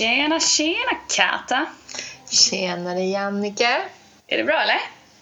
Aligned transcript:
Tjena, 0.00 0.40
tjena 0.40 0.94
Kata! 1.08 1.66
Tjenare 2.30 3.04
Jannike! 3.04 3.82
Är 4.26 4.36
det 4.38 4.44
bra 4.44 4.62
eller? 4.62 4.80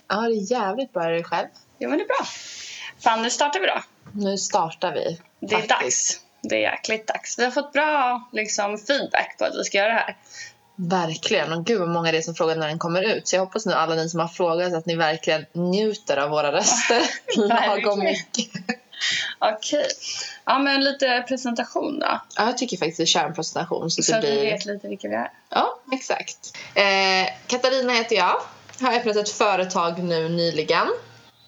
Ja, 0.08 0.16
det 0.16 0.34
är 0.34 0.52
jävligt 0.52 0.92
bra. 0.92 1.04
Är 1.04 1.10
det 1.10 1.24
själv? 1.24 1.46
Jo 1.78 1.88
men 1.88 1.98
det 1.98 2.04
är 2.04 2.06
bra. 2.06 2.26
Fan, 3.00 3.22
nu 3.22 3.30
startar 3.30 3.61
vi 3.61 3.66
då. 3.66 3.82
Nu 4.12 4.38
startar 4.38 4.93
vi. 4.93 5.20
Det 5.40 5.54
är 5.54 5.58
faktiskt. 5.58 5.80
dags. 5.80 6.20
Det 6.43 6.56
är 6.56 6.61
jäkligt 6.61 7.06
dags. 7.06 7.38
Vi 7.38 7.44
har 7.44 7.50
fått 7.50 7.72
bra 7.72 8.29
liksom, 8.32 8.79
feedback 8.79 9.38
på 9.38 9.44
att 9.44 9.58
vi 9.58 9.64
ska 9.64 9.79
göra 9.79 9.88
det 9.88 9.94
här. 9.94 10.16
Verkligen. 10.76 11.52
Och 11.52 11.66
gud 11.66 11.80
vad 11.80 11.88
många 11.88 12.12
det 12.12 12.18
är 12.18 12.22
som 12.22 12.34
frågar 12.34 12.56
när 12.56 12.68
den 12.68 12.79
kommer 12.79 13.02
ut. 13.02 13.29
Så 13.29 13.36
jag 13.36 13.40
hoppas 13.40 13.66
nu 13.66 13.72
alla 13.72 13.95
ni 13.95 14.08
som 14.08 14.20
har 14.20 14.29
frågat 14.29 14.74
att 14.74 14.86
ni 14.86 14.96
verkligen 14.96 15.46
njuter 15.52 16.16
av 16.16 16.30
våra 16.30 16.52
röster 16.52 17.02
lagom 17.48 17.98
mycket. 17.98 18.50
Okej. 19.38 19.86
Ja, 20.44 20.58
men 20.58 20.84
lite 20.84 21.25
presentation 21.29 21.98
då. 21.98 22.06
Ja, 22.36 22.46
jag 22.46 22.58
tycker 22.58 22.76
faktiskt 22.76 23.00
vi 23.00 23.06
kör 23.06 23.25
en 23.25 23.34
presentation 23.34 23.90
så, 23.90 24.02
Så 24.02 24.12
det 24.12 24.18
att 24.18 24.25
vi 24.25 24.30
blir... 24.32 24.43
vet 24.52 24.64
lite 24.64 24.89
vilka 24.89 25.08
vi 25.08 25.14
är. 25.14 25.32
Ja, 25.50 25.79
exakt. 25.93 26.56
Eh, 26.75 27.32
Katarina 27.46 27.92
heter 27.92 28.16
jag. 28.16 28.40
Har 28.80 28.92
öppnat 28.92 29.16
ett 29.16 29.29
företag 29.30 29.98
nu 30.03 30.29
nyligen. 30.29 30.89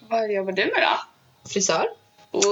Vad 0.09 0.31
jobbar 0.31 0.51
du 0.51 0.65
med 0.65 0.81
då? 0.81 1.49
Frisör. 1.49 1.85
Wow. 2.31 2.43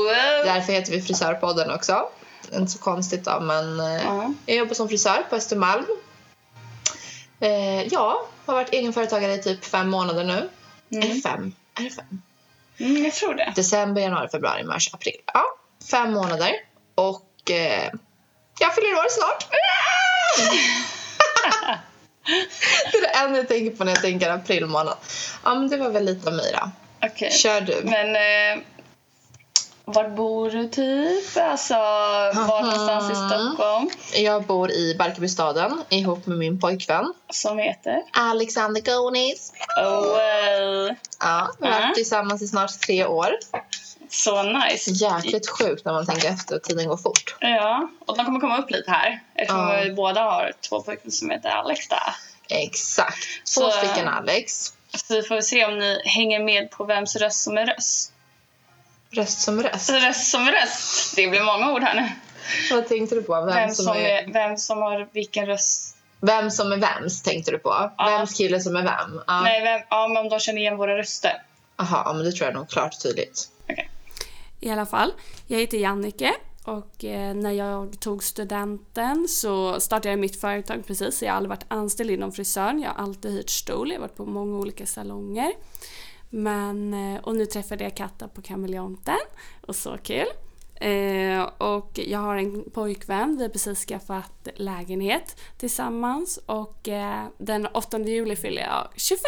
Därför 0.45 0.73
heter 0.73 0.91
vi 0.91 1.01
Frisörpodden 1.01 1.71
också. 1.71 2.09
Inte 2.53 2.71
så 2.71 2.79
konstigt 2.79 3.25
då, 3.25 3.39
men 3.39 3.77
Ja. 3.79 4.33
jag 4.45 4.57
jobbar 4.57 4.73
som 4.73 4.89
frisör 4.89 5.25
på 5.29 5.35
Östermalm. 5.35 5.85
Eh, 7.39 7.83
ja, 7.87 8.27
har 8.45 8.53
varit 8.53 8.73
egenföretagare 8.73 9.33
i 9.33 9.41
typ 9.43 9.65
fem 9.65 9.89
månader 9.89 10.23
nu. 10.23 10.49
Är 10.97 11.01
det 11.01 11.07
Mm. 11.07 11.21
fem? 11.21 11.53
Är 11.79 11.83
det 11.83 11.89
fem? 11.89 12.21
Mm, 12.79 13.03
jag 13.03 13.13
tror 13.13 13.33
det. 13.33 13.53
December, 13.55 14.01
januari, 14.01 14.29
februari, 14.29 14.63
mars, 14.63 14.93
april. 14.93 15.15
Ja, 15.33 15.43
fem 15.91 16.13
månader. 16.13 16.51
Och 16.95 17.51
eh, 17.51 17.91
jag 18.59 18.75
fyller 18.75 18.93
år 18.93 19.09
snart. 19.09 19.45
det 22.91 22.97
är 22.97 23.01
det 23.01 23.07
enda 23.07 23.37
jag 23.37 23.47
tänker 23.47 23.77
på 23.77 23.83
när 23.83 23.91
jag 23.91 24.01
tänker 24.01 24.29
april 24.29 24.65
månad. 24.65 24.97
Ja, 25.43 25.55
men 25.55 25.69
det 25.69 25.77
var 25.77 25.89
väl 25.89 26.05
lite 26.05 26.29
av 26.29 26.35
mig 26.35 26.51
då. 26.53 26.71
Okej. 27.07 27.31
Kör 27.31 27.61
du. 27.61 27.81
Men 27.83 28.15
eh, 28.15 28.63
var 29.93 30.09
bor 30.09 30.49
du 30.49 30.67
typ? 30.69 31.37
Alltså, 31.37 31.73
var 31.73 32.61
någonstans 32.61 33.11
i 33.11 33.15
Stockholm? 33.15 33.89
Jag 34.15 34.43
bor 34.43 34.71
i 34.71 34.95
Barkarbystaden 34.99 35.83
ihop 35.89 36.25
med 36.25 36.37
min 36.37 36.59
pojkvän 36.59 37.13
Som 37.29 37.57
heter? 37.57 38.03
Alexander 38.13 38.81
Gonis. 38.81 39.53
Oh, 39.83 40.15
well. 40.17 40.95
Ja, 41.19 41.51
vi 41.59 41.67
har 41.67 41.81
varit 41.81 41.95
tillsammans 41.95 42.41
i 42.41 42.47
snart 42.47 42.79
tre 42.79 43.05
år. 43.05 43.29
Så 44.11 44.43
nice. 44.43 44.91
Jäkligt 44.91 45.49
sjukt 45.49 45.85
när 45.85 45.93
man 45.93 46.05
tänker 46.05 46.29
efter 46.29 46.59
tiden 46.59 46.87
går 46.87 46.97
fort. 46.97 47.35
Ja, 47.39 47.89
och 48.05 48.17
de 48.17 48.25
kommer 48.25 48.39
komma 48.39 48.57
upp 48.57 48.71
lite 48.71 48.91
här. 48.91 49.19
Eftersom 49.35 49.69
Ja. 49.69 49.81
vi 49.83 49.91
båda 49.91 50.21
har 50.21 50.51
två 50.69 50.81
pojkar 50.81 51.09
som 51.09 51.29
heter 51.29 51.49
Alex 51.49 51.87
där. 51.87 52.15
Exakt. 52.49 53.17
Två 53.55 53.61
Så- 53.61 53.71
stycken 53.71 54.07
Alex. 54.07 54.73
Så 54.97 55.13
vi 55.13 55.23
får 55.23 55.41
se 55.41 55.65
om 55.65 55.79
ni 55.79 56.01
hänger 56.05 56.39
med 56.43 56.71
på 56.71 56.83
vems 56.83 57.15
röst 57.15 57.43
som 57.43 57.57
är 57.57 57.65
röst. 57.65 58.11
Röst 59.11 59.41
som 59.41 59.63
röst. 59.63 59.89
Röst 59.89 60.31
som 60.31 60.47
röst. 60.47 61.15
Det 61.15 61.27
blir 61.27 61.41
många 61.41 61.73
ord 61.73 61.83
här 61.83 61.95
nu. 62.01 62.09
Vad 62.71 62.87
tänkte 62.87 63.15
du 63.15 63.23
på? 63.23 63.33
Vem, 63.45 63.55
Vem 63.55 63.69
som, 63.69 63.85
som, 63.85 63.95
är, 63.97 63.99
är, 63.99 64.33
vem 64.33 64.57
som 64.57 64.77
har 64.77 65.09
vilken 65.11 65.45
röst. 65.45 65.95
vem 66.21 66.51
som 66.51 66.71
är 66.71 66.77
vems 66.77 67.21
tänkte 67.21 67.51
du 67.51 67.59
på? 67.59 67.91
Ja. 67.97 68.05
Vems 68.05 68.33
kille 68.37 68.59
som 68.59 68.75
är 68.75 68.83
vem? 68.83 69.21
Ja. 69.27 69.41
Nej, 69.41 69.61
vem, 69.63 69.81
ja, 69.89 70.07
men 70.07 70.17
om 70.17 70.29
de 70.29 70.39
känner 70.39 70.59
igen 70.61 70.77
våra 70.77 70.97
röster. 70.97 71.41
Aha, 71.75 72.13
men 72.13 72.25
det 72.25 72.31
tror 72.31 72.47
jag 72.47 72.55
nog 72.55 72.69
klart 72.69 72.93
och 72.95 73.01
tydligt. 73.01 73.49
I 74.59 74.69
alla 74.71 74.85
fall, 74.85 75.13
jag 75.47 75.59
heter 75.59 75.77
Jannike 75.77 76.33
och 76.63 77.05
eh, 77.05 77.33
när 77.35 77.51
jag 77.51 77.99
tog 77.99 78.23
studenten 78.23 79.27
så 79.27 79.79
startade 79.79 80.09
jag 80.09 80.19
mitt 80.19 80.41
företag 80.41 80.83
precis. 80.87 81.21
Jag 81.21 81.29
har 81.29 81.37
aldrig 81.37 81.49
varit 81.49 81.65
anställd 81.67 82.11
inom 82.11 82.31
frisören, 82.31 82.81
jag 82.81 82.89
har 82.89 83.03
alltid 83.03 83.31
hyrt 83.31 83.49
stol, 83.49 83.89
jag 83.89 83.95
har 83.95 84.01
varit 84.01 84.17
på 84.17 84.25
många 84.25 84.57
olika 84.57 84.85
salonger. 84.85 85.51
Men, 86.29 86.93
eh, 86.93 87.21
och 87.23 87.35
nu 87.35 87.45
träffade 87.45 87.83
jag 87.83 87.95
Katta 87.95 88.27
på 88.27 88.41
Kameleonten 88.41 89.19
och 89.61 89.75
så 89.75 89.97
kul. 89.97 90.27
Eh, 90.75 91.41
och 91.57 91.99
jag 92.07 92.19
har 92.19 92.35
en 92.35 92.63
pojkvän, 92.73 93.37
vi 93.37 93.43
har 93.43 93.49
precis 93.49 93.85
skaffat 93.85 94.47
lägenhet 94.55 95.39
tillsammans 95.57 96.39
och 96.45 96.87
eh, 96.89 97.25
den 97.37 97.67
8 97.67 97.99
juli 97.99 98.35
fyller 98.35 98.61
jag 98.61 98.87
25! 98.95 99.19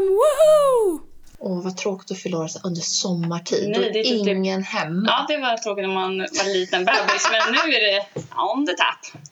Woho! 0.00 1.00
Åh, 1.38 1.62
vad 1.64 1.76
tråkigt 1.76 2.10
att 2.10 2.18
fylla 2.18 2.38
år 2.38 2.48
under 2.64 2.80
sommartid. 2.80 3.70
Nej, 3.70 3.88
är 3.88 3.92
det 3.92 4.00
är 4.00 4.04
typ- 4.04 4.28
ingen 4.28 4.62
hemma. 4.62 5.04
Ja, 5.06 5.26
det 5.28 5.38
var 5.42 5.56
tråkigt 5.56 5.82
när 5.88 5.94
man 5.94 6.18
var 6.18 6.44
en 6.44 6.52
liten 6.52 6.84
bebis, 6.84 7.28
men 7.32 7.52
nu 7.52 7.74
är 7.76 7.80
det 7.92 8.06
on 8.54 8.66
the 8.66 8.72
tap. 8.72 9.22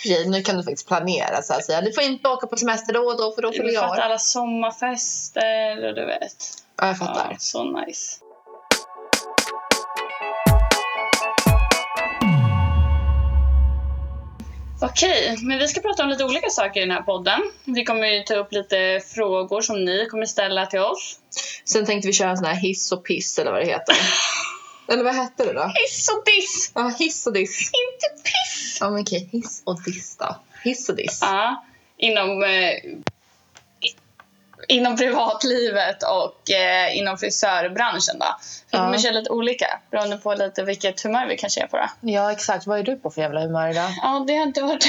Okej, 0.00 0.28
Nu 0.28 0.42
kan 0.42 0.56
du 0.56 0.62
faktiskt 0.62 0.88
planera 0.88 1.42
så 1.42 1.54
att 1.54 1.64
säga. 1.64 1.80
Du 1.80 1.92
får 1.92 2.02
inte 2.02 2.28
åka 2.28 2.46
på 2.46 2.56
semester 2.56 2.92
då 2.92 3.00
och 3.00 3.18
då 3.18 3.32
för 3.32 3.42
då 3.42 3.52
fyller 3.52 3.72
jag 3.72 3.98
alla 3.98 4.18
sommarfester 4.18 5.88
och 5.88 5.94
du 5.94 6.06
vet. 6.06 6.36
Ja, 6.76 6.86
jag 6.86 6.98
fattar. 6.98 7.28
Ja, 7.30 7.36
så 7.38 7.64
nice. 7.64 8.16
Okej, 14.82 15.36
men 15.42 15.58
vi 15.58 15.68
ska 15.68 15.80
prata 15.80 16.02
om 16.02 16.08
lite 16.08 16.24
olika 16.24 16.50
saker 16.50 16.80
i 16.80 16.84
den 16.84 16.96
här 16.96 17.02
podden. 17.02 17.40
Vi 17.64 17.84
kommer 17.84 18.06
ju 18.06 18.22
ta 18.22 18.34
upp 18.34 18.52
lite 18.52 19.00
frågor 19.14 19.60
som 19.60 19.84
ni 19.84 20.06
kommer 20.06 20.26
ställa 20.26 20.66
till 20.66 20.80
oss. 20.80 21.18
Sen 21.64 21.86
tänkte 21.86 22.06
vi 22.06 22.12
köra 22.12 22.30
en 22.30 22.36
sån 22.36 22.46
här 22.46 22.54
hiss 22.54 22.92
och 22.92 23.04
piss 23.04 23.38
eller 23.38 23.52
vad 23.52 23.60
det 23.60 23.66
heter. 23.66 23.94
eller 24.90 25.04
vad 25.04 25.14
hette 25.14 25.44
det 25.44 25.52
då? 25.52 25.62
Hiss 25.74 26.08
och 26.16 26.24
diss! 26.24 26.72
Ja, 26.74 26.92
hiss 26.98 27.26
och 27.26 27.32
diss. 27.32 27.60
Inte 27.60 28.22
piss! 28.22 28.78
Ja, 28.80 28.90
men 28.90 29.02
okej. 29.02 29.28
Hiss 29.32 29.62
och 29.66 29.82
diss 29.82 30.16
då. 30.16 30.36
Hiss 30.62 30.88
och 30.88 30.96
diss. 30.96 31.18
Ja, 31.22 31.64
inom, 31.96 32.42
eh, 32.44 32.74
inom 34.68 34.96
privatlivet 34.96 36.02
och 36.02 36.50
eh, 36.50 36.96
inom 36.98 37.18
frisörbranschen 37.18 38.18
då. 38.18 38.26
Vi 38.72 38.78
Ja. 38.78 38.98
köra 38.98 39.12
lite 39.12 39.30
olika 39.30 39.80
beroende 39.90 40.16
på 40.16 40.34
lite 40.34 40.62
vilket 40.62 41.00
humör 41.02 41.26
vi 41.26 41.36
kanske 41.36 41.62
är 41.62 41.66
på 41.66 41.76
det. 41.76 41.90
Ja, 42.00 42.32
exakt. 42.32 42.66
Vad 42.66 42.78
är 42.78 42.82
du 42.82 42.96
på 42.96 43.10
för 43.10 43.20
jävla 43.22 43.40
humör 43.40 43.68
idag? 43.70 43.90
Ja, 44.02 44.24
det 44.26 44.36
har 44.36 44.42
inte 44.42 44.62
varit... 44.62 44.86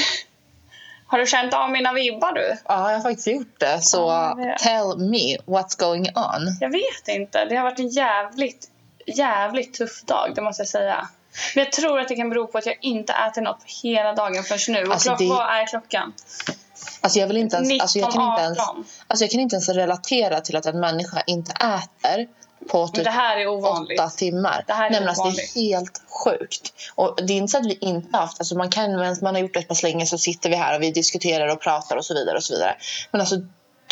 Har 1.06 1.18
du 1.18 1.26
känt 1.26 1.54
av 1.54 1.70
mina 1.70 1.92
vibbar 1.92 2.32
du? 2.32 2.56
Ja, 2.68 2.90
jag 2.90 2.98
har 2.98 3.02
faktiskt 3.02 3.26
gjort 3.26 3.60
det. 3.60 3.80
Så 3.82 3.98
Ja, 3.98 4.56
tell 4.58 4.98
me 4.98 5.36
what's 5.46 5.78
going 5.80 6.08
on. 6.16 6.56
Jag 6.60 6.70
vet 6.70 7.08
inte. 7.08 7.44
Det 7.44 7.56
har 7.56 7.62
varit 7.64 7.78
en 7.78 7.88
jävligt, 7.88 8.70
jävligt 9.06 9.74
tuff 9.74 10.02
dag, 10.02 10.32
det 10.34 10.42
måste 10.42 10.60
jag 10.60 10.68
säga. 10.68 11.08
Men 11.54 11.64
jag 11.64 11.72
tror 11.72 12.00
att 12.00 12.08
det 12.08 12.16
kan 12.16 12.30
bero 12.30 12.46
på 12.46 12.58
att 12.58 12.66
jag 12.66 12.78
inte 12.80 13.12
ätit 13.12 13.42
något 13.42 13.62
hela 13.82 14.12
dagen 14.12 14.44
förrän 14.44 14.84
nu. 14.84 14.92
Alltså, 14.92 15.16
det- 15.18 15.28
vad 15.28 15.56
är 15.56 15.66
klockan? 15.66 16.12
Alltså 17.00 17.18
jag 17.18 17.26
vill 17.26 17.36
inte 17.36 17.56
ens, 17.56 17.68
19, 17.68 17.82
alltså 17.82 17.98
jag 17.98 18.12
kan 18.12 18.30
inte 18.30 18.42
ens, 18.42 18.58
18. 18.58 18.84
alltså 19.06 19.24
jag 19.24 19.30
kan 19.30 19.40
inte 19.40 19.56
ens 19.56 19.68
relatera 19.68 20.40
till 20.40 20.56
att 20.56 20.66
en 20.66 20.80
människa 20.80 21.22
inte 21.26 21.52
äter 21.52 22.28
på 22.70 22.88
typ 22.88 23.06
åtta 23.96 24.10
timmar. 24.10 24.64
Det 24.66 24.72
här 24.72 24.86
är 24.86 24.90
Nej, 25.00 25.08
alltså, 25.08 25.24
det 25.24 25.42
är 25.42 25.72
helt 25.72 26.02
sjukt. 26.24 26.72
Och 26.94 27.18
det 27.26 27.32
är 27.32 27.36
inte 27.36 27.50
så 27.50 27.58
att 27.58 27.66
vi 27.66 27.78
inte 27.80 28.16
haft, 28.16 28.40
alltså 28.40 28.54
man 28.54 28.70
kan, 28.70 28.96
man 29.22 29.34
har 29.34 29.38
gjort 29.38 29.54
det 29.54 29.60
ett 29.60 29.68
par 29.68 29.82
länge 29.82 30.06
så 30.06 30.18
sitter 30.18 30.50
vi 30.50 30.56
här 30.56 30.76
och 30.76 30.82
vi 30.82 30.90
diskuterar 30.90 31.48
och 31.48 31.60
pratar 31.60 31.96
och 31.96 32.04
så 32.04 32.14
vidare 32.14 32.36
och 32.36 32.44
så 32.44 32.54
vidare. 32.54 32.76
Men 33.10 33.20
alltså 33.20 33.36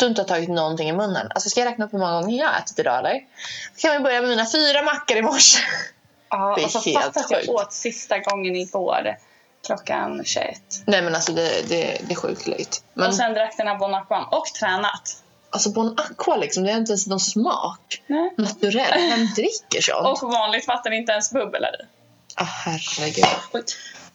du 0.05 0.09
inte 0.09 0.21
har 0.21 0.27
tagit 0.27 0.49
någonting 0.49 0.89
i 0.89 0.93
munnen. 0.93 1.27
Alltså 1.35 1.49
ska 1.49 1.59
jag 1.59 1.67
räkna 1.67 1.85
upp 1.85 1.93
hur 1.93 1.99
många 1.99 2.21
gånger 2.21 2.39
jag 2.39 2.47
har 2.47 2.59
ätit 2.59 2.79
idag 2.79 2.99
eller? 2.99 3.13
Då 3.13 3.81
kan 3.81 3.91
vi 3.91 3.99
börja 3.99 4.21
med 4.21 4.29
mina 4.29 4.45
fyra 4.51 4.81
mackor 4.81 5.17
i 5.17 5.21
morse. 5.21 5.59
Ja, 6.29 6.53
Det 6.57 6.61
är 6.61 6.65
och 6.65 6.71
så 6.71 6.79
helt 6.79 7.03
fatta 7.03 7.19
att 7.19 7.31
jag 7.31 7.49
åt 7.55 7.73
sista 7.73 8.19
gången 8.19 8.55
igår 8.55 9.15
klockan 9.65 10.21
21. 10.25 10.61
Nej 10.85 11.01
men 11.01 11.15
alltså 11.15 11.31
det, 11.31 11.69
det, 11.69 12.01
det 12.07 12.11
är 12.13 12.15
sjukt 12.15 12.47
löjligt. 12.47 12.83
Men 12.93 13.07
Och 13.07 13.15
sen 13.15 13.33
drack 13.33 13.53
den 13.57 13.67
här 13.67 13.75
Bon 13.77 13.93
Aquan 13.93 14.25
och 14.31 14.45
tränat. 14.45 15.23
alltså 15.49 15.69
Bon 15.69 15.97
Aqua 15.99 16.37
liksom, 16.37 16.63
det 16.63 16.71
är 16.71 16.77
inte 16.77 16.91
ens 16.91 17.07
någon 17.07 17.19
smak. 17.19 18.01
Nej. 18.07 18.33
Naturell, 18.37 19.09
vem 19.09 19.25
dricker 19.35 19.81
sånt? 19.81 20.21
Och 20.23 20.31
vanligt 20.31 20.67
vatten, 20.67 20.93
inte 20.93 21.11
ens 21.11 21.31
bubbel 21.31 21.63
i. 21.63 21.85
Ah, 22.35 22.43
herregud. 22.43 23.25
Oj. 23.53 23.63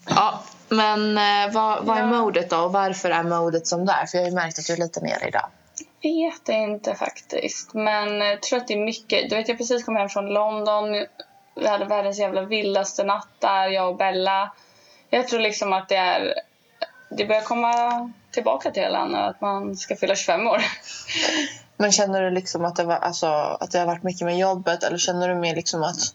Ja, 0.09 0.43
men 0.69 1.19
eh, 1.19 1.53
vad, 1.55 1.85
vad 1.85 1.97
är 1.97 2.01
Ja. 2.01 2.07
modet 2.07 2.51
då 2.51 2.57
och 2.57 2.73
varför 2.73 3.11
är 3.11 3.23
modet 3.23 3.67
som 3.67 3.87
det 3.87 3.93
är? 3.93 4.07
För 4.07 4.19
jag 4.19 4.25
har 4.25 4.29
ju 4.31 4.35
märkt 4.35 4.59
att 4.59 4.67
du 4.67 4.73
är 4.73 4.77
lite 4.77 5.01
nere 5.01 5.29
idag 5.29 5.49
vet 6.03 6.49
inte 6.49 6.95
faktiskt. 6.95 7.75
Men 7.75 8.21
jag 8.21 8.43
tror 8.43 8.59
att 8.59 8.69
det 8.69 8.75
är 8.75 8.85
mycket. 8.85 9.31
Du 9.31 9.37
vet, 9.37 9.49
jag 9.49 9.59
precis 9.59 9.85
kom 9.85 9.97
hem 9.97 10.09
från 10.09 10.27
London. 10.27 11.07
Vi 11.55 11.69
hade 11.69 11.85
världens 11.85 12.19
jävla 12.19 12.43
vildaste 12.43 13.05
natt 13.05 13.29
där, 13.39 13.69
jag 13.69 13.89
och 13.89 13.97
Bella. 13.97 14.53
Jag 15.11 15.29
tror 15.29 15.41
liksom 15.41 15.73
att 15.73 15.89
det 15.89 15.97
är... 15.97 16.35
Det 17.11 17.27
börjar 17.27 17.43
komma 17.43 18.13
tillbaka 18.31 18.71
till 18.71 18.83
hela 18.83 19.05
nu, 19.05 19.17
att 19.17 19.41
man 19.41 19.77
ska 19.77 19.97
fylla 19.97 20.15
25 20.15 20.47
år. 20.47 20.63
Men 21.77 21.93
känner 21.93 22.23
du 22.23 22.31
liksom 22.31 22.65
att 22.65 22.77
det, 22.77 22.85
var, 22.85 22.97
alltså, 22.97 23.27
att 23.27 23.71
det 23.71 23.79
har 23.79 23.87
varit 23.87 24.03
mycket 24.03 24.25
med 24.25 24.39
jobbet 24.39 24.83
eller 24.83 24.99
känner 24.99 25.29
du 25.29 25.35
mer 25.35 25.55
liksom 25.55 25.83
att 25.83 26.15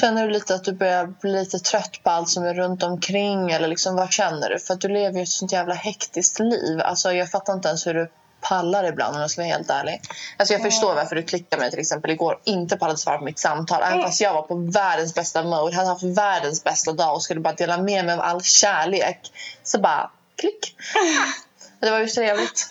Känner 0.00 0.26
du 0.26 0.32
lite 0.32 0.54
att 0.54 0.64
du 0.64 0.72
börjar 0.72 1.06
bli 1.06 1.32
lite 1.32 1.58
trött 1.58 2.00
på 2.02 2.10
allt 2.10 2.28
som 2.28 2.44
är 2.44 2.54
runt 2.54 2.82
omkring 2.82 3.50
eller 3.50 3.68
liksom 3.68 3.96
vad 3.96 4.12
känner 4.12 4.50
du? 4.50 4.58
För 4.58 4.74
att 4.74 4.80
du 4.80 4.88
lever 4.88 5.16
ju 5.16 5.22
ett 5.22 5.28
sånt 5.28 5.52
jävla 5.52 5.74
hektiskt 5.74 6.38
liv. 6.38 6.80
Alltså 6.80 7.12
jag 7.12 7.30
fattar 7.30 7.52
inte 7.52 7.68
ens 7.68 7.86
hur 7.86 7.94
du 7.94 8.10
pallar 8.48 8.84
ibland 8.84 9.14
om 9.14 9.20
jag 9.20 9.30
ska 9.30 9.40
vara 9.42 9.52
helt 9.52 9.70
ärlig. 9.70 10.00
Alltså 10.36 10.54
jag 10.54 10.62
förstår 10.62 10.94
varför 10.94 11.16
du 11.16 11.22
klickade 11.22 11.60
mig 11.62 11.70
till 11.70 11.80
exempel 11.80 12.10
igår 12.10 12.38
inte 12.44 12.76
pallade 12.76 12.98
svara 12.98 13.18
på 13.18 13.24
mitt 13.24 13.38
samtal. 13.38 13.82
Även 13.82 13.92
Mm. 13.92 14.04
fast 14.04 14.20
jag 14.20 14.34
var 14.34 14.42
på 14.42 14.54
världens 14.54 15.14
bästa 15.14 15.42
mode, 15.42 15.76
hade 15.76 15.88
haft 15.88 16.02
världens 16.02 16.64
bästa 16.64 16.92
dag 16.92 17.14
och 17.14 17.22
skulle 17.22 17.40
bara 17.40 17.54
dela 17.54 17.78
med 17.78 18.04
mig 18.04 18.14
av 18.14 18.20
all 18.20 18.42
kärlek. 18.42 19.20
Så 19.62 19.78
bara, 19.80 20.10
klick. 20.36 20.76
Det 21.80 21.90
var 21.90 21.98
ju 21.98 22.06
trevligt. 22.06 22.66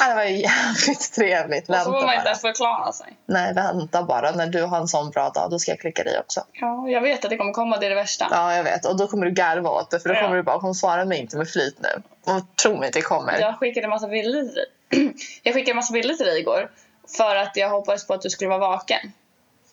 Ja, 0.00 0.08
det 0.08 0.14
var 0.14 0.24
ju 0.24 0.36
jävligt 0.36 1.12
trevligt. 1.14 1.68
Och 1.68 1.74
så 1.74 1.78
Vänta 1.78 1.90
får 2.00 2.06
man 2.06 2.14
inte 2.14 2.26
ens 2.28 2.40
förklara 2.40 2.92
sig. 2.92 3.16
Nej, 3.26 3.54
vänta 3.54 4.02
bara. 4.02 4.30
När 4.30 4.46
du 4.46 4.62
har 4.62 4.78
en 4.78 4.88
sån 4.88 5.10
bra 5.10 5.30
dag, 5.30 5.50
då 5.50 5.58
ska 5.58 5.70
jag 5.70 5.80
klicka 5.80 6.04
dig 6.04 6.18
också. 6.18 6.40
Ja, 6.52 6.88
jag 6.88 7.00
vet 7.00 7.24
att 7.24 7.30
det 7.30 7.36
kommer 7.36 7.52
komma, 7.52 7.76
det 7.78 7.86
är 7.86 7.90
det 7.90 7.96
värsta. 7.96 8.28
Ja, 8.30 8.54
jag 8.56 8.64
vet. 8.64 8.84
Och 8.86 8.96
då 8.96 9.06
kommer 9.08 9.26
du 9.26 9.32
garva 9.32 9.70
åt 9.70 9.90
det. 9.90 10.00
För 10.00 10.08
då 10.08 10.14
Ja. 10.14 10.22
kommer 10.22 10.36
du 10.36 10.42
bara, 10.42 10.56
hon 10.58 10.74
svarar 10.74 11.04
mig 11.04 11.18
inte 11.18 11.36
med 11.36 11.48
flit 11.48 11.76
nu. 11.80 12.02
Och 12.32 12.56
tro 12.62 12.76
mig, 12.76 12.90
det 12.92 13.02
kommer. 13.02 13.40
Jag 13.40 13.58
skickade 13.58 13.84
en 13.84 13.90
massa 13.90 14.08
bilder 14.08 14.40
till 14.42 14.54
dig. 14.54 14.64
Jag 15.42 15.54
skickade 15.54 15.70
en 15.70 15.76
massa 15.76 15.92
bilder 15.92 16.14
till 16.14 16.26
dig 16.26 16.40
igår. 16.40 16.70
För 17.16 17.36
att 17.36 17.56
jag 17.56 17.68
hoppades 17.70 18.06
på 18.06 18.14
att 18.14 18.22
du 18.22 18.30
skulle 18.30 18.48
vara 18.48 18.58
vaken. 18.58 19.12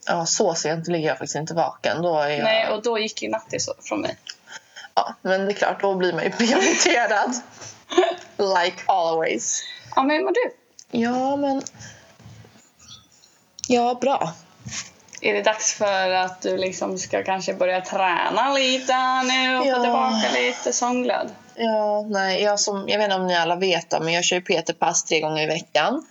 Ja, 0.07 0.25
så 0.25 0.54
sent 0.56 0.88
ligger 0.88 1.07
jag 1.07 1.18
faktiskt 1.18 1.36
inte 1.36 1.54
vaken. 1.54 2.01
Då 2.01 2.19
är 2.19 2.30
jag... 2.30 2.44
Nej, 2.44 2.69
och 2.69 2.81
då 2.83 3.00
gick 3.00 3.21
ju 3.21 3.30
nattis 3.30 3.69
från 3.83 4.01
mig. 4.01 4.18
ja, 4.95 5.16
men 5.21 5.45
det 5.45 5.51
är 5.51 5.54
klart, 5.54 5.81
då 5.81 5.95
blir 5.95 6.13
man 6.13 6.24
ju 6.24 6.31
prioriterad. 6.38 7.36
like 8.38 8.77
always. 8.86 9.62
Ja, 9.95 10.04
men 10.04 10.16
hur 10.18 10.24
mår 10.24 10.31
du? 10.31 10.51
Ja, 11.00 11.36
men... 11.36 11.62
Ja, 13.68 13.98
bra. 14.01 14.33
Är 15.21 15.33
det 15.33 15.42
dags 15.42 15.74
för 15.74 16.10
att 16.10 16.42
du 16.42 16.57
liksom 16.57 16.98
ska 16.98 17.24
kanske 17.24 17.54
börja 17.54 17.81
träna 17.81 18.54
lite 18.54 18.94
nu 19.24 19.57
och 19.57 19.66
Ja. 19.66 19.75
få 19.75 19.81
tillbaka 19.83 20.31
lite 20.33 20.74
sångglöd? 20.74 21.30
Ja, 21.61 22.06
nej, 22.09 22.44
jag, 22.44 22.59
som, 22.59 22.89
jag 22.89 22.97
vet 22.97 23.06
inte 23.06 23.15
om 23.15 23.27
ni 23.27 23.35
alla 23.35 23.56
vet 23.56 24.01
men 24.01 24.13
jag 24.13 24.23
kör 24.23 24.35
ju 24.35 24.41
PT-pass 24.41 25.03
tre 25.03 25.19
gånger 25.19 25.44
i 25.44 25.45
veckan 25.45 26.03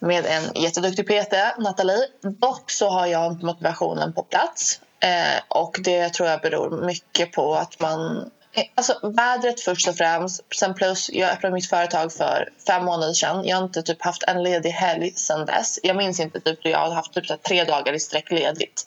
med 0.00 0.26
en 0.26 0.62
jätteduktig 0.62 1.06
PT, 1.06 1.32
Nathalie. 1.58 2.08
Dock 2.22 2.70
så 2.70 2.88
har 2.88 3.06
jag 3.06 3.32
inte 3.32 3.46
motivationen 3.46 4.12
på 4.12 4.22
plats 4.22 4.80
eh, 5.00 5.42
och 5.48 5.76
det 5.84 6.08
tror 6.08 6.28
jag 6.28 6.40
beror 6.40 6.86
mycket 6.86 7.32
på 7.32 7.54
att 7.54 7.80
man 7.80 8.30
eh, 8.52 8.64
Alltså 8.74 8.98
vädret 9.02 9.60
först 9.60 9.88
och 9.88 9.96
främst. 9.96 10.54
Sen 10.54 10.74
plus, 10.74 11.10
jag 11.12 11.30
öppnade 11.30 11.54
mitt 11.54 11.70
företag 11.70 12.12
för 12.12 12.48
fem 12.66 12.84
månader 12.84 13.12
sedan. 13.12 13.44
Jag 13.44 13.56
har 13.56 13.64
inte 13.64 13.82
typ 13.82 14.02
haft 14.02 14.22
en 14.22 14.42
ledig 14.42 14.70
helg 14.70 15.10
sedan 15.10 15.46
dess. 15.46 15.78
Jag 15.82 15.96
minns 15.96 16.20
inte 16.20 16.40
typ 16.40 16.58
jag 16.62 16.78
har 16.78 16.94
haft 16.94 17.14
typ 17.14 17.42
tre 17.42 17.64
dagar 17.64 17.92
i 17.92 18.00
sträck 18.00 18.30
ledigt. 18.30 18.86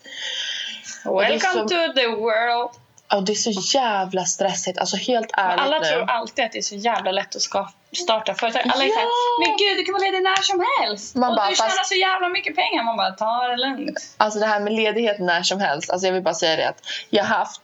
Welcome 1.05 1.39
så- 1.53 1.67
to 1.67 1.93
the 1.95 2.07
world! 2.07 2.69
Och 3.15 3.23
det 3.23 3.31
är 3.31 3.35
så 3.35 3.77
jävla 3.77 4.25
stressigt. 4.25 4.77
Alltså 4.77 4.97
helt 4.97 5.31
Men 5.37 5.45
ärligt 5.45 5.59
alla 5.65 5.79
nu. 5.79 5.85
tror 5.85 6.09
alltid 6.09 6.45
att 6.45 6.51
det 6.51 6.57
är 6.57 6.61
så 6.61 6.75
jävla 6.75 7.11
lätt 7.11 7.35
att 7.35 7.41
ska 7.41 7.69
starta 8.03 8.33
företag. 8.33 8.61
Alla 8.65 8.83
är 8.83 8.87
Ja! 8.87 8.93
såhär, 8.93 9.39
men 9.47 9.57
gud 9.57 9.77
du 9.77 9.83
kan 9.85 9.93
vara 9.93 10.03
ledig 10.03 10.23
när 10.23 10.41
som 10.41 10.65
helst! 10.81 11.15
Man 11.15 11.29
och 11.29 11.35
bara, 11.35 11.49
du 11.49 11.55
tjänar 11.55 11.69
fast- 11.69 11.89
så 11.89 11.95
jävla 11.95 12.29
mycket 12.29 12.55
pengar. 12.55 12.83
Man 12.83 12.97
bara, 12.97 13.11
ta 13.11 13.47
det 13.47 13.57
lugnt. 13.57 13.99
Alltså 14.17 14.39
det 14.39 14.45
här 14.45 14.59
med 14.59 14.73
ledighet 14.73 15.19
när 15.19 15.43
som 15.43 15.59
helst. 15.59 15.89
Alltså 15.89 16.07
jag 16.07 16.13
vill 16.13 16.23
bara 16.23 16.33
säga 16.33 16.55
det 16.55 16.69
att 16.69 16.79
jag 17.09 17.23
har 17.23 17.35
haft 17.35 17.61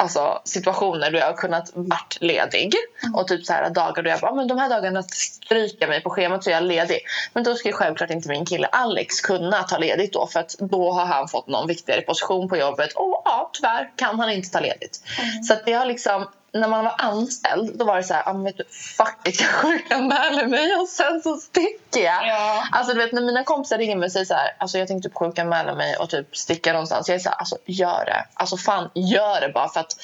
alltså, 0.00 0.40
situationer 0.44 1.10
då 1.10 1.18
jag 1.18 1.26
har 1.26 1.32
kunnat 1.32 1.70
varit 1.74 2.16
ledig. 2.20 2.74
Och 3.14 3.28
typ 3.28 3.46
så 3.46 3.52
här 3.52 3.70
dagar 3.70 4.02
då 4.02 4.10
jag 4.10 4.20
bara, 4.20 4.30
"Ah, 4.30 4.34
men 4.34 4.48
de 4.48 4.58
här 4.58 4.68
dagarna 4.68 5.02
stryker 5.02 5.88
mig 5.88 6.02
på 6.02 6.10
schemat 6.10 6.44
så 6.44 6.50
är 6.50 6.54
jag 6.54 6.62
ledig. 6.62 7.00
Men 7.32 7.44
då 7.44 7.54
ska 7.54 7.68
ju 7.68 7.72
självklart 7.74 8.10
inte 8.10 8.28
min 8.28 8.44
kille 8.46 8.66
Alex 8.66 9.20
kunna 9.20 9.62
ta 9.62 9.78
ledigt 9.78 10.12
då 10.12 10.26
för 10.26 10.40
att 10.40 10.56
då 10.58 10.92
har 10.92 11.04
han 11.06 11.28
fått 11.28 11.46
någon 11.46 11.66
viktigare 11.66 12.00
position 12.00 12.48
på 12.48 12.56
jobbet. 12.56 12.92
Och 12.92 13.22
ja, 13.24 13.50
tyvärr 13.52 13.90
kan 13.96 14.20
han 14.20 14.30
inte 14.30 14.50
ta 14.50 14.60
ledigt. 14.60 15.00
Så 15.48 15.52
att 15.52 15.66
det 15.66 15.72
har 15.72 15.86
liksom 15.86 16.26
när 16.52 16.68
man 16.68 16.84
var 16.84 16.94
anställd 16.98 17.78
då 17.78 17.84
var 17.84 17.96
det 17.96 18.02
så 18.02 18.14
här, 18.14 18.22
ah, 18.26 18.32
vet 18.32 18.56
du, 18.56 18.64
fuck 18.70 19.28
it, 19.28 19.40
jag 19.40 19.48
sjukanmäler 19.48 20.46
mig 20.46 20.74
och 20.74 20.88
sen 20.88 21.22
så 21.22 21.36
sticker 21.36 22.00
jag. 22.00 22.28
Ja. 22.28 22.64
Alltså 22.72 22.92
du 22.94 22.98
vet 22.98 23.12
när 23.12 23.22
mina 23.22 23.44
kompisar 23.44 23.78
ringer 23.78 23.96
mig 23.96 24.06
och 24.06 24.12
säger 24.12 24.26
så 24.26 24.34
här, 24.34 24.56
alltså 24.58 24.78
jag 24.78 24.88
tänkte 24.88 25.08
typ 25.08 25.18
sjukanmäla 25.18 25.74
mig 25.74 25.96
och 25.96 26.10
typ 26.10 26.36
sticka 26.36 26.72
någonstans. 26.72 27.08
Jag 27.08 27.14
är 27.14 27.18
så 27.18 27.28
här, 27.28 27.38
alltså 27.38 27.56
gör 27.64 28.04
det. 28.04 28.24
Alltså 28.34 28.56
fan 28.56 28.90
gör 28.94 29.40
det 29.40 29.48
bara 29.48 29.68
för 29.68 29.80
att 29.80 29.96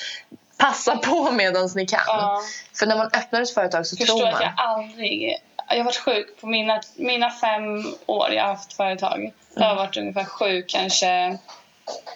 passa 0.58 0.96
på 0.96 1.31
medan 1.31 1.69
ni 1.75 1.87
kan. 1.87 2.00
Ja. 2.06 2.40
För 2.78 2.87
när 2.87 2.96
man 2.96 3.06
öppnar 3.06 3.42
ett 3.42 3.54
företag 3.54 3.87
så 3.87 3.96
Förstår 3.96 4.16
tror 4.16 4.28
att 4.28 4.32
man. 4.32 4.42
jag 4.42 4.52
aldrig... 4.56 5.37
Jag 5.69 5.76
har 5.76 5.84
varit 5.84 5.96
sjuk 5.96 6.40
på 6.40 6.46
mina, 6.46 6.81
mina 6.96 7.31
fem 7.31 7.94
år 8.06 8.32
jag 8.32 8.42
har 8.42 8.50
haft 8.50 8.72
företag. 8.72 9.32
Jag 9.54 9.66
har 9.66 9.76
varit 9.76 9.96
ungefär 9.96 10.25
sjuk 10.25 10.64
kanske... 10.69 11.38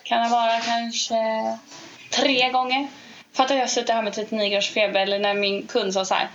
Kan 0.03 0.23
det 0.23 0.29
vara 0.29 0.61
kanske 0.61 1.17
tre 2.11 2.50
gånger? 2.50 2.88
För 3.32 3.44
att 3.44 3.50
jag 3.50 3.71
suttit 3.71 3.91
här 3.91 4.03
med 4.03 4.12
39 4.12 4.49
graders 4.50 4.71
feber 4.71 5.00
eller 5.00 5.19
när 5.19 5.35
min 5.35 5.67
kund 5.67 5.93
sa 5.94 6.05
så 6.05 6.15
här. 6.15 6.29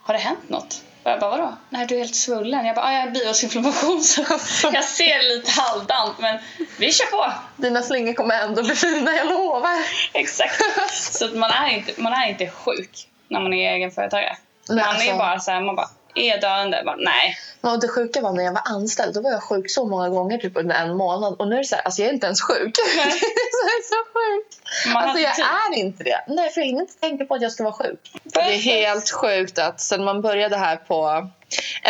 Har 0.00 0.14
det 0.14 0.20
hänt 0.20 0.48
något? 0.48 0.82
Och 1.02 1.10
jag 1.10 1.20
bara 1.20 1.30
vadå? 1.30 1.56
Nej 1.70 1.86
du 1.86 1.94
är 1.94 1.98
helt 1.98 2.14
svullen. 2.14 2.66
Jag 2.66 2.76
bara 2.76 2.92
jag 2.92 3.00
har 3.00 3.10
biosinflammation 3.10 4.00
så 4.04 4.24
jag 4.72 4.84
ser 4.84 5.36
lite 5.36 5.50
halvdant 5.60 6.18
men 6.18 6.38
vi 6.78 6.92
kör 6.92 7.06
på. 7.06 7.32
Dina 7.56 7.82
slingor 7.82 8.12
kommer 8.12 8.40
ändå 8.40 8.62
bli 8.62 8.74
fina, 8.74 9.12
jag 9.12 9.26
lovar. 9.26 9.76
Exakt. 10.12 10.62
Så 10.92 11.24
att 11.24 11.34
man 11.34 11.50
är 11.50 11.68
inte, 11.68 11.92
man 11.96 12.12
är 12.12 12.28
inte 12.28 12.50
sjuk 12.50 13.08
när 13.28 13.40
man 13.40 13.52
är 13.52 13.72
egenföretagare. 13.74 14.36
Nej, 14.68 14.84
man 14.84 14.88
alltså- 14.94 15.10
är 15.10 15.18
bara 15.18 15.40
så 15.40 15.50
här, 15.50 15.60
man 15.60 15.76
bara 15.76 15.88
är 16.16 16.40
döende. 16.40 16.82
Bara, 16.84 16.96
nej. 16.96 17.38
Och 17.60 17.80
det 17.80 17.88
sjuka 17.88 18.20
var 18.20 18.32
när 18.32 18.44
jag 18.44 18.52
var 18.52 18.62
anställd, 18.64 19.14
då 19.14 19.20
var 19.20 19.30
jag 19.30 19.42
sjuk 19.42 19.70
så 19.70 19.86
många 19.86 20.08
gånger 20.08 20.38
typ 20.38 20.56
under 20.56 20.74
en 20.74 20.96
månad. 20.96 21.34
Och 21.38 21.48
nu 21.48 21.54
är 21.54 21.58
det 21.58 21.64
så 21.64 21.76
här, 21.76 21.82
alltså 21.82 22.02
jag 22.02 22.08
är 22.08 22.14
inte 22.14 22.26
ens 22.26 22.40
sjuk. 22.40 22.74
Det 22.76 23.00
är 23.02 23.82
så 23.82 24.00
sjukt. 24.14 24.60
Man 24.94 25.02
Alltså 25.02 25.18
jag 25.18 25.38
är 25.38 25.78
inte 25.78 26.04
det. 26.04 26.24
Nej, 26.28 26.50
för 26.50 26.60
jag 26.60 26.66
hinner 26.66 26.80
inte 26.80 26.94
tänka 27.00 27.24
på 27.24 27.34
att 27.34 27.42
jag 27.42 27.52
ska 27.52 27.64
vara 27.64 27.74
sjuk. 27.74 28.12
Det 28.36 28.54
är 28.54 28.58
helt 28.58 29.10
sjukt 29.10 29.58
att 29.58 29.80
sen 29.80 30.04
man 30.04 30.20
började 30.20 30.56
här 30.56 30.76
på 30.76 31.28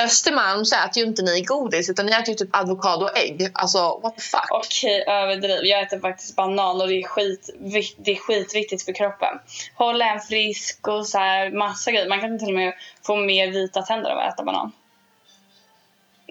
Östermalm 0.05 0.65
så 0.65 0.77
äter 0.77 1.03
ju 1.03 1.09
inte 1.09 1.23
ni 1.23 1.43
godis 1.43 1.91
utan 1.91 2.07
ni 2.07 2.13
äter 2.13 2.29
ju 2.29 2.35
typ 2.35 2.57
avokado 2.57 3.05
och 3.05 3.19
ägg. 3.19 3.51
Alltså 3.55 4.01
what 4.03 4.17
the 4.17 4.23
fuck. 4.23 4.51
Okej, 4.51 5.05
överdriv. 5.07 5.65
Jag 5.65 5.83
äter 5.83 6.01
faktiskt 6.01 6.37
banan 6.37 6.81
och 6.81 6.89
det 6.89 6.95
är, 6.95 7.03
skit, 7.03 7.51
det 7.97 8.11
är 8.11 8.17
skitviktigt 8.17 8.85
för 8.85 8.93
kroppen. 8.93 9.39
Hålla 9.75 10.13
en 10.13 10.21
frisk 10.21 10.89
och 10.89 11.07
så 11.07 11.19
här 11.19 11.51
massa 11.51 11.91
grejer. 11.91 12.09
Man 12.09 12.21
kan 12.21 12.39
till 12.39 12.49
och 12.49 12.55
med 12.55 12.75
få 13.07 13.17
mer 13.17 13.51
vita 13.51 13.83
tänder 13.83 14.11
av 14.11 14.19
att 14.19 14.35
äta 14.35 14.45
banan. 14.45 14.73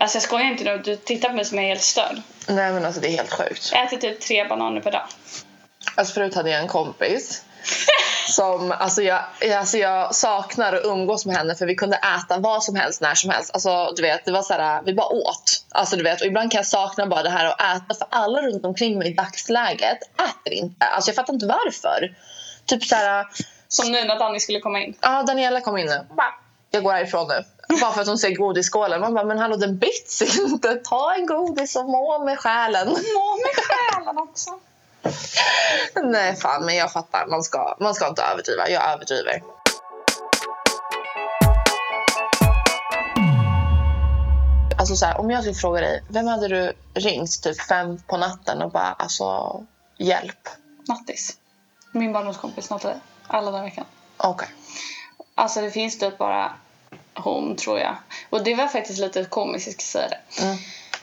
Alltså 0.02 0.16
jag 0.16 0.24
skojar 0.24 0.46
inte 0.46 0.64
nu. 0.64 0.78
Du 0.78 0.96
tittar 0.96 1.30
på 1.30 1.36
mig 1.36 1.46
som 1.46 1.60
är 1.60 1.68
helt 1.68 1.82
störd. 1.82 2.22
Nej 2.48 2.72
men 2.72 2.86
alltså 2.86 3.02
det 3.02 3.08
är 3.08 3.18
helt 3.18 3.34
sjukt. 3.34 3.70
Jag 3.74 3.84
äter 3.84 3.98
typ 3.98 4.20
tre 4.20 4.48
bananer 4.48 4.82
per 4.82 4.92
dag. 4.92 5.06
Alltså 5.96 6.14
förut 6.14 6.36
hade 6.36 6.50
jag 6.50 6.62
en 6.62 6.68
kompis 6.68 7.44
som, 8.36 8.72
alltså 8.72 9.02
jag, 9.02 9.24
alltså 9.58 9.78
jag 9.78 10.16
saknar 10.16 10.74
att 10.74 10.86
umgås 10.86 11.26
med 11.26 11.36
henne 11.38 11.56
för 11.56 11.66
vi 11.66 11.76
kunde 11.76 11.98
äta 11.98 12.38
vad 12.38 12.64
som 12.64 12.76
helst 12.76 13.02
när 13.02 13.16
som 13.16 13.30
helst. 13.30 13.52
Alltså 13.54 13.92
du 13.96 14.02
vet, 14.02 14.26
det 14.26 14.32
var 14.32 14.42
så 14.42 14.54
här, 14.54 14.82
vi 14.86 14.94
bara 14.94 15.08
åt. 15.08 15.64
Alltså 15.72 15.96
du 15.96 16.04
vet, 16.04 16.22
och 16.22 16.28
ibland 16.28 16.52
kan 16.52 16.60
jag 16.60 16.68
sakna 16.68 17.08
bara 17.08 17.24
det 17.24 17.30
här 17.30 17.46
att 17.46 17.62
äta 17.62 17.96
för 17.96 18.08
alla 18.10 18.42
runt 18.42 18.66
omkring 18.66 18.98
mig 19.00 19.08
i 19.08 19.14
dagsläget 19.14 20.00
äter 20.04 20.54
inte. 20.54 20.86
Alltså 20.86 21.10
jag 21.10 21.16
fattar 21.16 21.34
inte 21.34 21.46
varför. 21.46 22.16
Typ 22.66 22.84
så 22.84 22.96
här, 22.96 23.26
Som 23.68 23.92
nu 23.92 24.04
när 24.04 24.20
Danny 24.20 24.40
skulle 24.40 24.60
komma 24.60 24.80
in. 24.80 24.98
ja 25.02 25.24
Daniela 25.24 25.62
kom 25.62 25.78
in 25.78 25.86
nu. 25.86 26.06
Jag 26.72 26.84
går 26.84 26.92
härifrån 26.92 27.28
nu. 27.28 27.44
Bara 27.82 27.92
för 27.92 28.02
att 28.02 28.08
hon 28.08 28.18
ser 28.18 28.36
godisskålen. 28.36 29.02
Man 29.02 29.14
bara, 29.14 29.26
men 29.26 29.40
hallå 29.40 29.56
den 29.56 29.78
bits 29.78 30.40
inte. 30.40 30.76
Ta 30.76 31.14
en 31.16 31.26
godis 31.26 31.76
och 31.76 31.86
må 31.86 32.24
med 32.26 32.40
själen. 32.40 32.88
Må 32.88 33.38
med 33.38 33.56
själen 33.56 34.18
också. 34.18 34.50
Nej 36.04 36.36
fan, 36.36 36.66
men 36.66 36.76
jag 36.76 36.92
fattar. 36.92 37.28
Man 37.28 37.44
ska, 37.44 37.78
man 37.80 37.96
ska 37.96 38.08
inte 38.08 38.22
överdriva. 38.22 38.70
Jag 38.70 38.94
överdriver. 38.94 39.42
Alltså 44.78 44.96
så 44.96 45.06
här, 45.06 45.20
om 45.20 45.32
jag 45.32 45.42
skulle 45.42 45.56
fråga 45.56 45.82
dig, 45.82 46.04
vem 46.10 46.28
hade 46.28 46.48
du 46.48 46.74
ringt 46.94 47.44
typ 47.44 47.62
fem 47.62 48.02
på 48.08 48.18
natten 48.18 48.62
och 48.62 48.72
bara 48.72 48.94
alltså 48.94 49.64
hjälp? 49.98 50.50
Nattis. 50.88 51.38
Min 51.92 52.14
barndomskompis 52.14 52.70
Nathalie. 52.70 53.00
Alla 53.28 53.52
dagar 53.52 53.64
i 53.64 53.70
veckan. 53.70 53.86
Okej. 54.18 54.48
Alltså 55.36 55.62
det 55.62 55.72
finns 55.72 56.00
typ 56.00 56.18
bara 56.18 56.54
hon 57.14 57.56
tror 57.56 57.80
jag. 57.80 57.96
Och 58.30 58.44
det 58.44 58.56
var 58.56 58.68
faktiskt 58.68 59.00
lite 59.00 59.26
komiskt, 59.26 59.68
jag 59.68 59.74
ska 59.74 59.84
säga 59.84 60.08
det. 60.10 60.44
Mm. 60.44 60.58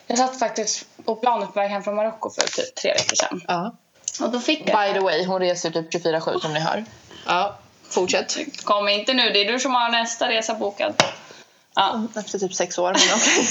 Jag 0.07 0.19
satt 0.19 0.39
faktiskt 0.39 0.87
på 1.05 1.17
planet 1.17 1.55
på 1.55 1.61
väg 1.61 1.71
hem 1.71 1.83
från 1.83 1.95
Marocko 1.95 2.31
för 2.31 2.43
typ 2.43 2.75
tre 2.75 2.93
veckor 2.93 3.17
sedan. 3.17 3.43
Ja. 3.49 3.77
Och 4.21 4.31
då 4.31 4.41
fick 4.41 4.69
jag... 4.69 4.87
By 4.89 4.99
the 4.99 5.05
way, 5.05 5.25
hon 5.25 5.41
reser 5.41 5.71
typ 5.71 5.95
24-7 5.95 6.41
som 6.41 6.55
ni 6.55 6.61
hör. 6.61 6.85
Ja, 7.27 7.59
fortsätt. 7.91 8.37
Kom 8.65 8.89
inte 8.89 9.15
nu, 9.15 9.31
det 9.31 9.41
är 9.41 9.53
du 9.53 9.61
som 9.61 9.75
har 9.75 9.89
nästa 9.89 10.29
resa 10.29 10.55
bokad. 10.55 11.03
Ja. 11.75 12.07
Efter 12.17 12.39
typ 12.39 12.55
sex 12.55 12.79
år, 12.79 12.93
men 12.93 13.17
okej. 13.17 13.47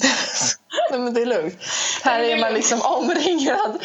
Nej 0.90 1.00
men 1.00 1.14
det 1.14 1.22
är 1.22 1.26
lugnt. 1.26 1.58
Här 2.02 2.20
är 2.20 2.40
man 2.40 2.54
liksom 2.54 2.82
omringad 2.82 3.78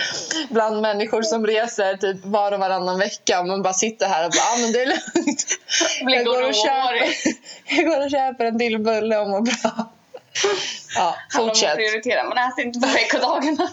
bland 0.49 0.81
människor 0.81 1.21
som 1.21 1.47
reser 1.47 1.97
typ 1.97 2.25
var 2.25 2.51
och 2.51 2.59
varannan 2.59 2.99
vecka 2.99 3.39
och 3.39 3.47
man 3.47 3.61
bara 3.61 3.73
sitter 3.73 4.07
här 4.07 4.25
och 4.25 4.31
bara, 4.31 4.53
ah, 4.53 4.57
men 4.57 4.71
det 4.71 4.81
är 4.81 4.85
lugnt. 4.85 5.45
Jag 5.99 6.25
går, 6.25 6.47
och 6.47 6.55
köper, 6.55 7.15
jag 7.75 7.85
går 7.85 8.05
och 8.05 8.11
köper 8.11 8.45
en 8.45 8.59
till 8.59 8.79
bulle 8.79 9.17
och 9.17 9.43
bra. 9.43 9.91
Ja, 10.95 11.15
om 11.39 11.47
fortsätt. 11.47 11.75
prioritera, 11.75 12.23
man 12.23 12.37
äter 12.37 12.65
inte 12.65 12.79
på 12.79 12.87
veckodagarna. 12.87 13.69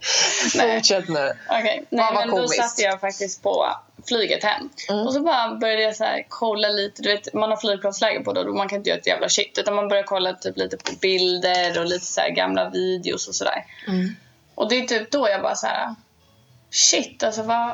Nej. 0.54 0.76
Fortsätt 0.76 1.08
nu. 1.08 1.32
Okej, 1.48 1.84
Vad 1.90 2.00
nej 2.00 2.26
men 2.26 2.36
då 2.36 2.48
satt 2.48 2.78
jag 2.78 3.00
faktiskt 3.00 3.42
på 3.42 3.66
flyget 4.08 4.44
hem. 4.44 4.68
Mm. 4.88 5.06
Och 5.06 5.12
så 5.12 5.20
bara 5.20 5.54
började 5.54 5.82
jag 5.82 5.96
så 5.96 6.04
här 6.04 6.26
kolla 6.28 6.68
lite, 6.68 7.02
du 7.02 7.08
vet 7.08 7.34
man 7.34 7.50
har 7.50 7.56
flygplansläge 7.56 8.20
på 8.20 8.32
då, 8.32 8.42
då 8.42 8.52
man 8.52 8.68
kan 8.68 8.78
inte 8.78 8.90
göra 8.90 8.98
ett 8.98 9.06
jävla 9.06 9.28
shit 9.28 9.58
utan 9.58 9.74
man 9.74 9.88
börjar 9.88 10.02
kolla 10.02 10.32
typ 10.32 10.56
lite 10.56 10.76
på 10.76 10.92
bilder 11.00 11.78
och 11.78 11.86
lite 11.86 12.06
så 12.06 12.20
här 12.20 12.30
gamla 12.30 12.70
videos 12.70 13.28
och 13.28 13.34
sådär. 13.34 13.64
Mm. 13.86 14.16
Och 14.54 14.68
det 14.68 14.78
är 14.78 14.86
typ 14.86 15.10
då 15.10 15.28
jag 15.28 15.42
bara 15.42 15.54
så 15.54 15.66
här 15.66 15.94
shit 16.70 17.22
alltså 17.22 17.42
vad, 17.42 17.70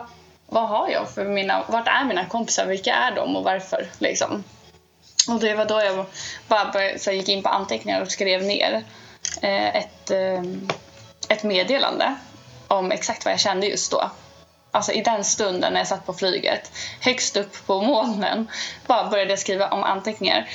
vad 0.47 0.69
har 0.69 0.89
jag 0.89 1.11
för 1.11 1.25
mina, 1.25 1.65
vart 1.69 1.89
är 1.89 2.05
mina 2.05 2.27
kompisar, 2.27 2.67
vilka 2.67 2.95
är 2.95 3.15
de 3.15 3.37
och 3.37 3.45
varför 3.45 3.87
liksom. 3.99 4.45
Och 5.29 5.41
det 5.41 5.55
var 5.55 5.65
då 5.65 5.81
jag 5.81 6.07
bara 6.49 6.71
började, 6.73 6.99
så 6.99 7.13
gick 7.13 7.29
in 7.29 7.43
på 7.43 7.49
anteckningar 7.49 8.03
och 8.03 8.11
skrev 8.11 8.43
ner 8.43 8.85
eh, 9.43 9.77
ett, 9.77 10.11
eh, 10.11 10.43
ett 11.29 11.43
meddelande 11.43 12.17
om 12.69 12.93
exakt 12.93 13.25
vad 13.25 13.33
jag 13.33 13.41
kände 13.41 13.67
just 13.67 13.91
då. 13.91 14.11
Alltså 14.71 14.93
i 14.93 15.03
den 15.03 15.25
stunden 15.25 15.73
när 15.73 15.81
jag 15.81 15.89
satt 15.89 16.07
på 16.07 16.13
flyget, 16.13 16.73
högst 17.01 17.37
upp 17.37 17.67
på 17.67 17.81
molnen, 17.81 18.51
bara 18.87 19.11
började 19.11 19.31
jag 19.31 19.39
skriva 19.39 19.69
om 19.69 19.83
anteckningar 19.83 20.49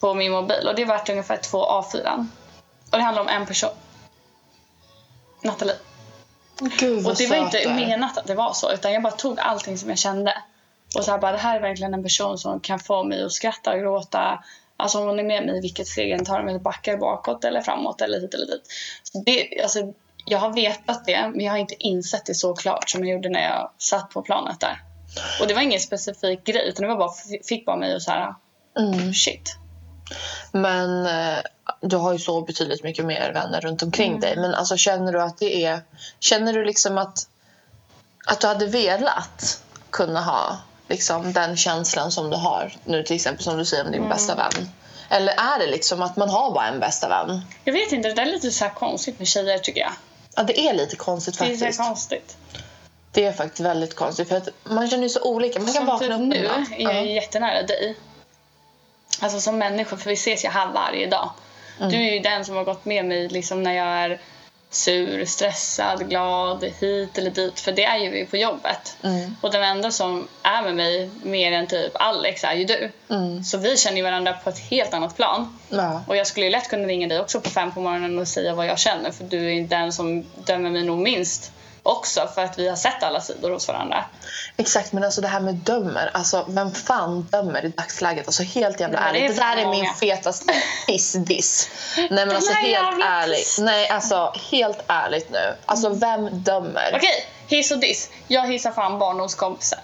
på 0.00 0.14
min 0.14 0.32
mobil 0.32 0.68
och 0.68 0.74
det 0.74 0.84
vart 0.84 1.08
ungefär 1.08 1.36
två 1.36 1.64
A4. 1.64 2.26
Och 2.90 2.98
det 2.98 3.02
handlar 3.02 3.22
om 3.22 3.28
en 3.28 3.46
person. 3.46 3.70
Nathalie. 5.42 5.76
Gud 6.60 7.06
Och 7.06 7.14
det 7.14 7.26
var 7.26 7.36
inte 7.36 7.58
du 7.58 7.68
är. 7.68 7.74
menat 7.74 8.18
att 8.18 8.26
det 8.26 8.34
var 8.34 8.52
så 8.52 8.72
utan 8.72 8.92
jag 8.92 9.02
bara 9.02 9.12
tog 9.12 9.40
allting 9.40 9.78
som 9.78 9.88
jag 9.88 9.98
kände. 9.98 10.42
Och 10.96 11.04
så 11.04 11.10
här 11.10 11.18
bara, 11.18 11.32
det 11.32 11.38
här 11.38 11.56
är 11.56 11.60
verkligen 11.60 11.94
en 11.94 12.02
person 12.02 12.38
som 12.38 12.60
kan 12.60 12.78
få 12.78 13.04
mig 13.04 13.24
att 13.24 13.32
skratta 13.32 13.72
och 13.72 13.80
gråta. 13.80 14.44
Alltså 14.76 14.98
om 14.98 15.06
hon 15.06 15.18
är 15.18 15.24
med 15.24 15.46
mig 15.46 15.60
vilket 15.60 15.86
steg 15.86 16.10
jag 16.10 16.24
tar 16.24 16.42
mig 16.42 16.58
backar 16.58 16.96
bakåt 16.96 17.44
eller 17.44 17.60
framåt 17.60 18.00
eller 18.00 18.20
hit 18.20 18.34
eller 18.34 18.46
dit. 18.46 18.62
Så 19.02 19.22
det, 19.26 19.62
alltså, 19.62 19.92
jag 20.30 20.38
har 20.38 20.52
vetat 20.52 21.04
det 21.06 21.28
men 21.34 21.40
jag 21.40 21.52
har 21.52 21.58
inte 21.58 21.74
insett 21.78 22.26
det 22.26 22.34
så 22.34 22.54
klart 22.54 22.90
som 22.90 23.04
jag 23.06 23.14
gjorde 23.16 23.28
när 23.28 23.42
jag 23.42 23.70
satt 23.78 24.10
på 24.10 24.22
planet 24.22 24.60
där. 24.60 24.82
Och 25.40 25.46
det 25.46 25.54
var 25.54 25.60
ingen 25.62 25.80
specifik 25.80 26.44
grej 26.44 26.68
utan 26.68 26.82
det 26.82 26.88
var 26.88 26.96
bara, 26.96 27.10
fick 27.48 27.66
bara 27.66 27.76
mig 27.76 27.94
att 27.94 28.02
så 28.02 28.10
här, 28.10 28.34
Mm. 28.78 29.14
shit. 29.14 29.56
Men 30.52 31.06
eh, 31.06 31.38
du 31.80 31.96
har 31.96 32.12
ju 32.12 32.18
så 32.18 32.40
betydligt 32.40 32.82
mycket 32.84 33.04
mer 33.04 33.32
vänner 33.32 33.60
runt 33.60 33.82
omkring 33.82 34.08
Mm. 34.10 34.20
dig. 34.20 34.36
Men 34.36 34.54
alltså 34.54 34.76
känner 34.76 35.12
du 35.12 35.22
att 35.22 35.38
det 35.38 35.64
är... 35.64 35.80
Känner 36.20 36.52
du 36.52 36.64
liksom 36.64 36.98
att, 36.98 37.18
att 38.26 38.40
du 38.40 38.46
hade 38.46 38.66
velat 38.66 39.62
kunna 39.90 40.20
ha 40.20 40.58
liksom, 40.88 41.32
den 41.32 41.56
känslan 41.56 42.12
som 42.12 42.30
du 42.30 42.36
har 42.36 42.72
nu 42.84 43.02
till 43.02 43.16
exempel 43.16 43.44
som 43.44 43.58
du 43.58 43.64
säger 43.64 43.84
om 43.84 43.90
din 43.92 44.00
Mm. 44.00 44.10
bästa 44.10 44.34
vän? 44.34 44.68
Eller 45.10 45.32
är 45.32 45.58
det 45.58 45.66
liksom 45.66 46.02
att 46.02 46.16
man 46.16 46.28
har 46.28 46.50
bara 46.54 46.68
en 46.68 46.80
bästa 46.80 47.08
vän? 47.08 47.40
Jag 47.64 47.72
vet 47.72 47.92
inte, 47.92 48.08
det 48.08 48.14
där 48.14 48.22
är 48.26 48.32
lite 48.32 48.50
så 48.50 48.64
här 48.64 48.74
konstigt 48.74 49.18
med 49.18 49.28
tjejer 49.28 49.58
tycker 49.58 49.80
jag. 49.80 49.92
Ja, 50.38 50.44
det 50.44 50.60
är 50.68 50.74
lite 50.74 50.96
konstigt 50.96 51.38
Det 51.38 51.44
är 51.44 51.48
faktiskt. 51.56 51.78
konstigt. 51.80 52.36
Det 53.12 53.24
är 53.24 53.32
faktiskt 53.32 53.60
väldigt 53.60 53.94
konstigt 53.94 54.28
för 54.28 54.36
att 54.36 54.48
man 54.64 54.90
känner 54.90 55.02
ju 55.02 55.08
så 55.08 55.22
olika. 55.22 55.58
Man 55.58 55.66
kan 55.66 55.74
Som 55.74 55.86
vakna 55.86 56.06
typ 56.06 56.14
upp 56.16 56.20
nu 56.20 56.36
är 56.46 56.64
jag 56.78 56.94
Ja. 56.94 57.00
jättenära 57.02 57.62
dig. 57.62 57.94
Alltså 59.20 59.40
som 59.40 59.58
människa, 59.58 59.96
för 59.96 60.06
vi 60.08 60.14
ses 60.14 60.44
ju 60.44 60.48
här 60.48 60.72
varje 60.72 61.06
dag. 61.06 61.30
Mm. 61.78 61.90
Du 61.90 61.96
är 61.96 62.12
ju 62.14 62.18
den 62.20 62.44
som 62.44 62.56
har 62.56 62.64
gått 62.64 62.84
med 62.84 63.04
mig 63.04 63.28
liksom 63.28 63.62
när 63.62 63.72
jag 63.72 63.86
är 63.86 64.20
sur, 64.70 65.24
stressad, 65.24 66.08
glad, 66.08 66.64
hit 66.80 67.18
eller 67.18 67.30
dit. 67.30 67.60
För 67.60 67.72
det 67.72 67.84
är 67.84 67.98
ju 67.98 68.10
vi 68.10 68.26
på 68.26 68.36
jobbet. 68.36 68.96
Mm. 69.02 69.36
Och 69.40 69.52
den 69.52 69.62
enda 69.62 69.90
som 69.90 70.28
är 70.42 70.62
med 70.62 70.74
mig 70.74 71.10
mer 71.22 71.52
än 71.52 71.66
typ 71.66 71.92
Alex 71.94 72.44
är 72.44 72.54
ju 72.54 72.64
du. 72.64 72.90
Mm. 73.10 73.44
Så 73.44 73.58
vi 73.58 73.76
känner 73.76 73.96
ju 73.96 74.02
varandra 74.02 74.32
på 74.32 74.50
ett 74.50 74.58
helt 74.58 74.94
annat 74.94 75.16
plan. 75.16 75.58
Ja. 75.68 76.04
Och 76.06 76.16
jag 76.16 76.26
skulle 76.26 76.46
ju 76.46 76.52
lätt 76.52 76.68
kunna 76.68 76.88
ringa 76.88 77.08
dig 77.08 77.20
också 77.20 77.40
på 77.40 77.50
fem 77.50 77.72
på 77.72 77.80
morgonen 77.80 78.18
och 78.18 78.28
säga 78.28 78.54
vad 78.54 78.66
jag 78.66 78.78
känner. 78.78 79.10
För 79.10 79.24
du 79.24 79.54
är 79.54 79.62
den 79.62 79.92
som 79.92 80.24
dömer 80.44 80.70
mig 80.70 80.84
nog 80.84 80.98
minst 80.98 81.52
också 81.88 82.28
för 82.34 82.44
att 82.44 82.58
vi 82.58 82.68
har 82.68 82.76
sett 82.76 83.02
alla 83.02 83.20
sidor 83.20 83.50
hos 83.50 83.68
varandra. 83.68 84.04
Exakt, 84.56 84.92
men 84.92 85.04
alltså 85.04 85.20
det 85.20 85.28
här 85.28 85.40
med 85.40 85.54
dömer. 85.54 86.10
Alltså, 86.14 86.44
vem 86.48 86.72
fan 86.74 87.22
dömer 87.22 87.64
i 87.64 87.68
dagsläget? 87.68 88.26
Alltså 88.26 88.42
helt 88.42 88.80
jävla 88.80 89.00
men 89.00 89.12
det 89.14 89.20
är 89.20 89.24
ärligt. 89.24 89.36
Det 89.36 89.42
där 89.42 89.56
är 89.56 89.62
så 89.62 89.70
min 89.70 89.78
många. 89.80 89.94
fetaste 89.94 90.52
piss-diss. 90.86 91.68
Nej 91.96 92.08
men 92.26 92.36
alltså 92.36 92.52
helt 92.52 93.04
ärligt. 93.04 93.56
Nej 93.60 93.88
alltså 93.88 94.32
helt 94.50 94.84
ärligt 94.86 95.30
nu. 95.30 95.54
Alltså 95.66 95.88
vem 95.88 96.42
dömer? 96.42 96.92
Okej, 96.96 97.26
hiss 97.46 97.70
och 97.70 97.78
diss. 97.78 98.10
Jag 98.28 98.46
hissar 98.46 98.70
fan 98.70 98.98
barndomskompisar. 98.98 99.78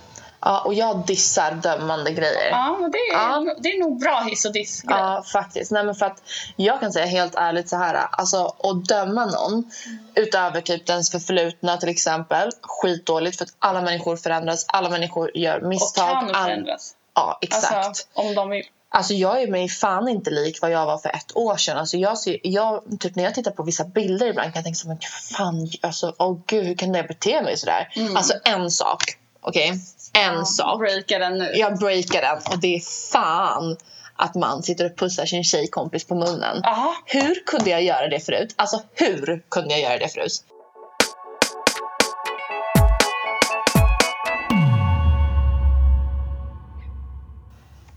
Ja, 0.47 0.61
och 0.61 0.75
jag 0.75 1.07
dissar 1.07 1.51
dömande 1.53 2.11
grejer. 2.11 2.51
Ja, 2.51 2.77
men 2.81 2.91
det 2.91 2.99
är, 2.99 3.13
Ja. 3.13 3.55
det 3.59 3.69
är 3.69 3.81
nog 3.81 4.01
bra 4.01 4.21
hiss 4.21 4.45
och 4.45 4.53
diss 4.53 4.83
Ja, 4.89 5.25
faktiskt. 5.33 5.71
Nej, 5.71 5.85
men 5.85 5.95
för 5.95 6.07
att 6.07 6.23
jag 6.57 6.81
kan 6.81 6.93
säga 6.93 7.07
helt 7.07 7.35
ärligt 7.35 7.69
så 7.69 7.77
här. 7.77 8.07
Alltså, 8.13 8.55
att 8.59 8.85
döma 8.85 9.25
någon 9.27 9.71
utöver 10.15 10.61
typ 10.61 10.87
dens 10.87 11.11
förflutna 11.11 11.77
till 11.77 11.89
exempel. 11.89 12.51
Skitdåligt 12.63 13.39
för 13.39 13.45
att 13.45 13.55
alla 13.59 13.83
människor 13.83 14.17
förändras. 14.17 14.65
Alla 14.69 14.91
människor 14.91 15.31
gör 15.37 15.63
Och 15.63 15.69
misstag. 15.69 16.09
kan 16.09 16.35
all... 16.35 16.45
förändras. 16.45 16.95
Ja, 17.15 17.39
exakt. 17.43 17.75
Alltså, 17.75 18.05
om 18.15 18.35
de 18.35 18.51
vill. 18.51 18.63
Alltså 18.89 19.15
jag 19.15 19.43
är 19.43 19.47
mig 19.49 19.69
fan 19.69 20.09
inte 20.09 20.31
lik 20.31 20.59
vad 20.63 20.71
jag 20.71 20.87
var 20.87 20.99
för 20.99 21.09
ett 21.09 21.37
år 21.37 21.57
sedan. 21.57 21.79
Alltså 21.79 21.97
jag 21.97 22.19
ser, 22.19 22.39
jag, 22.43 22.83
typ 23.01 23.17
när 23.17 23.25
jag 23.25 23.35
tittar 23.35 23.51
på 23.51 23.63
vissa 23.63 23.85
bilder 23.85 24.27
ibland 24.27 24.53
kan 24.53 24.59
jag 24.61 24.65
tänka 24.65 24.77
så 24.77 24.89
men 24.89 24.99
fan, 25.37 25.69
alltså, 25.81 26.15
åh 26.19 26.39
gud, 26.47 26.65
hur 26.67 26.75
kan 26.75 26.95
jag 26.95 27.07
bete 27.07 27.43
mig 27.43 27.57
sådär? 27.57 27.89
Alltså 28.17 28.35
en 28.45 28.71
sak, 28.71 29.03
okej? 29.41 29.73
En 30.19 30.47
sak. 30.47 30.79
Breaka 30.79 31.19
den 31.19 31.39
nu. 31.39 31.53
Jag 31.55 31.79
breakar 31.79 32.23
den 32.23 32.53
och 32.53 32.59
det 32.61 32.77
är 32.77 32.81
fan 33.13 33.77
att 34.17 34.35
man 34.35 34.63
sitter 34.63 34.87
och 34.87 34.97
pussar 34.97 35.27
sin 35.27 35.45
tjejkompis 35.45 36.05
på 36.05 36.15
munnen. 36.15 36.61
Jaha. 36.63 36.95
Hur 37.05 37.47
kunde 37.47 37.71
jag 37.71 37.83
göra 37.83 38.09
det 38.09 38.21
förut? 38.21 38.55
Alltså 38.57 38.83
hur 38.93 39.43
kunde 39.49 39.71
jag 39.71 39.81
göra 39.81 39.99
det 39.99 40.09
förut? 40.09 40.45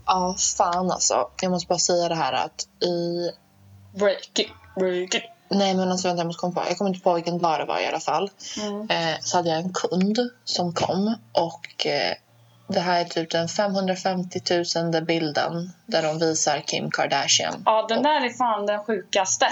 Ja, 0.06 0.36
fan 0.58 0.90
alltså. 0.90 1.30
Jag 1.42 1.50
måste 1.50 1.68
bara 1.68 1.78
säga 1.78 2.08
det 2.08 2.14
här 2.14 2.32
att 2.32 2.68
i... 2.82 3.30
Break 3.98 4.38
it, 4.38 4.48
break 4.76 5.14
it. 5.14 5.37
Nej 5.50 5.74
men 5.74 5.90
alltså 5.90 6.08
vänta, 6.08 6.20
jag 6.20 6.26
måste 6.26 6.40
komma 6.40 6.52
på. 6.54 6.62
Jag 6.68 6.78
kommer 6.78 6.90
inte 6.90 7.00
på 7.00 7.14
vilken 7.14 7.38
dag 7.38 7.60
det 7.60 7.64
var 7.64 7.80
i 7.80 7.86
alla 7.86 8.00
fall. 8.00 8.30
Mm. 8.60 8.90
Eh, 8.90 9.18
så 9.20 9.36
hade 9.36 9.48
jag 9.48 9.58
en 9.58 9.72
kund 9.72 10.18
som 10.44 10.74
kom 10.74 11.14
och 11.32 11.86
eh, 11.86 12.14
det 12.68 12.80
här 12.80 13.00
är 13.00 13.04
typ 13.04 13.30
den 13.30 13.48
550 13.48 14.40
000 14.92 15.04
bilden 15.04 15.72
där 15.86 16.02
de 16.02 16.18
visar 16.18 16.60
Kim 16.60 16.90
Kardashian. 16.90 17.62
Ja, 17.64 17.86
den 17.88 18.02
där 18.02 18.24
är 18.24 18.30
fan 18.30 18.66
den 18.66 18.84
sjukaste. 18.84 19.46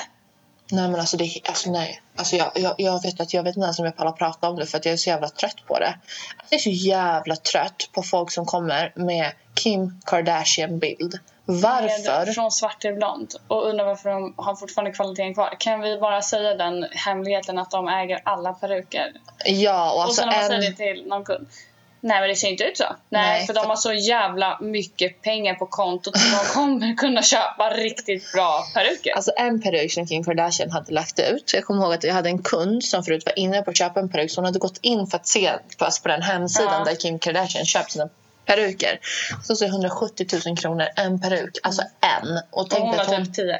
Nej 0.70 0.88
men 0.88 1.00
alltså, 1.00 1.16
det, 1.16 1.40
alltså 1.48 1.70
nej. 1.70 2.02
Alltså 2.16 2.36
jag, 2.36 2.50
jag, 2.54 2.74
jag 2.78 3.02
vet 3.02 3.20
att 3.20 3.34
jag 3.34 3.42
vet 3.42 3.56
inte 3.56 3.64
ens 3.64 3.78
om 3.78 3.84
jag 3.84 3.96
pallar 3.96 4.12
prata 4.12 4.48
om 4.48 4.56
det 4.56 4.66
för 4.66 4.78
att 4.78 4.84
jag 4.84 4.92
är 4.92 4.96
så 4.96 5.10
jävla 5.10 5.28
trött 5.28 5.66
på 5.66 5.78
det. 5.78 5.98
Jag 6.50 6.58
är 6.58 6.62
så 6.62 6.70
jävla 6.70 7.36
trött 7.36 7.88
på 7.92 8.02
folk 8.02 8.30
som 8.30 8.46
kommer 8.46 8.92
med 8.94 9.32
Kim 9.54 10.00
Kardashian 10.06 10.78
bild. 10.78 11.18
Varför? 11.46 12.32
Från 12.32 12.50
svart 12.50 12.80
till 12.80 12.94
blond. 12.94 13.34
Och 13.48 13.68
undrar 13.68 13.84
varför 13.84 14.10
de 14.10 14.34
har 14.36 14.54
fortfarande 14.54 14.92
kvaliteten 14.92 15.34
kvar. 15.34 15.56
Kan 15.58 15.80
vi 15.80 15.98
bara 15.98 16.22
säga 16.22 16.54
den 16.54 16.86
hemligheten 16.90 17.58
att 17.58 17.70
de 17.70 17.88
äger 17.88 18.20
alla 18.24 18.52
peruker? 18.52 19.12
Ja 19.44 19.90
och 19.90 19.96
och 19.96 20.02
alltså 20.02 20.20
sen 20.22 20.28
när 20.28 20.36
man 20.36 20.46
säger 20.46 20.60
det 20.60 20.66
en... 20.66 20.76
till 20.76 21.06
någon 21.08 21.24
kund. 21.24 21.46
Nej 22.00 22.20
men 22.20 22.28
det 22.28 22.36
ser 22.36 22.48
inte 22.48 22.64
ut 22.64 22.76
så. 22.76 22.84
Nej, 22.84 22.96
Nej, 23.08 23.46
för 23.46 23.54
för- 23.54 23.60
de 23.62 23.68
har 23.68 23.76
så 23.76 23.92
jävla 23.92 24.58
mycket 24.60 25.22
pengar 25.22 25.54
på 25.54 25.66
kontot 25.66 26.18
så 26.18 26.36
de 26.36 26.44
kommer 26.54 26.94
kunna 26.94 27.22
köpa 27.22 27.70
riktigt 27.70 28.32
bra 28.32 28.64
peruker. 28.74 29.12
Alltså 29.16 29.32
en 29.36 29.62
peruk 29.62 29.92
som 29.92 30.06
Kim 30.06 30.24
Kardashian 30.24 30.70
hade 30.70 30.92
lagt 30.92 31.18
ut. 31.18 31.52
Jag 31.54 31.64
kommer 31.64 31.82
ihåg 31.82 31.92
att 31.94 32.04
jag 32.04 32.14
hade 32.14 32.28
en 32.28 32.42
kund 32.42 32.84
som 32.84 33.02
förut 33.02 33.22
var 33.26 33.38
inne 33.38 33.62
på 33.62 33.70
att 33.70 33.78
köpa 33.78 34.00
en 34.00 34.08
peruk. 34.08 34.30
Så 34.30 34.40
hon 34.40 34.44
hade 34.44 34.58
gått 34.58 34.78
in 34.80 35.06
för 35.06 35.16
att 35.18 35.26
se 35.26 35.50
på, 35.78 35.84
alltså 35.84 36.02
på 36.02 36.08
den 36.08 36.22
hemsidan 36.22 36.72
Ja. 36.78 36.84
där 36.84 36.94
Kim 36.94 37.18
Kardashian 37.18 37.64
köpt 37.64 37.90
sina 37.92 38.08
peruker. 38.46 39.00
Så 39.42 39.56
står 39.56 39.66
det 39.66 39.72
170 39.72 40.26
000 40.46 40.56
kronor 40.56 40.86
en 40.96 41.20
peruk. 41.20 41.58
Alltså 41.62 41.82
en. 42.00 42.40
Och 42.50 42.60
och 42.62 42.70
tänkte 42.70 42.88
hon 42.88 42.98
har 42.98 43.16
hon... 43.16 43.24
typ 43.24 43.34
10. 43.34 43.58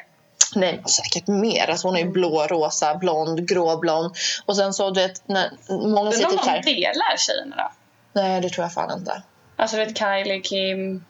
Nej, 0.55 0.83
säkert 0.87 1.27
mer. 1.27 1.71
Alltså 1.71 1.89
hon 1.89 1.97
är 1.97 2.01
ju 2.01 2.11
blå, 2.11 2.47
rosa, 2.47 2.95
blond, 2.95 3.49
gråblond. 3.49 4.17
Och 4.45 4.57
sen 4.57 4.75
så, 4.75 4.91
du 4.91 5.01
vet, 5.01 5.29
när 5.29 5.51
många 5.69 6.11
typ 6.11 6.27
om 6.27 6.37
de 6.37 6.61
delar 6.61 7.17
tjejerna 7.17 7.57
då? 7.57 7.73
Nej, 8.13 8.41
det 8.41 8.49
tror 8.49 8.65
jag 8.65 8.73
fan 8.73 8.99
inte. 8.99 9.23
Alltså 9.57 9.77
vet 9.77 9.99
Kylie, 9.99 10.41
Kim. 10.41 11.05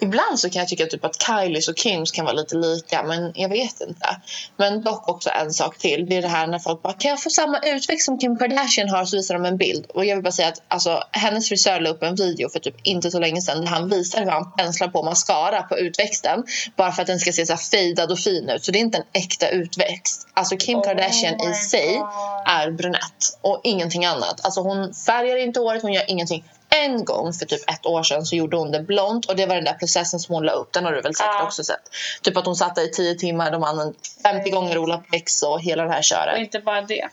Ibland 0.00 0.40
så 0.40 0.50
kan 0.50 0.60
jag 0.60 0.68
tycka 0.68 0.86
typ 0.86 1.04
att 1.04 1.22
Kylies 1.22 1.68
och 1.68 1.78
Kims 1.78 2.10
kan 2.10 2.24
vara 2.24 2.34
lite 2.34 2.56
lika, 2.56 3.02
men 3.02 3.32
jag 3.34 3.48
vet 3.48 3.80
inte. 3.80 4.20
Men 4.56 4.82
dock 4.82 5.08
också 5.08 5.30
en 5.30 5.52
sak 5.52 5.78
till. 5.78 6.06
Det 6.08 6.16
är 6.16 6.22
det 6.22 6.28
här 6.28 6.46
när 6.46 6.58
folk 6.58 6.82
bara 6.82 6.92
“kan 6.92 7.10
jag 7.10 7.22
få 7.22 7.30
samma 7.30 7.58
utväxt 7.58 8.04
som 8.04 8.18
Kim 8.18 8.38
Kardashian 8.38 8.88
har?” 8.88 9.04
så 9.04 9.16
visar 9.16 9.34
de 9.34 9.44
en 9.44 9.56
bild. 9.56 9.86
Och 9.94 10.04
jag 10.04 10.16
vill 10.16 10.22
bara 10.22 10.32
säga 10.32 10.48
att 10.48 10.62
alltså, 10.68 11.02
hennes 11.12 11.48
frisör 11.48 11.80
la 11.80 11.90
upp 11.90 12.02
en 12.02 12.14
video 12.14 12.48
för 12.48 12.58
typ 12.58 12.76
inte 12.82 13.10
så 13.10 13.18
länge 13.18 13.42
sedan 13.42 13.60
där 13.60 13.68
han 13.68 13.88
visar 13.88 14.20
hur 14.20 14.30
han 14.30 14.52
penslar 14.52 14.88
på 14.88 15.02
mascara 15.02 15.62
på 15.62 15.78
utväxten 15.78 16.44
bara 16.76 16.92
för 16.92 17.02
att 17.02 17.06
den 17.06 17.18
ska 17.18 17.32
se 17.32 17.46
så 17.46 17.52
här 17.52 17.60
fejdad 17.60 18.12
och 18.12 18.18
fin 18.18 18.48
ut. 18.48 18.64
Så 18.64 18.72
det 18.72 18.78
är 18.78 18.80
inte 18.80 18.98
en 18.98 19.22
äkta 19.22 19.48
utväxt. 19.48 20.26
Alltså 20.34 20.56
Kim 20.56 20.78
Oh 20.78 20.84
Kardashian 20.84 21.40
i 21.50 21.54
sig 21.54 22.02
är 22.46 22.70
brunett 22.70 23.38
och 23.40 23.60
ingenting 23.64 24.04
annat. 24.04 24.44
Alltså 24.44 24.60
hon 24.60 24.94
färgar 24.94 25.36
inte 25.36 25.60
håret, 25.60 25.82
hon 25.82 25.92
gör 25.92 26.04
ingenting. 26.08 26.44
En 26.76 27.04
gång 27.04 27.32
för 27.32 27.46
typ 27.46 27.70
ett 27.70 27.86
år 27.86 28.02
sedan 28.02 28.26
så 28.26 28.36
gjorde 28.36 28.56
hon 28.56 28.70
det 28.70 28.80
blont 28.80 29.26
och 29.26 29.36
det 29.36 29.46
var 29.46 29.54
den 29.54 29.64
där 29.64 29.72
processen 29.74 30.20
som 30.20 30.34
hon 30.34 30.44
la 30.44 30.52
upp. 30.52 30.72
Den 30.72 30.84
har 30.84 30.92
du 30.92 31.00
väl 31.00 31.14
säkert 31.14 31.32
Ja. 31.38 31.42
också 31.46 31.64
sett. 31.64 31.90
Typ 32.22 32.36
att 32.36 32.46
hon 32.46 32.56
satt 32.56 32.74
där 32.74 32.82
i 32.82 32.90
10 32.90 33.14
timmar, 33.14 33.50
de 33.50 33.64
använde 33.64 33.94
50 34.22 34.50
gånger 34.50 34.78
Olaplex 34.78 35.42
och 35.42 35.60
hela 35.60 35.84
det 35.84 35.90
här 35.90 35.98
Och 35.98 36.04
köret. 36.04 36.38
inte 36.38 36.60
bara 36.60 36.82
det. 36.82 37.08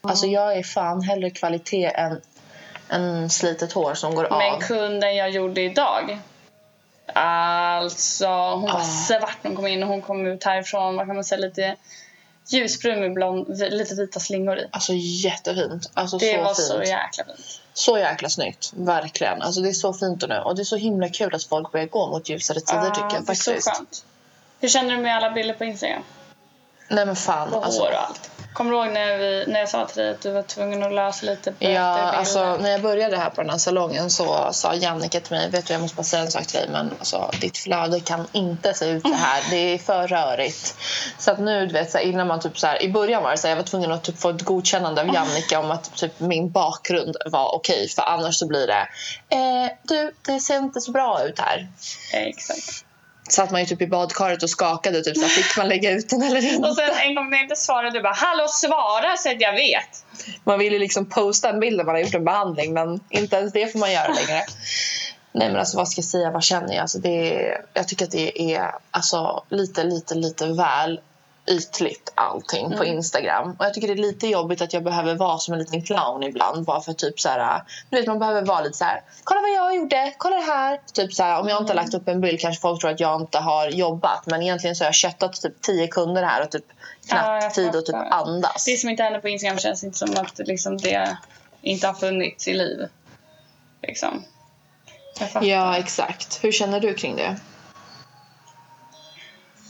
Alltså 0.00 0.26
jag 0.26 0.56
är 0.58 0.62
fan 0.62 1.02
hellre 1.02 1.30
kvalitet 1.30 1.84
än, 1.94 2.20
än 2.88 3.30
slitet 3.30 3.72
hår 3.72 3.94
som 3.94 4.14
går 4.14 4.28
Men 4.30 4.54
av. 4.54 4.60
kunden 4.60 5.16
jag 5.16 5.30
gjorde 5.30 5.60
idag. 5.60 6.18
Alltså 7.12 8.26
hon 8.28 8.62
var 8.62 8.80
Ah. 8.80 8.84
svart 9.08 9.36
när 9.42 9.48
hon 9.50 9.56
kom 9.56 9.66
in 9.66 9.82
och 9.82 9.88
hon 9.88 10.02
kom 10.02 10.26
ut 10.26 10.44
härifrån. 10.44 10.96
Vad 10.96 11.06
kan 11.06 11.14
man 11.16 11.24
säga 11.24 11.38
lite 11.40 11.76
ljusbrun 12.48 13.00
med 13.00 13.72
lite 13.72 13.94
vita 13.94 14.20
slingor 14.20 14.58
i. 14.58 14.66
Alltså 14.70 14.92
jättefint. 14.94 15.90
Alltså 15.94 16.18
Det 16.18 16.36
så 16.36 16.42
var 16.42 16.54
fint. 16.54 16.66
så 16.68 16.82
jäkla 16.82 17.24
fint. 17.24 17.60
Så 17.74 17.98
jäkla 17.98 18.28
snyggt. 18.28 18.72
Verkligen. 18.76 19.42
Alltså 19.42 19.60
det 19.60 19.68
är 19.68 19.72
så 19.72 19.92
fint 19.92 20.24
nu. 20.28 20.38
Och 20.38 20.56
det 20.56 20.62
är 20.62 20.64
så 20.64 20.76
himla 20.76 21.08
kul 21.08 21.34
att 21.34 21.44
folk 21.44 21.72
börjar 21.72 21.86
gå 21.86 22.06
mot 22.06 22.28
ljusare 22.28 22.60
tider 22.60 22.84
Ja, 22.84 22.90
tycker 22.94 23.00
jag 23.16 23.26
det 23.26 23.32
är 23.32 23.34
så 23.34 23.50
faktiskt. 23.50 23.68
skönt. 23.76 24.04
Hur 24.60 24.68
känner 24.68 24.96
du 24.96 25.02
med 25.02 25.16
alla 25.16 25.30
bilder 25.30 25.54
på 25.54 25.64
Instagram? 25.64 26.02
Nej 26.88 27.06
men 27.06 27.16
fan. 27.16 27.54
Och 27.54 27.64
Alltså, 27.64 27.80
hår 27.80 27.88
och 27.90 28.00
allt. 28.08 28.30
Kommer 28.52 28.70
du 28.70 28.76
ihåg 28.76 28.88
när, 28.92 29.18
vi, 29.18 29.44
när 29.48 29.60
jag 29.60 29.68
sa 29.68 29.86
till 29.86 30.02
dig 30.02 30.10
att 30.10 30.20
du 30.20 30.30
var 30.30 30.42
tvungen 30.42 30.82
att 30.82 30.92
lösa 30.94 31.26
lite 31.26 31.50
bättre 31.50 31.72
Ja, 31.72 31.94
bilder? 31.94 32.12
alltså 32.18 32.56
när 32.56 32.70
jag 32.70 32.82
började 32.82 33.16
här 33.16 33.30
på 33.30 33.40
den 33.42 33.50
här 33.50 33.58
salongen 33.58 34.10
så 34.10 34.48
sa 34.52 34.74
Jannike 34.74 35.20
till 35.20 35.36
mig, 35.36 35.50
vet 35.50 35.66
du 35.66 35.72
jag 35.74 35.80
måste 35.80 35.96
bara 35.96 36.02
säga 36.02 36.22
en 36.22 36.30
sak 36.30 36.46
till 36.46 36.58
dig 36.60 36.68
men 36.72 36.90
alltså, 36.98 37.30
ditt 37.40 37.58
flöde 37.58 38.00
kan 38.00 38.26
inte 38.32 38.74
se 38.74 38.86
ut 38.90 39.02
så 39.02 39.12
här, 39.14 39.42
det 39.50 39.56
är 39.56 39.78
för 39.78 40.08
rörigt. 40.08 40.76
Så 41.18 41.30
att 41.30 41.38
nu 41.38 41.66
du 41.66 41.72
vet 41.72 41.90
så 41.90 41.98
här, 41.98 42.04
innan 42.04 42.26
man 42.26 42.40
typ 42.40 42.58
så 42.58 42.66
här, 42.66 42.82
i 42.82 42.88
början 42.92 43.22
var 43.22 43.30
det 43.30 43.38
så 43.38 43.46
här, 43.46 43.52
jag 43.52 43.62
var 43.62 43.68
tvungen 43.68 43.92
att 43.92 44.04
typ 44.04 44.20
få 44.20 44.30
ett 44.30 44.42
godkännande 44.42 45.00
av 45.00 45.14
Jannike 45.14 45.56
om 45.56 45.70
att 45.70 45.94
typ 45.96 46.20
min 46.20 46.50
bakgrund 46.50 47.16
var 47.26 47.54
okej 47.54 47.88
för 47.88 48.02
annars 48.02 48.36
så 48.38 48.46
blir 48.46 48.66
det, 48.66 48.88
eh, 49.36 49.70
du 49.82 50.12
det 50.26 50.40
ser 50.40 50.56
inte 50.56 50.80
så 50.80 50.90
bra 50.90 51.22
ut 51.24 51.38
här. 51.40 51.68
Ja, 52.12 52.18
exakt. 52.18 52.84
Satt 53.28 53.50
man 53.50 53.60
ju 53.60 53.66
typ 53.66 53.82
i 53.82 53.86
badkaret 53.86 54.42
och 54.42 54.50
skakade 54.50 55.02
typ 55.02 55.16
så 55.16 55.22
här, 55.22 55.28
fick 55.28 55.56
man 55.56 55.68
lägga 55.68 55.90
ut 55.90 56.08
den 56.08 56.22
eller 56.22 56.54
inte? 56.54 56.68
Och 56.68 56.76
sen 56.76 56.90
en 57.02 57.14
gång 57.14 57.30
när 57.30 57.36
jag 57.36 57.44
inte 57.44 57.56
svarade, 57.56 57.90
du 57.90 58.02
bara 58.02 58.14
“Hallå 58.16 58.48
svara 58.48 59.16
så 59.16 59.30
att 59.30 59.40
jag 59.40 59.52
vet”. 59.52 60.04
Man 60.44 60.58
vill 60.58 60.72
ju 60.72 60.78
liksom 60.78 61.06
posta 61.06 61.50
en 61.50 61.60
bild 61.60 61.76
när 61.76 61.84
man 61.84 61.94
har 61.94 62.02
gjort 62.02 62.14
en 62.14 62.24
behandling 62.24 62.72
men 62.72 63.00
inte 63.10 63.36
ens 63.36 63.52
det 63.52 63.72
får 63.72 63.78
man 63.78 63.92
göra 63.92 64.08
längre. 64.08 64.44
Nej 65.32 65.48
men 65.48 65.56
alltså 65.56 65.76
vad 65.76 65.88
ska 65.88 65.98
jag 65.98 66.04
säga, 66.04 66.30
vad 66.30 66.44
känner 66.44 66.74
jag? 66.74 66.82
Alltså, 66.82 66.98
det 66.98 67.34
är, 67.34 67.64
jag 67.74 67.88
tycker 67.88 68.04
att 68.04 68.10
det 68.10 68.54
är 68.54 68.70
alltså, 68.90 69.42
lite, 69.48 69.84
lite, 69.84 70.14
lite 70.14 70.46
väl 70.46 71.00
ytligt 71.50 72.12
allting 72.14 72.76
på 72.76 72.84
Instagram. 72.84 73.56
Och 73.58 73.64
jag 73.64 73.74
tycker 73.74 73.88
det 73.88 73.94
är 73.94 73.96
lite 73.96 74.26
jobbigt 74.26 74.62
att 74.62 74.72
jag 74.72 74.84
behöver 74.84 75.14
vara 75.14 75.38
som 75.38 75.54
en 75.54 75.60
liten 75.60 75.82
clown 75.82 76.22
ibland. 76.22 76.64
Bara 76.64 76.80
för 76.80 76.92
typ 76.92 77.20
så 77.20 77.28
här, 77.28 77.62
du 77.90 77.96
vet 77.96 78.06
man 78.06 78.18
behöver 78.18 78.42
vara 78.42 78.60
lite 78.60 78.78
så 78.78 78.84
här. 78.84 79.02
kolla 79.24 79.40
vad 79.40 79.50
jag 79.50 79.76
gjorde, 79.76 80.14
kolla 80.18 80.36
det 80.36 80.42
här. 80.42 80.80
Typ 80.92 81.14
så 81.14 81.22
här, 81.22 81.40
om 81.40 81.48
jag 81.48 81.62
inte 81.62 81.70
har 81.70 81.76
lagt 81.76 81.94
upp 81.94 82.08
en 82.08 82.20
bild 82.20 82.40
kanske 82.40 82.60
folk 82.60 82.80
tror 82.80 82.90
att 82.90 83.00
jag 83.00 83.20
inte 83.20 83.38
har 83.38 83.68
jobbat. 83.68 84.26
Men 84.26 84.42
egentligen 84.42 84.76
så 84.76 84.84
har 84.84 84.86
jag 84.86 84.94
köttat 84.94 85.40
typ 85.40 85.62
tio 85.62 85.86
kunder 85.86 86.22
här 86.22 86.42
och 86.42 86.50
typ 86.50 86.64
knappt 87.08 87.44
Ja, 87.44 87.50
tid 87.50 87.76
att 87.76 87.86
typ 87.86 87.96
andas. 88.10 88.64
Det 88.64 88.76
som 88.76 88.90
inte 88.90 89.02
händer 89.02 89.20
på 89.20 89.28
Instagram 89.28 89.58
känns 89.58 89.84
inte 89.84 89.98
som 89.98 90.10
att 90.16 90.38
liksom, 90.38 90.76
det 90.76 91.16
inte 91.62 91.86
har 91.86 91.94
funnits 91.94 92.48
i 92.48 92.54
liv. 92.54 92.88
Liksom. 93.82 94.24
Ja, 95.40 95.76
exakt. 95.76 96.44
Hur 96.44 96.52
känner 96.52 96.80
du 96.80 96.94
kring 96.94 97.16
det? 97.16 97.36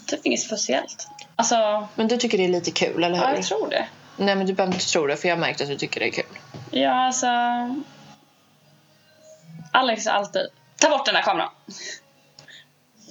Typ 0.07 0.27
inget 0.27 0.41
speciellt. 0.41 1.09
Alltså, 1.39 1.89
Men 1.95 2.09
du 2.09 2.17
tycker 2.17 2.39
det 2.39 2.45
är 2.45 2.49
lite 2.49 2.71
kul, 2.71 3.05
eller 3.05 3.17
hur? 3.17 3.25
ja, 3.25 3.35
jag 3.35 3.45
tror 3.45 3.69
det. 3.71 3.87
Nej, 4.17 4.35
men 4.37 4.47
du 4.47 4.53
behöver 4.53 4.75
inte 4.75 4.87
tro 4.87 5.07
det, 5.07 5.17
för 5.17 5.29
jag 5.29 5.37
har 5.37 5.41
märkt 5.41 5.61
att 5.61 5.69
du 5.69 5.77
tycker 5.77 6.01
det 6.01 6.07
är 6.07 6.13
kul. 6.13 6.39
Ja, 6.71 7.07
alltså... 7.07 7.27
Alex 9.73 10.07
är 10.07 10.11
alltid... 10.11 10.43
Ta 10.81 10.91
bort 10.91 11.07
den 11.07 11.15
där 11.15 11.23
kameran. 11.23 11.51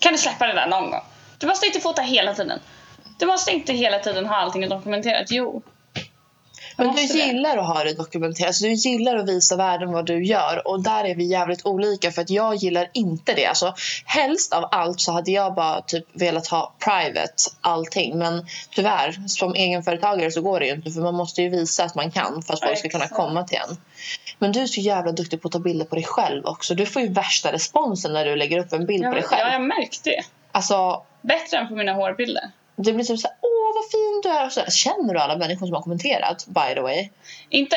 Kan 0.02 0.12
du 0.12 0.18
släppa 0.18 0.48
det 0.48 0.54
där 0.54 0.68
någon 0.68 0.92
gång? 0.92 1.02
Du 1.38 1.48
måste 1.48 1.66
inte 1.66 1.80
fota 1.80 2.02
hela 2.02 2.34
tiden. 2.34 2.60
Du 3.20 3.26
måste 3.26 3.52
inte 3.52 3.74
hela 3.74 4.00
tiden 4.00 4.26
ha 4.26 4.36
allting 4.36 4.70
dokumenterat. 4.70 5.32
Jo. 5.32 5.62
Jag 6.78 6.86
Men 6.86 6.96
du 6.96 7.02
gillar 7.02 7.58
att 7.58 7.68
ha 7.68 7.84
det 7.84 7.94
dokumenterat. 7.94 8.48
Alltså, 8.48 8.64
du 8.66 8.74
gillar 8.74 9.16
att 9.16 9.30
visa 9.30 9.56
världen 9.56 9.92
vad 9.92 10.06
du 10.06 10.26
gör. 10.26 10.68
Och 10.68 10.84
där 10.84 11.04
är 11.06 11.16
vi 11.16 11.26
jävligt 11.26 11.66
olika, 11.66 12.12
för 12.12 12.22
att 12.22 12.30
jag 12.30 12.56
gillar 12.56 12.90
inte 12.94 13.34
det. 13.34 13.46
Alltså, 13.46 13.74
helst 14.06 14.54
av 14.54 14.66
allt 14.72 15.00
så 15.00 15.12
hade 15.12 15.32
jag 15.32 15.56
bara 15.56 15.82
typ 15.82 16.06
velat 16.14 16.48
ha 16.48 16.74
private 16.80 17.34
allting. 17.62 18.18
Men 18.18 18.46
tyvärr, 18.72 19.28
som 19.28 19.54
egenföretagare 19.56 20.32
så 20.32 20.42
går 20.42 20.60
det 20.60 20.66
ju 20.66 20.74
inte. 20.74 20.92
För 20.92 21.02
man 21.02 21.16
måste 21.16 21.42
ju 21.42 21.50
visa 21.50 21.84
att 21.84 21.96
man 21.96 22.12
kan 22.12 22.42
för 22.44 22.54
att 22.54 22.60
folk 22.60 22.78
ska 22.78 22.90
kunna 22.90 23.08
komma 23.08 23.44
till 23.44 23.58
en. 23.70 23.78
Men 24.40 24.52
du 24.52 24.62
är 24.62 24.68
så 24.68 24.82
jävla 24.82 25.12
duktig 25.12 25.42
på 25.42 25.48
att 25.48 25.52
ta 25.52 25.60
bilder 25.60 25.86
på 25.86 25.96
dig 25.96 26.04
själv 26.04 26.46
också. 26.46 26.76
Du 26.76 26.86
får 26.86 27.02
ju 27.02 27.08
värsta 27.08 27.52
responsen 27.54 28.14
när 28.14 28.26
du 28.26 28.36
lägger 28.36 28.60
upp 28.60 28.74
en 28.74 28.86
bild 28.86 29.04
på 29.04 29.12
dig 29.12 29.24
Ja, 29.32 29.38
själv. 29.38 29.52
jag 29.54 29.62
märkte 29.62 30.10
det. 30.10 30.24
Alltså, 30.52 31.04
Bättre 31.22 31.58
än 31.58 31.68
på 31.68 31.76
mina 31.76 31.94
hårbilder. 31.94 32.44
Det 32.78 32.94
blir 32.94 33.06
typ 33.06 33.20
såhär, 33.20 33.38
åh 33.42 33.76
vad 33.76 33.92
fin 33.92 34.22
du 34.24 34.30
är. 34.30 34.46
Och 34.46 34.52
så 34.52 34.60
här, 34.60 34.70
känner 34.70 35.14
du 35.14 35.20
alla 35.20 35.38
människor 35.38 35.66
som 35.66 35.76
har 35.76 35.82
kommenterat, 35.82 36.46
by 36.48 36.74
the 36.74 36.82
way? 36.82 37.10
Inte, 37.50 37.76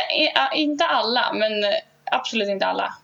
inte 0.55 0.85
alla, 0.85 1.33
men 1.33 1.65
eh, 1.65 1.71
absolut 2.05 2.49
inte 2.49 2.67
alla. 2.67 2.95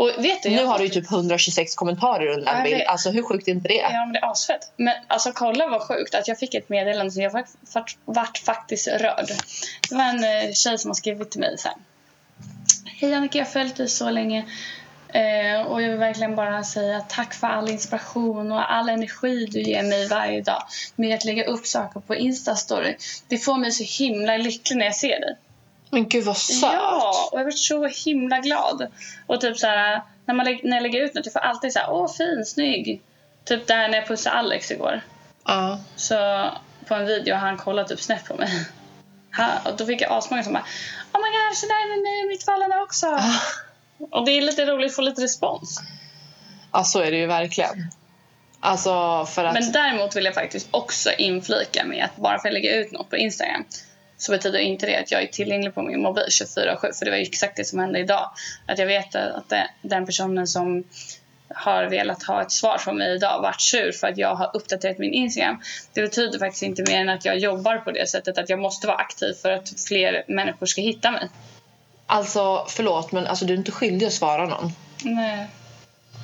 Och 0.00 0.08
vet 0.18 0.42
du, 0.42 0.50
Nu 0.50 0.64
har 0.64 0.78
du 0.78 0.84
ju 0.84 0.90
typ 0.90 1.12
126 1.12 1.74
kommentarer 1.74 2.26
under 2.26 2.52
en 2.52 2.64
bild. 2.64 2.82
Alltså 2.82 3.10
hur 3.10 3.22
sjukt 3.22 3.48
är 3.48 3.52
inte 3.52 3.68
det? 3.68 3.74
Ja, 3.74 4.04
men 4.04 4.12
det 4.12 4.18
är 4.18 4.30
asfett. 4.30 4.72
Men 4.76 4.94
alltså 5.06 5.32
kolla 5.32 5.66
vad 5.66 5.82
sjukt 5.82 6.14
att 6.14 6.28
jag 6.28 6.38
fick 6.38 6.54
ett 6.54 6.68
meddelande 6.68 7.12
som 7.12 7.22
jag 7.22 7.30
vart, 7.30 7.48
vart, 7.74 7.96
vart 8.04 8.38
faktiskt 8.38 8.88
rörd. 8.88 9.26
Det 9.88 9.94
var 9.94 10.04
en 10.04 10.24
eh, 10.24 10.52
tjej 10.52 10.78
som 10.78 10.88
har 10.90 10.94
skrivit 10.94 11.30
till 11.30 11.40
mig 11.40 11.58
så 11.58 11.68
här. 11.68 11.76
Hej 12.84 13.14
Annika, 13.14 13.38
jag 13.38 13.44
har 13.44 13.50
följt 13.50 13.76
dig 13.76 13.88
så 13.88 14.10
länge. 14.10 14.44
Eh, 15.12 15.66
och 15.66 15.82
jag 15.82 15.88
vill 15.88 15.98
verkligen 15.98 16.36
bara 16.36 16.64
säga 16.64 17.00
tack 17.00 17.34
för 17.34 17.46
all 17.46 17.70
inspiration 17.70 18.52
och 18.52 18.72
all 18.72 18.88
energi 18.88 19.46
du 19.46 19.62
ger 19.62 19.82
mig 19.82 20.08
varje 20.08 20.40
dag 20.42 20.62
med 20.96 21.14
att 21.14 21.24
lägga 21.24 21.44
upp 21.44 21.66
saker 21.66 22.00
på 22.00 22.14
Instastory. 22.14 22.96
Det 23.28 23.38
får 23.38 23.58
mig 23.58 23.72
så 23.72 24.04
himla 24.04 24.36
lycklig 24.36 24.76
när 24.76 24.84
jag 24.84 24.96
ser 24.96 25.20
dig. 25.20 25.36
Men 25.90 26.08
gud 26.08 26.24
vad 26.24 26.36
söt. 26.36 26.72
Ja, 26.72 27.28
och 27.32 27.38
jag 27.38 27.46
blev 27.46 27.56
så 27.56 27.86
himla 27.86 28.38
glad. 28.38 28.86
Och 29.26 29.40
typ 29.40 29.58
så 29.58 29.66
här, 29.66 30.02
när, 30.24 30.34
man, 30.34 30.46
när 30.62 30.76
jag 30.76 30.82
lägger 30.82 31.00
ut 31.00 31.14
något, 31.14 31.26
jag 31.26 31.32
får 31.32 31.40
alltid 31.40 31.72
så 31.72 31.78
här, 31.78 31.90
åh 31.90 32.12
fin, 32.12 32.44
snygg. 32.44 33.02
Typ 33.44 33.66
där 33.66 33.88
när 33.88 33.98
jag 33.98 34.08
pussade 34.08 34.36
Alex 34.36 34.70
igår. 34.70 35.00
Ja. 35.44 35.80
Så 35.96 36.48
på 36.86 36.94
en 36.94 37.06
video 37.06 37.36
han 37.36 37.56
kollat 37.56 37.88
typ 37.88 38.00
snett 38.00 38.24
på 38.24 38.34
mig. 38.34 38.66
Han, 39.30 39.50
och 39.64 39.76
då 39.76 39.86
fick 39.86 40.00
jag 40.00 40.12
asmånga 40.12 40.42
som 40.42 40.52
bara 40.52 40.64
Oh 41.12 41.20
my 41.20 41.28
god, 41.28 41.56
så 41.56 41.66
där 41.66 41.74
är 41.74 41.96
det 41.96 42.02
mig 42.02 42.24
i 42.24 42.28
mitt 42.28 42.44
förhållande 42.44 42.76
också. 42.76 43.06
Ah. 43.06 43.40
Och 44.10 44.24
det 44.24 44.30
är 44.32 44.42
lite 44.42 44.66
roligt 44.66 44.90
att 44.90 44.96
få 44.96 45.02
lite 45.02 45.22
respons. 45.22 45.80
ja, 46.72 46.84
så 46.84 47.00
är 47.00 47.10
det 47.10 47.16
ju 47.16 47.26
verkligen. 47.26 47.90
Alltså 48.60 49.26
för 49.26 49.44
att... 49.44 49.54
Men 49.54 49.72
däremot 49.72 50.16
vill 50.16 50.24
jag 50.24 50.34
faktiskt 50.34 50.68
också 50.70 51.10
inflika 51.18 51.84
med 51.84 52.04
att 52.04 52.16
bara 52.16 52.38
för 52.38 52.48
att 52.48 52.54
jag 52.54 52.62
lägger 52.62 52.80
ut 52.80 52.92
något 52.92 53.10
på 53.10 53.16
Instagram 53.16 53.64
så 54.16 54.32
betyder 54.32 54.58
inte 54.58 54.86
det 54.86 54.96
att 54.96 55.12
jag 55.12 55.22
är 55.22 55.26
tillgänglig 55.26 55.74
på 55.74 55.82
min 55.82 56.02
mobil 56.02 56.24
24-7. 56.30 56.98
För 56.98 57.04
det 57.04 57.10
var 57.10 57.18
exakt 57.18 57.56
det 57.56 57.64
som 57.64 57.78
hände 57.78 57.98
idag. 57.98 58.30
Att 58.66 58.78
jag 58.78 58.86
vet 58.86 59.14
att 59.14 59.48
det, 59.48 59.70
den 59.82 60.06
personen 60.06 60.46
som 60.46 60.84
har 61.54 61.84
velat 61.84 62.22
ha 62.22 62.42
ett 62.42 62.52
svar 62.52 62.78
från 62.78 62.98
mig 62.98 63.14
idag 63.14 63.42
varit 63.42 63.60
sur 63.60 63.92
för 63.92 64.06
att 64.06 64.18
jag 64.18 64.34
har 64.34 64.50
uppdaterat 64.56 64.98
min 64.98 65.12
Instagram. 65.12 65.62
Det 65.94 66.02
betyder 66.02 66.38
faktiskt 66.38 66.62
inte 66.62 66.82
mer 66.82 67.00
än 67.00 67.08
att 67.08 67.24
jag 67.24 67.38
jobbar 67.38 67.78
på 67.78 67.90
det 67.90 68.08
sättet 68.08 68.38
att 68.38 68.48
jag 68.48 68.58
måste 68.58 68.86
vara 68.86 68.96
aktiv 68.96 69.32
för 69.42 69.50
att 69.50 69.80
fler 69.88 70.24
människor 70.28 70.66
ska 70.66 70.80
hitta 70.80 71.10
mig. 71.10 71.28
Alltså 72.12 72.64
förlåt 72.68 73.12
men 73.12 73.26
alltså, 73.26 73.44
du 73.44 73.52
är 73.54 73.58
inte 73.58 73.72
skyldig 73.72 74.06
att 74.06 74.12
svara 74.12 74.46
någon. 74.46 74.72
Nej. 75.02 75.46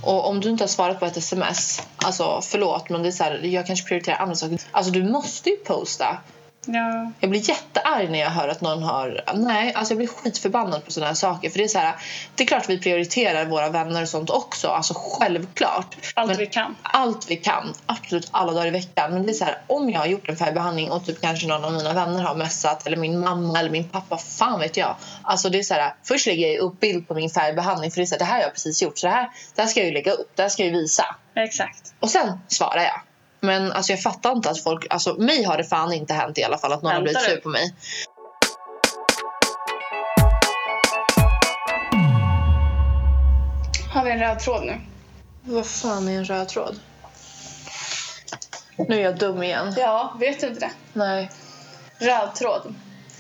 Och 0.03 0.29
om 0.29 0.41
du 0.41 0.51
inte 0.51 0.65
har 0.65 0.69
svarat 0.69 1.01
på 1.01 1.07
ett 1.07 1.17
sms, 1.17 1.83
alltså 1.97 2.41
förlåt 2.43 2.89
men 2.89 3.03
det 3.03 3.09
är 3.09 3.13
så 3.13 3.25
här, 3.25 3.41
jag 3.45 3.67
kanske 3.67 3.89
prioriterar 3.89 4.17
andra 4.17 4.35
saker. 4.35 4.61
Alltså 4.71 4.93
du 4.93 5.05
måste 5.05 5.51
ju 5.51 5.57
posta. 5.57 6.19
Ja. 6.67 7.13
Jag 7.21 7.31
blir 7.31 7.49
jättearg 7.49 8.11
när 8.11 8.19
jag 8.19 8.31
hör 8.31 8.49
att 8.49 8.61
någon 8.61 8.83
har... 8.83 9.25
Nej, 9.35 9.75
alltså 9.75 9.93
jag 9.93 9.99
blir 9.99 10.09
skitförbannad 10.09 10.85
på 10.85 10.93
sådana 10.93 11.07
här 11.07 11.15
saker. 11.15 11.51
För 11.51 11.59
det 11.59 11.65
är 11.65 11.69
så 11.69 11.79
här, 11.79 11.95
det 12.35 12.43
är 12.43 12.47
klart 12.47 12.63
att 12.63 12.71
vi 12.71 12.79
prioriterar 12.79 13.45
våra 13.45 13.69
vänner 13.69 14.03
och 14.03 14.09
sånt 14.09 14.31
också. 14.31 14.69
Alltså 14.69 14.95
självklart. 14.97 15.97
Allt 16.15 16.29
Men 16.29 16.39
vi 16.39 16.47
kan. 16.47 16.77
Allt 16.83 17.31
vi 17.31 17.37
kan. 17.37 17.75
Absolut 17.87 18.29
alla 18.31 18.53
dagar 18.53 18.67
i 18.67 18.71
veckan. 18.71 19.13
Men 19.13 19.27
det 19.27 19.33
är 19.33 19.35
så 19.35 19.45
här, 19.45 19.59
om 19.67 19.91
jag 19.91 20.01
har 20.01 20.07
gjort 20.07 20.29
en 20.29 20.37
färgbehandling 20.37 20.91
och 20.91 21.07
typ 21.07 21.21
kanske 21.21 21.47
någon 21.47 21.65
av 21.65 21.73
mina 21.73 21.93
vänner 21.93 22.23
har 22.23 22.35
messat 22.35 22.87
eller 22.87 22.97
min 22.97 23.21
mamma 23.21 23.59
eller 23.59 23.71
min 23.71 23.89
pappa, 23.89 24.19
fan 24.19 24.61
vet 24.61 24.77
jag. 24.77 24.97
Alltså 25.23 25.49
det 25.49 25.59
är 25.59 25.63
så 25.63 25.75
här, 25.75 25.95
först 26.05 26.27
lägger 26.27 26.49
jag 26.49 26.59
upp 26.59 26.81
bild 26.81 27.09
på 27.09 27.15
min 27.15 27.31
färgbehandling 27.31 27.91
för 27.91 27.97
det 27.97 28.05
är 28.05 28.07
så 28.07 28.15
här, 28.15 28.19
det 28.19 28.25
här 28.25 28.35
har 28.35 28.43
jag 28.43 28.53
precis 28.53 28.83
gjort. 28.83 28.99
Så 28.99 29.07
det 29.07 29.13
här, 29.13 29.31
det 29.55 29.63
här 29.63 29.69
ska 29.69 29.81
jag 29.81 29.87
ju 29.87 29.93
lägga 29.93 30.13
upp, 30.13 30.31
det 30.35 30.43
här 30.43 30.49
ska 30.49 30.63
jag 30.63 30.73
ju 30.73 30.81
visa. 30.81 31.17
Exakt. 31.35 31.95
Och 32.01 32.11
sen 32.11 32.41
svarar 32.49 32.83
jag. 32.83 33.01
Men 33.41 33.73
alltså 33.73 33.93
jag 33.93 34.03
fattar 34.03 34.33
inte 34.33 34.51
att 34.51 34.63
folk, 34.63 34.87
alltså 34.91 35.15
mig 35.15 35.43
har 35.45 35.57
det 35.57 35.65
fan 35.65 35.93
inte 35.93 36.15
hänt 36.15 36.39
i 36.39 36.45
alla 36.45 36.59
fall 36.59 36.73
att 36.73 36.83
någon 36.83 36.93
har 36.93 37.03
Väntar 37.03 37.21
blivit 37.21 37.29
du? 37.29 37.35
sur 37.35 37.41
på 37.41 37.49
mig. 37.49 37.75
Har 43.93 44.05
vi 44.05 44.11
en 44.11 44.19
röd 44.19 44.39
tråd 44.39 44.65
nu? 44.65 44.81
Vad 45.43 45.67
fan 45.67 46.09
är 46.09 46.19
en 46.19 46.25
röd 46.25 46.49
tråd? 46.49 46.81
Nu 48.77 48.97
är 48.97 49.01
jag 49.01 49.19
dum 49.19 49.43
igen. 49.43 49.75
Ja, 49.77 50.17
vet 50.21 50.41
du 50.41 50.47
inte 50.47 50.61
det? 50.61 50.71
Nej. 50.93 51.31
Röd 51.99 52.35
tråd. 52.35 52.75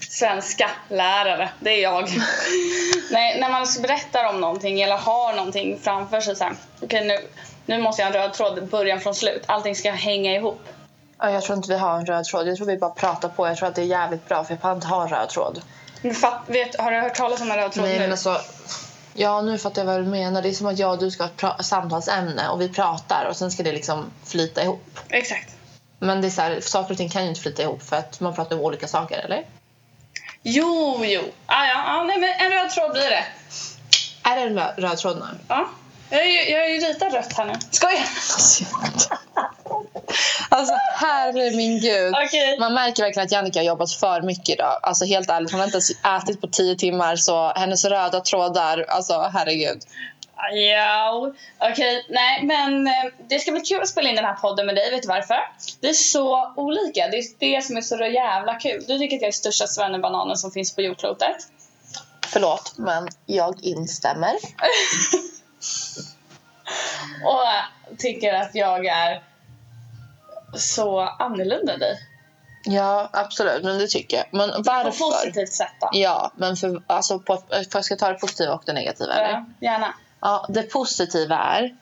Svenska 0.09 0.71
lärare, 0.89 1.49
det 1.61 1.71
är 1.71 1.83
jag. 1.83 2.03
Nej, 3.13 3.41
när 3.41 3.51
man 3.51 3.67
berättar 3.83 4.25
om 4.25 4.41
någonting 4.41 4.81
eller 4.81 4.97
har 4.97 5.33
någonting 5.37 5.79
framför 5.83 6.21
sig 6.21 6.37
så 6.37 6.45
här. 6.45 6.55
Okej, 6.83 7.07
nu, 7.07 7.19
nu 7.67 7.79
måste 7.79 8.03
jag 8.03 8.09
ha 8.09 8.15
en 8.17 8.23
röd 8.23 8.33
tråd, 8.33 8.69
början 8.69 9.01
från 9.01 9.15
slut. 9.15 9.43
Allting 9.47 9.77
ska 9.77 9.91
hänga 9.91 10.35
ihop. 10.35 10.61
Ja, 11.19 11.31
jag 11.31 11.43
tror 11.43 11.57
inte 11.57 11.69
vi 11.69 11.79
har 11.79 11.99
en 11.99 12.07
röd 12.07 12.25
tråd. 12.25 12.49
Jag 12.49 12.57
tror 12.57 12.67
vi 12.67 12.77
bara 12.77 12.91
pratar 12.91 13.29
på. 13.29 13.47
Jag 13.47 13.57
tror 13.57 13.69
att 13.69 13.75
det 13.75 13.83
är 13.83 13.87
jävligt 13.87 14.29
bra 14.29 14.45
för 14.45 14.59
jag 14.63 14.77
inte 14.77 14.87
ha 14.87 15.03
en 15.03 15.09
röd 15.09 15.29
tråd. 15.29 15.63
Men 16.03 16.15
Fatt, 16.15 16.43
vet, 16.47 16.81
har 16.81 16.91
du 16.91 17.01
hört 17.01 17.15
talas 17.15 17.41
om 17.41 17.51
en 17.51 17.57
röd 17.57 17.73
tråd 17.73 17.85
Nej, 17.85 17.95
nu? 17.95 18.01
men 18.01 18.11
alltså, 18.11 18.41
ja, 19.15 19.43
nu 19.43 19.59
fattar 19.59 19.83
jag 19.83 19.87
vad 19.87 20.01
du 20.01 20.07
menar. 20.07 20.43
Det 20.43 20.49
är 20.49 20.53
som 20.53 20.67
att 20.67 20.79
jag 20.79 20.91
och 20.91 20.99
du 20.99 21.11
ska 21.11 21.29
ha 21.43 21.57
ett 21.61 21.67
samtalsämne 21.67 22.49
och 22.49 22.61
vi 22.61 22.69
pratar 22.69 23.27
och 23.31 23.37
sen 23.37 23.51
ska 23.51 23.63
det 23.63 23.73
liksom 23.73 24.11
flyta 24.25 24.63
ihop. 24.63 24.99
Exakt. 25.09 25.57
Men 25.99 26.21
det 26.21 26.29
är 26.29 26.31
så 26.31 26.43
här, 26.43 26.61
saker 26.61 26.91
och 26.91 26.99
ting 26.99 27.09
kan 27.09 27.23
ju 27.23 27.29
inte 27.29 27.41
flyta 27.41 27.63
ihop 27.63 27.83
för 27.83 27.97
att 27.97 28.21
man 28.21 28.35
pratar 28.35 28.57
om 28.57 28.63
olika 28.63 28.89
saker, 28.89 29.19
eller? 29.19 29.45
Jo, 30.43 31.05
jo. 31.05 31.23
Ah, 31.47 31.67
ja, 31.67 31.85
ah, 31.87 32.05
nej, 32.05 32.19
men 32.19 32.31
en 32.47 32.53
röd 32.53 32.71
tråd 32.71 32.93
blir 32.93 33.11
det. 33.11 33.25
Är 34.23 34.37
det 34.37 34.43
en 34.43 34.59
röd 34.59 34.99
tråd 34.99 35.17
nu? 35.17 35.39
Ja. 35.49 35.69
Jag 36.11 36.19
har 36.19 36.25
ju, 36.25 36.51
jag 36.51 36.61
har 36.61 36.69
ju 36.69 36.79
ritat 36.81 37.13
rött 37.13 37.33
här 37.33 37.45
nu. 37.45 37.55
Skoja! 37.71 37.99
Alltså 40.49 40.75
herre 40.95 41.51
min 41.57 41.81
gud. 41.81 42.15
Okej. 42.27 42.59
Man 42.59 42.75
märker 42.75 43.03
verkligen 43.03 43.27
att 43.27 43.33
Jannica 43.33 43.59
har 43.59 43.65
jobbat 43.65 43.93
för 43.93 44.23
mycket 44.23 44.49
idag. 44.49 44.81
Alltså 44.83 45.05
helt 45.05 45.31
ärligt, 45.31 45.51
hon 45.51 45.61
har 45.61 45.67
inte 45.67 45.77
ens 45.77 45.91
ätit 45.91 46.41
på 46.41 46.47
tio 46.47 46.77
timmar 46.77 47.17
så 47.17 47.53
hennes 47.57 47.85
röda 47.85 48.21
trådar, 48.21 48.85
alltså 48.89 49.31
herregud. 49.33 49.83
Ja, 50.53 51.33
okej. 51.59 52.07
Nej, 52.09 52.43
men 52.43 52.87
eh, 52.87 52.93
det 53.29 53.39
ska 53.39 53.53
bli 53.53 53.61
kul 53.61 53.83
att 53.83 53.89
spela 53.89 54.09
in 54.09 54.17
den 54.17 54.25
här 54.25 54.35
podden 54.35 54.67
med 54.67 54.75
dig. 54.75 54.91
Vet 54.91 55.03
du 55.03 55.09
varför? 55.09 55.37
Vi 55.81 55.89
är 55.89 55.95
så 55.95 56.53
olika. 56.57 57.09
Det 57.09 57.17
är 57.17 57.25
det 57.39 57.65
som 57.65 57.77
är 57.77 57.81
så 57.81 57.97
jävla 57.97 58.55
kul. 58.55 58.85
Du 58.89 58.99
tycker 58.99 59.17
att 59.17 59.23
jag 59.23 59.29
är 59.29 59.33
största 59.33 59.67
svennebananen 59.67 60.37
som 60.37 60.51
finns 60.51 60.75
på 60.75 60.83
jordklotet. 60.83 61.37
Förlåt, 62.27 62.73
men 62.77 63.09
jag 63.27 63.63
instämmer. 63.63 64.33
Och 67.25 67.99
tycker 67.99 68.35
att 68.35 68.51
jag 68.55 68.87
är 68.87 69.23
så 70.55 71.01
annorlunda 71.01 71.73
än 71.73 71.81
dig. 71.81 71.99
Ja, 72.65 73.09
absolut, 73.13 73.65
men 73.65 73.79
det 73.79 73.87
tycker 73.87 74.17
jag. 74.17 74.27
Men 74.31 74.51
På 74.51 74.63
varför? 74.63 74.91
positivt 74.91 75.53
sätt 75.53 75.73
då. 75.81 75.89
Ja, 75.93 76.33
men 76.37 76.57
för, 76.57 76.83
alltså 76.87 77.19
på, 77.19 77.43
för 77.49 77.67
jag 77.73 77.85
ska 77.85 77.97
ta 77.97 78.09
det 78.09 78.19
positiva 78.19 78.55
och 78.55 78.63
det 78.67 78.73
negativa, 78.73 79.15
eller? 79.15 79.31
Ja, 79.31 79.45
gärna. 79.61 79.95
Ja, 80.21 80.47
det 80.49 80.63
positiva 80.63 81.37
är... 81.37 81.77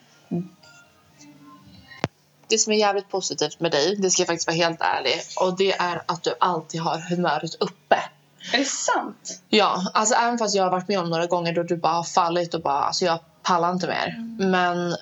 Det 2.48 2.58
som 2.58 2.72
är 2.72 2.76
jävligt 2.76 3.08
positivt 3.10 3.60
med 3.60 3.70
dig, 3.70 3.96
det 3.96 4.10
ska 4.10 4.20
jag 4.20 4.26
faktiskt 4.26 4.46
vara 4.46 4.56
helt 4.56 4.80
ärlig, 4.80 5.20
och 5.40 5.56
det 5.56 5.72
är 5.72 6.02
att 6.06 6.22
du 6.22 6.34
alltid 6.40 6.80
har 6.80 6.98
humöret 6.98 7.54
uppe. 7.54 8.02
Är 8.52 8.58
det 8.58 8.64
sant? 8.64 9.42
Ja, 9.48 9.90
alltså 9.94 10.14
även 10.14 10.38
fast 10.38 10.54
jag 10.54 10.64
har 10.64 10.70
varit 10.70 10.88
med 10.88 10.98
om 10.98 11.10
några 11.10 11.26
gånger 11.26 11.52
då 11.52 11.62
du 11.62 11.76
bara 11.76 11.92
har 11.92 12.04
fallit 12.04 12.54
och 12.54 12.60
bara, 12.60 12.82
alltså 12.82 13.04
jag 13.04 13.18
pallar 13.44 13.72
inte 13.72 13.86
mer. 13.86 14.24
Men 14.38 14.96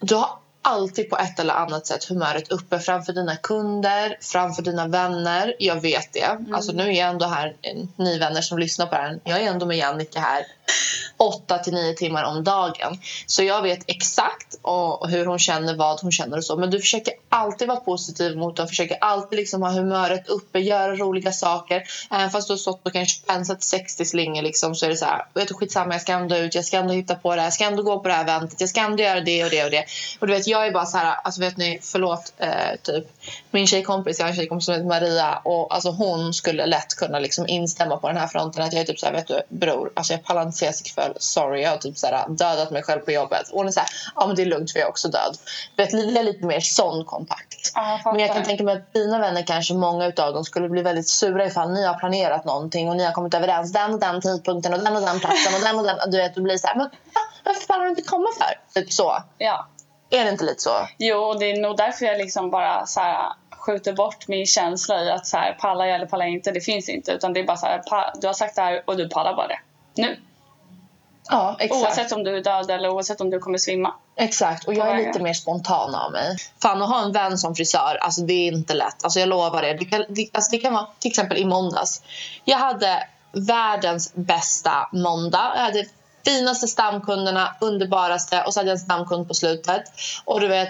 du 0.00 0.14
har 0.14 0.28
alltid 0.62 1.10
på 1.10 1.16
ett 1.16 1.40
eller 1.40 1.54
annat 1.54 1.86
sätt 1.86 2.04
humöret 2.04 2.52
uppe 2.52 2.78
framför 2.78 3.12
dina 3.12 3.36
kunder, 3.36 4.18
framför 4.20 4.62
dina 4.62 4.86
vänner. 4.86 5.54
Jag 5.58 5.80
vet 5.80 6.12
det. 6.12 6.38
Alltså 6.52 6.72
nu 6.72 6.82
är 6.82 6.92
jag 6.92 7.08
ändå 7.08 7.26
här, 7.26 7.56
eh, 7.62 7.84
ni 7.96 8.18
vänner 8.18 8.40
som 8.40 8.58
lyssnar 8.58 8.86
på 8.86 8.94
det 8.94 9.00
här, 9.00 9.20
jag 9.24 9.42
är 9.42 9.50
ändå 9.50 9.66
med 9.66 9.76
Jannica 9.76 10.20
här 10.20 10.46
8 11.16 11.58
till 11.58 11.72
9 11.72 11.94
timmar 11.94 12.24
om 12.24 12.44
dagen. 12.44 12.98
Så 13.26 13.42
jag 13.42 13.62
vet 13.62 13.80
exakt 13.86 14.58
och 14.62 15.08
hur 15.08 15.26
hon 15.26 15.38
känner, 15.38 15.76
vad 15.76 16.00
hon 16.00 16.12
känner 16.12 16.36
och 16.36 16.44
så. 16.44 16.56
Men 16.56 16.70
du 16.70 16.80
försöker 16.80 17.14
alltid 17.28 17.68
vara 17.68 17.80
positiv 17.80 18.36
mot 18.36 18.56
dem, 18.56 18.68
försöker 18.68 18.98
alltid 19.00 19.36
liksom 19.36 19.62
ha 19.62 19.70
humöret 19.70 20.28
uppe, 20.28 20.58
göra 20.58 20.96
roliga 20.96 21.32
saker. 21.32 21.82
Även 22.10 22.30
fast 22.30 22.48
du 22.48 22.52
har 22.52 22.58
stått 22.58 22.86
och 22.86 22.92
kanske 22.92 23.26
pensat 23.26 23.62
60 23.62 24.04
slingor 24.04 24.42
liksom, 24.42 24.74
så 24.74 24.86
är 24.86 24.90
det 24.90 24.96
så 24.96 25.04
här, 25.04 25.24
vet 25.34 25.48
du, 25.48 25.54
skitsamma, 25.54 25.94
jag 25.94 26.02
ska 26.02 26.12
ändå 26.12 26.36
ut, 26.36 26.54
jag 26.54 26.64
ska 26.64 26.76
ändå 26.76 26.94
hitta 26.94 27.14
på 27.14 27.34
det 27.34 27.40
här, 27.40 27.46
jag 27.46 27.54
ska 27.54 27.64
ändå 27.64 27.82
gå 27.82 28.00
på 28.00 28.08
det 28.08 28.14
här 28.14 28.22
eventet, 28.22 28.60
jag 28.60 28.70
ska 28.70 28.80
ändå 28.80 29.02
göra 29.02 29.20
det 29.20 29.44
och 29.44 29.50
det 29.50 29.64
och 29.64 29.70
det. 29.70 29.84
Och 30.20 30.26
du 30.26 30.32
vet, 30.32 30.46
jag 30.46 30.66
är 30.66 30.72
bara 30.72 30.86
så 30.86 30.98
här, 30.98 31.14
alltså 31.24 31.40
vet 31.40 31.56
ni, 31.56 31.78
förlåt, 31.82 32.32
eh, 32.38 32.48
typ 32.82 33.04
min 33.50 33.66
tjejkompis, 33.66 34.18
jag 34.18 34.26
har 34.26 34.30
en 34.30 34.36
tjejkompis 34.36 34.64
som 34.64 34.74
heter 34.74 34.86
Maria 34.86 35.36
och 35.44 35.74
alltså 35.74 35.90
hon 35.90 36.34
skulle 36.34 36.66
lätt 36.66 36.94
kunna 36.94 37.18
liksom 37.18 37.48
instämma 37.48 37.96
på 37.96 38.08
den 38.08 38.16
här 38.16 38.26
fronten 38.26 38.62
att 38.62 38.72
jag 38.72 38.82
är 38.82 38.86
typ 38.86 38.98
så 38.98 39.06
här, 39.06 39.12
vet 39.12 39.28
du, 39.28 39.42
bror, 39.48 39.90
alltså 39.94 40.12
jag 40.12 40.24
pallar 40.24 40.42
inte 40.42 40.55
ses 40.56 40.80
ikväll, 40.80 41.12
sorry, 41.16 41.62
jag 41.62 41.70
har 41.70 41.76
typ 41.76 41.98
så 41.98 42.06
här 42.06 42.28
dödat 42.28 42.70
mig 42.70 42.82
själv 42.82 43.00
på 43.00 43.12
jobbet. 43.12 43.50
Och 43.50 43.58
hon 43.58 43.66
är 43.66 43.70
så 43.70 43.80
här, 43.80 43.88
ja 44.14 44.26
men 44.26 44.36
det 44.36 44.42
är 44.42 44.46
lugnt 44.46 44.72
för 44.72 44.78
jag 44.78 44.86
är 44.86 44.90
också 44.90 45.08
död. 45.08 45.36
Vet, 45.76 45.94
vi 45.94 46.18
är 46.18 46.22
lite 46.22 46.46
mer 46.46 46.60
sån 46.60 47.04
kontakt. 47.04 47.72
Ja, 47.74 48.00
jag 48.04 48.12
Men 48.14 48.22
jag 48.22 48.34
kan 48.34 48.44
tänka 48.44 48.64
mig 48.64 48.76
att 48.76 48.92
dina 48.92 49.18
vänner 49.18 49.42
kanske, 49.46 49.74
många 49.74 50.06
utav 50.06 50.32
dem 50.34 50.44
skulle 50.44 50.68
bli 50.68 50.82
väldigt 50.82 51.08
sura 51.08 51.46
ifall 51.46 51.72
ni 51.72 51.84
har 51.84 51.94
planerat 51.94 52.44
någonting 52.44 52.88
och 52.88 52.96
ni 52.96 53.04
har 53.04 53.12
kommit 53.12 53.34
överens 53.34 53.72
den 53.72 53.94
och 53.94 54.00
den 54.00 54.20
tidpunkten 54.20 54.74
och 54.74 54.80
den 54.80 54.96
och 54.96 55.02
den 55.02 55.20
platsen 55.20 55.54
och 55.54 55.60
den 55.60 55.78
och 55.78 55.84
den. 55.84 56.10
Du 56.10 56.16
vet, 56.16 56.34
du 56.34 56.40
blir 56.40 56.58
så 56.58 56.66
här, 56.66 56.74
men 56.74 56.86
va? 56.86 57.20
varför 57.44 57.66
pallar 57.66 57.84
du 57.84 57.90
inte 57.90 58.02
komma 58.02 58.28
för? 58.38 58.80
Typ 58.80 58.92
så. 58.92 59.22
Ja. 59.38 59.68
Är 60.10 60.24
det 60.24 60.30
inte 60.30 60.44
lite 60.44 60.62
så? 60.62 60.88
Jo, 60.98 61.18
och 61.18 61.38
det 61.38 61.50
är 61.50 61.60
nog 61.60 61.76
därför 61.76 62.06
jag 62.06 62.18
liksom 62.18 62.50
bara 62.50 62.86
så 62.86 63.00
här, 63.00 63.32
skjuter 63.50 63.92
bort 63.92 64.28
min 64.28 64.46
känsla 64.46 65.04
i 65.04 65.10
att 65.10 65.26
så 65.26 65.36
här, 65.36 65.52
pallar 65.52 65.86
jag 65.86 65.94
eller 65.94 66.06
pallar 66.06 66.24
jag 66.24 66.34
inte. 66.34 66.52
Det 66.52 66.60
finns 66.60 66.88
inte. 66.88 67.12
Utan 67.12 67.32
det 67.32 67.40
är 67.40 67.44
bara 67.44 67.56
så 67.56 67.66
här, 67.66 67.82
du 68.20 68.26
har 68.26 68.34
sagt 68.34 68.56
det 68.56 68.62
här 68.62 68.82
och 68.84 68.96
du 68.96 69.08
pallar 69.08 69.36
bara 69.36 69.48
det. 69.48 69.58
Nu. 69.94 70.16
Ja, 71.28 71.56
exakt. 71.58 71.82
Oavsett 71.82 72.12
om 72.12 72.24
du 72.24 72.36
är 72.36 72.42
död 72.42 72.70
eller 72.70 72.88
oavsett 72.88 73.20
om 73.20 73.30
du 73.30 73.38
kommer 73.38 73.58
svimma. 73.58 73.94
Exakt, 74.16 74.68
och 74.68 74.74
jag 74.74 74.88
är 74.88 75.06
lite 75.06 75.20
mer 75.20 75.32
spontan 75.32 75.94
av 75.94 76.12
mig. 76.12 76.36
Fan, 76.62 76.82
att 76.82 76.88
ha 76.88 77.02
en 77.02 77.12
vän 77.12 77.38
som 77.38 77.54
frisör, 77.54 77.98
alltså 78.00 78.20
det 78.20 78.32
är 78.32 78.52
inte 78.52 78.74
lätt. 78.74 79.04
Alltså 79.04 79.20
jag 79.20 79.28
lovar 79.28 79.62
det. 79.62 79.74
Det 79.74 79.84
kan, 79.84 80.04
det, 80.08 80.30
alltså 80.32 80.50
det 80.50 80.58
kan 80.58 80.74
vara 80.74 80.86
till 80.98 81.10
exempel 81.10 81.38
i 81.38 81.44
måndags. 81.44 82.02
Jag 82.44 82.58
hade 82.58 83.08
världens 83.32 84.14
bästa 84.14 84.88
måndag. 84.92 85.52
Jag 85.56 85.62
hade 85.62 85.84
finaste 86.24 86.66
stamkunderna, 86.66 87.56
underbaraste 87.60 88.42
och 88.42 88.54
så 88.54 88.60
hade 88.60 88.70
jag 88.70 88.74
en 88.74 88.84
stamkund 88.84 89.28
på 89.28 89.34
slutet. 89.34 89.82
Och 90.24 90.40
du 90.40 90.48
vet, 90.48 90.68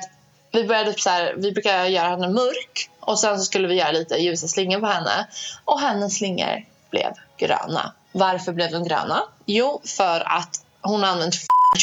vi 0.53 0.65
började 0.65 0.93
typ 0.93 1.01
så 1.01 1.11
här, 1.11 1.35
vi 1.37 1.53
brukar 1.53 1.85
göra 1.85 2.09
henne 2.09 2.29
mörk 2.29 2.91
och 3.01 3.19
sen 3.19 3.39
så 3.39 3.45
skulle 3.45 3.69
vi 3.69 3.75
göra 3.75 3.93
lite 3.93 4.15
ljusa 4.15 4.49
slingor 4.49 4.81
på 4.81 4.87
henne. 4.87 5.27
Och 5.65 5.81
hennes 5.81 6.17
slingor 6.17 6.65
blev 6.91 7.13
gröna. 7.37 7.93
Varför 8.19 8.53
blev 8.53 8.71
de 8.71 8.85
gröna? 8.85 9.23
Jo, 9.47 9.81
för 9.85 10.21
att 10.39 10.61
hon 10.83 11.03
har 11.03 11.11
använt 11.11 11.35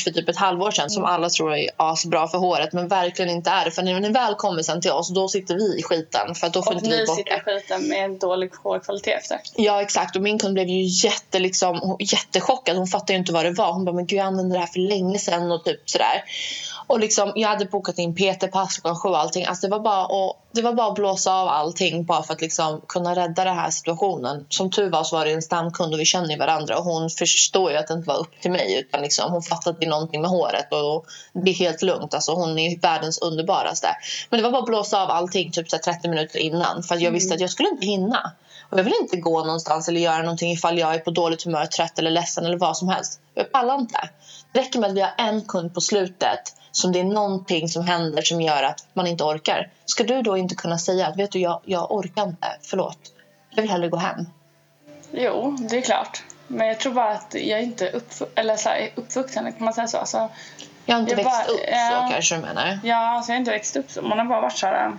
för 0.04 0.12
typ 0.12 0.30
ett 0.30 0.38
halvår 0.38 0.72
sedan 0.72 0.89
som 0.89 1.06
alla 1.06 1.30
tror 1.30 1.56
är 1.56 1.69
asbra 1.78 2.28
för 2.28 2.38
håret 2.38 2.74
men 2.74 2.88
verkligen 2.88 3.32
inte 3.32 3.50
är 3.50 3.65
det. 3.65 3.72
För 3.72 3.82
när 3.82 4.00
ni 4.00 4.10
väl 4.10 4.36
kommer 4.36 4.63
sen 4.63 4.82
till 4.82 4.91
oss 4.91 5.10
då 5.10 5.28
sitter 5.28 5.56
vi 5.56 5.80
i 5.80 5.84
skiten 5.84 6.36
för 6.36 6.50
då 6.50 6.62
får 6.62 6.72
Och 6.72 6.78
inte 6.78 6.98
vi 6.98 7.06
bort 7.06 7.17
sitter 7.17 7.38
i 7.38 7.39
skiten 7.39 7.88
med 7.88 8.06
en 8.06 8.19
dålig 8.19 8.52
hårkvalitet 8.63 9.17
efter. 9.17 9.39
Ja 9.56 9.82
exakt 9.82 10.15
och 10.15 10.22
min 10.22 10.39
kund 10.39 10.54
blev 10.54 10.67
ju 10.67 10.84
jätte, 10.84 11.39
liksom, 11.39 11.98
jättechockad. 12.00 12.78
Hon 12.78 12.88
fattade 12.88 13.13
ju 13.13 13.19
inte 13.19 13.34
vad 13.34 13.46
det 13.46 13.52
var. 13.52 13.74
Hon 13.74 13.86
bara 13.86 13.96
men 13.96 14.06
gud 14.06 14.19
jag 14.19 14.26
använde 14.26 14.56
det 14.56 14.60
här 14.60 14.67
för 14.67 14.80
länge 14.80 15.19
sedan 15.19 15.52
och 15.52 15.63
typ 15.63 15.89
sådär. 15.89 16.24
Och 16.88 17.00
liksom, 17.00 17.32
jag 17.36 17.50
hade 17.50 17.65
bokat 17.65 17.98
in 17.98 18.15
PT-pass 18.15 18.78
klockan 18.78 19.00
sju 19.00 19.10
och 19.10 19.19
allting. 19.19 19.46
Alltså 19.46 19.67
det, 19.67 19.72
var 19.72 19.80
bara 19.80 20.04
att, 20.04 20.36
det 20.52 20.62
var 20.62 20.74
bara 20.74 20.88
att 20.88 20.96
blåsa 20.96 21.34
av 21.34 21.48
allting 21.48 22.06
bara 22.06 22.24
för 22.24 22.34
att 22.34 22.41
liksom 22.41 22.82
kunna 22.88 23.15
rädda 23.15 23.43
den 23.43 23.56
här 23.56 23.69
situationen. 23.69 24.46
Som 24.50 24.72
tur 24.72 24.89
var 24.89 25.04
så 25.04 25.15
var 25.15 25.26
det 25.26 25.32
en 25.32 25.41
stamkund 25.41 25.93
och 25.93 26.00
vi 26.00 26.06
känner 26.06 26.38
varandra 26.38 26.78
och 26.78 26.84
hon 26.84 27.10
förstår 27.10 27.72
ju 27.72 27.78
att 27.78 27.88
det 27.88 27.93
inte 27.93 28.08
var 28.08 28.17
upp 28.17 28.41
till 28.41 28.52
mig 28.52 28.80
utan 28.80 29.02
liksom, 29.02 29.32
hon 29.32 29.41
fattade 29.41 29.74
att 29.74 29.80
det 29.80 29.86
är 29.86 29.89
någonting 29.89 30.22
med 30.22 30.30
håret 30.30 30.74
och 30.74 31.06
det 31.34 31.52
är 31.52 31.56
helt 31.56 31.82
lugnt. 31.82 32.13
Alltså 32.13 32.34
hon 32.34 32.60
är 32.60 32.80
världens 32.80 33.17
underbaraste. 33.17 33.88
Men 34.30 34.38
det 34.38 34.43
var 34.43 34.52
bara 34.52 34.62
att 34.62 34.67
blåsa 34.67 35.04
av 35.04 35.10
allting 35.10 35.52
typ 35.52 35.69
så 35.69 35.76
här 35.76 35.84
30 35.84 36.10
minuter 36.10 36.39
innan 36.39 36.84
för 36.84 36.96
jag 36.96 37.12
visste 37.12 37.34
att 37.34 37.41
jag 37.41 37.50
skulle 37.50 37.69
inte 37.69 37.86
hinna. 37.86 38.32
Och 38.69 38.80
jag 38.80 38.84
vill 38.84 38.93
inte 39.02 39.17
gå 39.17 39.43
någonstans 39.43 39.88
eller 39.88 40.02
göra 40.02 40.22
någonting 40.22 40.52
ifall 40.52 40.80
jag 40.80 40.96
är 40.96 41.00
på 41.00 41.12
dåligt 41.12 41.43
humör, 41.43 41.65
trött 41.65 42.00
eller 42.00 42.12
ledsen 42.12 42.46
eller 42.46 42.58
vad 42.58 42.78
som 42.78 42.89
helst. 42.89 43.19
Jag 43.34 43.52
pallar 43.52 43.76
inte. 43.76 44.10
Det 44.54 44.60
räcker 44.60 44.80
med 44.80 44.89
att 44.89 44.96
vi 44.96 45.02
har 45.02 45.13
en 45.17 45.41
kund 45.41 45.74
på 45.74 45.82
slutet 45.82 46.56
som 46.76 46.92
det 46.92 47.00
är 47.00 47.04
någonting 47.04 47.70
som 47.70 47.88
händer 47.88 48.22
som 48.22 48.42
gör 48.42 48.64
att 48.64 48.86
man 48.94 49.08
inte 49.08 49.24
orkar. 49.24 49.70
Ska 49.86 50.04
du 50.04 50.22
då 50.22 50.38
inte 50.38 50.56
kunna 50.56 50.78
säga 50.78 51.08
att 51.08 51.16
vet 51.18 51.32
du, 51.32 51.40
jag, 51.40 51.62
jag 51.66 51.92
orkar 51.92 52.24
inte, 52.24 52.48
förlåt. 52.62 52.98
Jag 53.50 53.62
vill 53.62 53.72
hellre 53.72 53.90
gå 53.90 53.98
hem. 53.98 54.26
Jo, 55.12 55.58
det 55.70 55.78
är 55.78 55.82
klart. 55.82 56.24
Men 56.48 56.68
jag 56.68 56.80
tror 56.80 56.94
bara 56.94 57.10
att 57.12 57.34
jag 57.34 57.60
är 57.60 57.64
inte 57.64 57.92
uppf- 57.92 58.28
eller 58.36 58.56
så 58.56 58.70
här, 58.70 58.90
uppvuxen, 58.96 59.54
kan 59.54 59.66
man 59.66 59.74
säga 59.74 59.88
så? 59.88 59.98
Alltså, 59.98 60.30
Jag 60.86 60.96
har 60.96 61.00
inte 61.02 61.12
Jag 61.12 61.18
växt 61.18 61.32
bara- 61.32 61.54
upp 61.54 61.60
ja. 61.72 61.90
så 62.08 62.14
kanske 62.14 62.36
du 62.36 62.42
menar. 62.42 62.80
ja, 62.84 62.96
alltså 63.16 63.32
jag 63.32 63.36
har 63.36 63.40
inte 63.40 63.52
växt 63.52 63.76
upp 63.76 63.92
så. 63.92 64.02
Man 64.02 64.20
har 64.20 64.26
bara 64.26 64.42
varit 64.42 64.58
så 64.58 64.68
här... 64.68 64.86
äh. 64.86 64.92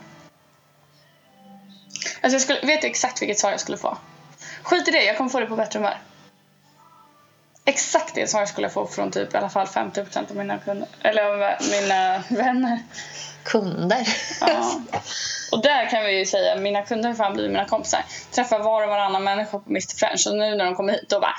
Alltså 2.20 2.34
jag 2.34 2.40
skulle, 2.40 2.60
vet 2.60 2.84
exakt 2.84 3.22
vilket 3.22 3.38
svar 3.38 3.50
jag 3.50 3.60
skulle 3.60 3.78
få? 3.78 3.96
Skit 4.62 4.88
i 4.88 4.90
det, 4.90 5.04
jag 5.04 5.16
kommer 5.16 5.30
få 5.30 5.40
det 5.40 5.46
på 5.46 5.56
bättre 5.56 5.78
humör. 5.78 5.98
Exakt 7.66 8.14
det 8.14 8.26
svar 8.26 8.40
jag 8.40 8.48
skulle 8.48 8.70
få 8.70 8.86
från 8.86 9.10
typ 9.10 9.34
i 9.34 9.36
alla 9.36 9.48
fall 9.48 9.66
50% 9.66 10.30
av 10.30 10.36
mina 10.36 10.58
kunder. 10.58 10.88
Eller 11.02 11.22
av 11.24 11.56
mina 11.70 12.22
vänner. 12.28 12.78
Kunder. 13.44 14.08
Ja. 14.40 14.80
Och 15.52 15.62
där 15.62 15.90
kan 15.90 16.04
vi 16.04 16.18
ju 16.18 16.26
säga, 16.26 16.56
mina 16.56 16.82
kunder 16.82 17.08
har 17.08 17.16
fan 17.16 17.32
blivit 17.32 17.52
mina 17.52 17.64
kompisar. 17.64 18.04
Träffar 18.30 18.58
var 18.58 18.82
och 18.82 18.88
varannan 18.88 19.24
människa 19.24 19.58
på 19.58 19.70
Mr 19.70 19.98
French 19.98 20.26
och 20.26 20.36
nu 20.36 20.54
när 20.54 20.64
de 20.64 20.74
kommer 20.74 20.92
hit 20.92 21.08
då 21.08 21.20
bara 21.20 21.34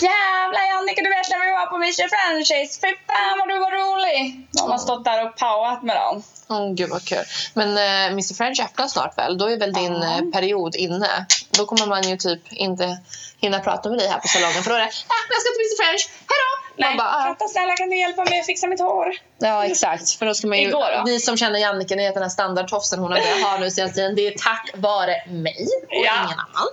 Jävlar 0.00 0.64
Jannica 0.70 1.02
du 1.02 1.10
vet 1.10 1.30
när 1.30 1.46
vi 1.46 1.52
var 1.52 1.66
på 1.66 1.76
Mr 1.76 2.08
Frenchies, 2.14 2.80
fy 2.80 2.88
fan 3.06 3.38
vad 3.38 3.48
du 3.48 3.58
var 3.58 3.70
rolig! 3.70 4.46
De 4.52 4.70
har 4.70 4.78
stått 4.78 5.04
där 5.04 5.26
och 5.26 5.36
powerat 5.36 5.82
med 5.82 5.96
dem. 5.96 6.22
Åh 6.48 6.72
gud 6.72 6.90
vad 6.90 7.04
kul. 7.04 7.24
Men 7.54 7.68
eh, 7.76 8.06
Mr 8.12 8.34
French 8.34 8.60
öppnar 8.60 8.88
snart 8.88 9.18
väl? 9.18 9.38
Då 9.38 9.50
är 9.50 9.56
väl 9.56 9.72
din 9.72 10.02
eh, 10.02 10.20
period 10.32 10.76
inne? 10.76 11.26
Då 11.50 11.66
kommer 11.66 11.86
man 11.86 12.02
ju 12.02 12.16
typ 12.16 12.52
inte 12.52 12.98
hinna 13.40 13.58
prata 13.60 13.88
med 13.88 13.98
dig 13.98 14.08
här 14.08 14.18
på 14.18 14.28
salongen 14.28 14.62
för 14.62 14.70
då 14.70 14.76
är 14.76 14.80
det 14.80 14.86
ah, 14.86 15.22
jag 15.30 15.40
ska 15.42 15.50
till 15.52 15.60
Mr 15.66 15.76
French, 15.82 16.08
hejdå! 16.30 16.50
Nej, 16.76 16.96
bara, 16.98 17.08
ah. 17.08 17.24
Katta 17.24 17.48
snälla 17.48 17.76
kan 17.76 17.90
du 17.90 17.98
hjälpa 17.98 18.24
mig 18.24 18.40
att 18.40 18.46
fixa 18.46 18.66
mitt 18.66 18.80
hår? 18.80 19.12
Ja 19.38 19.64
exakt, 19.64 20.10
för 20.10 20.26
då 20.26 20.34
ska 20.34 20.46
man 20.46 20.58
ju, 20.58 20.68
Igår 20.68 20.96
då? 20.98 21.02
vi 21.06 21.20
som 21.20 21.36
känner 21.36 21.58
Jannike, 21.58 21.96
ni 21.96 22.04
vet 22.04 22.14
den 22.14 22.22
här 22.22 22.30
standardtofsen 22.30 22.98
hon 22.98 23.12
har 23.12 23.18
börjat 23.20 23.42
ha 23.42 23.58
nu 23.58 23.70
senaste 23.70 23.94
tiden, 23.94 24.14
det 24.14 24.26
är 24.26 24.34
tack 24.38 24.70
vare 24.74 25.26
mig 25.28 25.66
och 25.88 26.04
Ja. 26.06 26.12
ingen 26.24 26.38
annan. 26.38 26.68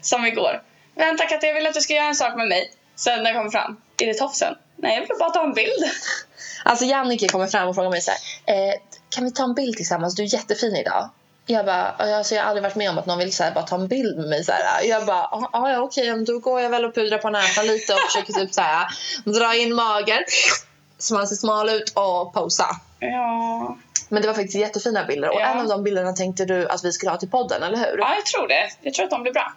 Som 0.00 0.26
igår. 0.26 0.62
Vänta 0.94 1.26
Katta 1.26 1.46
jag 1.46 1.54
vill 1.54 1.66
att 1.66 1.74
du 1.74 1.80
ska 1.80 1.94
göra 1.94 2.06
en 2.06 2.14
sak 2.14 2.36
med 2.36 2.48
mig. 2.48 2.72
Sen 2.96 3.22
när 3.22 3.30
jag 3.30 3.38
kommer 3.40 3.50
fram, 3.50 3.80
är 4.02 4.06
det 4.06 4.14
tofsen? 4.14 4.54
Nej 4.76 4.94
jag 4.94 5.00
vill 5.00 5.18
bara 5.18 5.30
ta 5.30 5.44
en 5.44 5.52
bild. 5.52 5.90
Alltså 6.64 6.84
Jannike 6.84 7.28
kommer 7.28 7.46
fram 7.46 7.68
och 7.68 7.74
frågar 7.74 7.90
mig 7.90 8.00
så 8.00 8.10
här, 8.10 8.54
eh, 8.68 8.74
kan 9.10 9.24
vi 9.24 9.32
ta 9.32 9.44
en 9.44 9.54
bild 9.54 9.76
tillsammans? 9.76 10.14
Du 10.14 10.22
är 10.22 10.34
jättefin 10.34 10.76
idag. 10.76 11.10
Jag 11.46 11.66
bara, 11.66 11.88
alltså 11.90 12.34
jag 12.34 12.42
har 12.42 12.48
aldrig 12.48 12.62
varit 12.62 12.74
med 12.76 12.90
om 12.90 12.98
att 12.98 13.06
någon 13.06 13.18
vill 13.18 13.32
så 13.32 13.44
här, 13.44 13.50
bara 13.52 13.64
ta 13.64 13.76
en 13.76 13.88
bild 13.88 14.16
med 14.18 14.28
mig. 14.28 14.44
Så 14.44 14.52
här. 14.52 14.82
Jag 14.84 15.06
bara, 15.06 15.28
"Ja, 15.32 15.48
ja 15.52 15.80
okej, 15.80 16.12
okay, 16.12 16.24
då 16.24 16.38
går 16.38 16.60
jag 16.60 16.70
väl 16.70 16.84
och 16.84 16.94
pudrar 16.94 17.18
på 17.18 17.30
näsan 17.30 17.66
lite 17.66 17.94
och 17.94 18.00
försöker 18.00 18.32
typ 18.32 18.54
så 18.54 18.60
här, 18.60 18.86
dra 19.24 19.54
in 19.56 19.74
magen 19.74 20.18
så 20.98 21.14
man 21.14 21.26
ser 21.28 21.36
smal 21.36 21.68
ut 21.68 21.92
och 21.94 22.32
posa. 22.34 22.66
Ja. 22.98 23.76
Men 24.08 24.22
det 24.22 24.28
var 24.28 24.34
faktiskt 24.34 24.54
jättefina 24.54 25.04
bilder 25.04 25.28
och 25.28 25.40
Ja. 25.40 25.46
en 25.46 25.58
av 25.58 25.68
de 25.68 25.82
bilderna 25.82 26.12
tänkte 26.12 26.44
du 26.44 26.68
att 26.68 26.84
vi 26.84 26.92
skulle 26.92 27.10
ha 27.10 27.18
till 27.18 27.30
podden, 27.30 27.62
eller 27.62 27.76
hur? 27.78 27.98
ja, 27.98 28.14
jag 28.14 28.26
tror 28.26 28.48
det. 28.48 28.68
Jag 28.80 28.94
tror 28.94 29.04
att 29.04 29.10
de 29.10 29.22
blir 29.22 29.32
bra. 29.32 29.52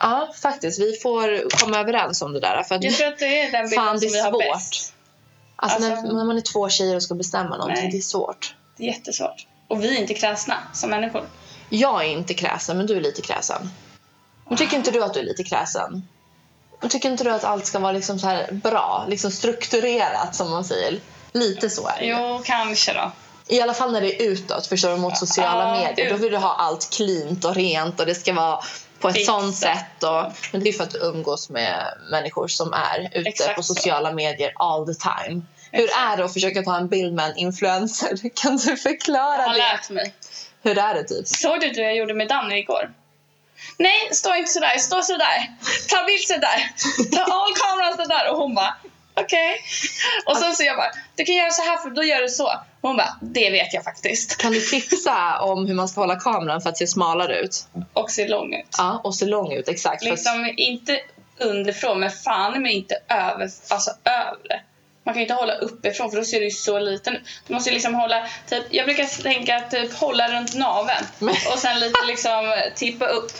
Ja, 0.00 0.28
faktiskt. 0.42 0.80
Vi 0.80 0.96
får 1.02 1.50
komma 1.60 1.78
överens 1.78 2.22
om 2.22 2.32
det 2.32 2.40
där. 2.40 2.62
För 2.62 2.78
Jag 2.84 2.94
tror 2.94 3.08
att 3.08 3.18
det 3.18 3.40
är 3.40 3.50
den 3.52 3.70
bilden 3.70 3.84
Fan, 3.86 3.94
det 3.94 4.00
som 4.00 4.12
vi 4.12 4.20
har 4.20 4.30
svårt. 4.30 4.42
bäst. 4.54 4.92
alltså, 5.56 5.76
alltså- 5.76 6.02
när, 6.02 6.12
när 6.14 6.24
man 6.24 6.36
är 6.36 6.40
två 6.40 6.68
tjejer 6.68 6.96
och 6.96 7.02
ska 7.02 7.14
bestämma 7.14 7.56
någonting, 7.56 7.82
Nej. 7.82 7.90
det 7.92 7.98
är 7.98 8.02
svårt. 8.02 8.54
Det 8.76 8.82
är 8.82 8.86
jättesvårt. 8.86 9.46
Och 9.70 9.84
vi 9.84 9.96
är 9.96 10.00
inte 10.00 10.14
kräsna 10.14 10.54
som 10.72 10.90
människor. 10.90 11.24
Jag 11.68 12.04
är 12.04 12.08
inte 12.08 12.34
kräsen, 12.34 12.76
men 12.76 12.86
du 12.86 12.96
är 12.96 13.00
lite 13.00 13.22
kräsen. 13.22 13.70
Men 14.48 14.58
tycker 14.58 14.76
inte 14.76 14.90
du 14.90 15.04
att 15.04 15.14
du 15.14 15.20
är 15.20 15.24
lite 15.24 15.44
kräsen? 15.44 16.08
Men 16.80 16.90
tycker 16.90 17.10
inte 17.10 17.24
du 17.24 17.30
att 17.30 17.44
allt 17.44 17.66
ska 17.66 17.78
vara 17.78 17.92
liksom 17.92 18.18
så 18.18 18.26
här 18.26 18.48
bra, 18.52 19.06
liksom 19.08 19.30
strukturerat 19.30 20.34
som 20.34 20.50
man 20.50 20.64
säger? 20.64 21.00
Lite 21.32 21.70
så 21.70 21.88
är 21.88 22.00
det. 22.00 22.06
Jo, 22.06 22.40
kanske 22.44 22.92
då. 22.92 23.12
I 23.48 23.60
alla 23.60 23.74
fall 23.74 23.92
när 23.92 24.00
det 24.00 24.22
är 24.22 24.26
utåt, 24.30 24.66
förstår 24.66 24.90
du, 24.90 24.96
mot 24.96 25.18
sociala 25.18 25.78
Ja, 25.78 25.86
medier. 25.86 26.10
Då 26.10 26.16
vill 26.16 26.32
du 26.32 26.38
ha 26.38 26.54
allt 26.54 26.90
cleant 26.90 27.44
och 27.44 27.54
rent 27.54 28.00
och 28.00 28.06
det 28.06 28.14
ska 28.14 28.32
vara 28.32 28.60
på 29.00 29.08
ett 29.08 29.14
Fixat. 29.14 29.40
sånt 29.40 29.56
sätt. 29.56 30.02
Och, 30.02 30.32
men 30.52 30.62
det 30.64 30.68
är 30.68 30.72
för 30.72 30.84
att 30.84 30.90
du 30.90 30.98
umgås 30.98 31.50
med 31.50 31.94
människor 32.10 32.48
som 32.48 32.72
är 32.72 33.10
ute 33.14 33.28
Exakt 33.28 33.56
på 33.56 33.62
sociala 33.62 34.12
medier 34.12 34.52
all 34.56 34.86
the 34.86 34.94
time. 34.94 35.42
Hur 35.72 35.88
är 35.98 36.16
det 36.16 36.24
att 36.24 36.32
försöka 36.32 36.62
ta 36.62 36.76
en 36.76 36.88
bild 36.88 37.14
med 37.14 37.30
en 37.30 37.36
influencer? 37.36 38.18
Kan 38.34 38.56
du 38.56 38.76
förklara 38.76 39.36
Jag 39.42 39.48
har 39.48 39.52
det? 39.54 39.58
lärt 39.58 39.90
mig. 39.90 40.14
Hur 40.62 40.78
är 40.78 40.94
det 40.94 41.04
typ? 41.04 41.28
Såg 41.28 41.60
du 41.60 41.66
hur 41.66 41.82
jag 41.82 41.96
gjorde 41.96 42.14
med 42.14 42.28
Danny 42.28 42.58
igår? 42.58 42.90
Nej, 43.78 44.08
stå 44.12 44.34
inte 44.34 44.50
sådär. 44.50 44.78
Stå 44.78 45.02
sådär. 45.02 45.50
Ta 45.88 46.04
bild 46.04 46.22
sådär. 46.22 46.70
Ta 47.16 47.22
all 47.22 47.52
kameran 47.54 47.96
sådär. 47.96 48.30
Och 48.32 48.36
hon 48.38 48.54
bara, 48.54 48.74
okej. 49.14 49.60
Och 50.26 50.36
sen 50.36 50.56
så 50.56 50.62
jag 50.64 50.76
bara, 50.76 50.90
du 51.16 51.24
kan 51.24 51.34
göra 51.34 51.50
så 51.50 51.62
här 51.62 51.76
för 51.76 51.90
då 51.90 52.02
gör 52.04 52.20
du 52.22 52.28
så. 52.28 52.52
Hon 52.82 52.96
bara, 52.96 53.16
det 53.22 53.50
vet 53.50 53.74
jag 53.74 53.84
faktiskt. 53.84 54.36
Kan 54.36 54.52
du 54.52 54.60
tipsa 54.60 55.40
om 55.40 55.66
hur 55.66 55.74
man 55.74 55.88
ska 55.88 56.00
hålla 56.00 56.16
kameran 56.20 56.60
för 56.60 56.70
att 56.70 56.78
se 56.78 56.86
smalare 56.86 57.38
ut? 57.40 57.66
Och 57.92 58.10
ser 58.10 58.28
lång 58.28 58.54
ut. 58.54 58.74
Ja, 58.78 59.00
och 59.04 59.14
se 59.14 59.24
lång 59.26 59.52
ut. 59.52 59.68
Exakt. 59.68 60.02
För 60.02 60.10
att- 60.12 60.18
Liksom 60.18 60.54
inte 60.56 61.00
underifrån, 61.38 62.00
men 62.00 62.10
fan 62.10 62.52
men 62.62 62.66
inte 62.70 62.94
över, 63.08 63.50
alltså 63.68 63.90
övre. 64.04 64.60
Man 65.04 65.14
kan 65.14 65.20
ju 65.20 65.24
inte 65.24 65.34
hålla 65.34 65.54
uppifrån 65.54 66.10
för 66.10 66.18
då 66.18 66.24
ser 66.24 66.38
det 66.38 66.44
ju 66.44 66.50
så 66.50 66.78
liten 66.78 67.16
ut. 67.16 67.22
Du 67.46 67.54
måste 67.54 67.70
liksom 67.70 67.94
hålla, 67.94 68.28
typ, 68.48 68.64
jag 68.70 68.86
brukar 68.86 69.22
tänka 69.22 69.56
att 69.56 69.70
typ 69.70 69.94
hålla 69.94 70.28
runt 70.28 70.54
naveln 70.54 71.06
och 71.52 71.58
sen 71.58 71.80
lite 71.80 72.06
liksom 72.06 72.54
tippa 72.76 73.06
upp. 73.06 73.32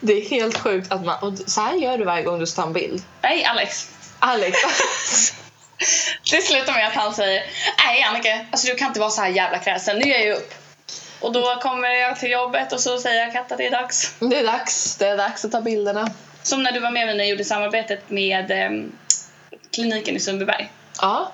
Det 0.00 0.12
är 0.12 0.28
helt 0.28 0.58
sjukt 0.58 0.92
att 0.92 1.04
man... 1.04 1.22
Och 1.22 1.38
så 1.46 1.60
här 1.60 1.74
gör 1.74 1.98
du 1.98 2.04
varje 2.04 2.22
gång 2.22 2.38
du 2.38 2.46
ska 2.46 2.62
ta 2.62 2.66
en 2.66 2.72
bild. 2.72 3.02
Nej 3.22 3.44
Alex, 3.44 3.90
Alex. 4.18 4.58
det 6.30 6.42
slutar 6.42 6.72
med 6.72 6.86
att 6.86 6.94
han 6.94 7.14
säger 7.14 7.42
Nej 7.86 8.02
Annike, 8.02 8.46
alltså 8.50 8.66
du 8.66 8.74
kan 8.74 8.88
inte 8.88 9.00
vara 9.00 9.10
så 9.10 9.22
här 9.22 9.28
jävla 9.28 9.58
kräsen, 9.58 9.98
nu 9.98 10.08
ger 10.08 10.26
jag 10.26 10.36
upp. 10.36 10.54
Och 11.20 11.32
då 11.32 11.60
kommer 11.62 11.88
jag 11.88 12.18
till 12.18 12.30
jobbet 12.30 12.72
och 12.72 12.80
så 12.80 12.98
säger 12.98 13.20
jag 13.22 13.32
Katta 13.32 13.56
det 13.56 13.66
är 13.66 13.70
dags. 13.70 14.14
det 14.18 14.38
är 14.38 14.44
dags. 14.44 14.96
Det 14.96 15.06
är 15.06 15.16
dags 15.16 15.44
att 15.44 15.52
ta 15.52 15.60
bilderna. 15.60 16.10
Som 16.42 16.62
när 16.62 16.72
du 16.72 16.80
var 16.80 16.90
med 16.90 17.06
mig 17.06 17.16
när 17.16 17.24
jag 17.24 17.30
gjorde 17.30 17.44
samarbetet 17.44 18.10
med 18.10 18.50
ehm, 18.50 18.92
kliniken 19.76 20.16
i 20.16 20.20
Sundbyberg. 20.20 20.72
Ja. 21.00 21.32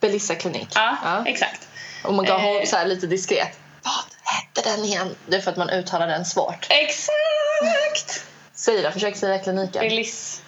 Belissa 0.00 0.34
klinik. 0.34 0.68
Ja, 0.74 1.22
exakt. 1.26 1.68
Och 2.04 2.14
man 2.14 2.26
kan 2.26 2.40
Eh. 2.40 2.64
så 2.64 2.76
här 2.76 2.86
lite 2.86 3.06
diskret. 3.06 3.58
Vad 3.82 3.94
hette 4.34 4.70
den 4.76 4.84
igen? 4.84 5.16
Det 5.26 5.36
är 5.36 5.40
för 5.40 5.50
att 5.50 5.56
man 5.56 5.70
uttalar 5.70 6.06
den 6.06 6.24
svårt. 6.24 6.66
Exakt! 6.70 8.24
Säg 8.54 8.82
det, 8.82 8.92
försök 8.92 9.16
säga 9.16 9.38
kliniken. 9.38 9.82
Belis, 9.82 10.42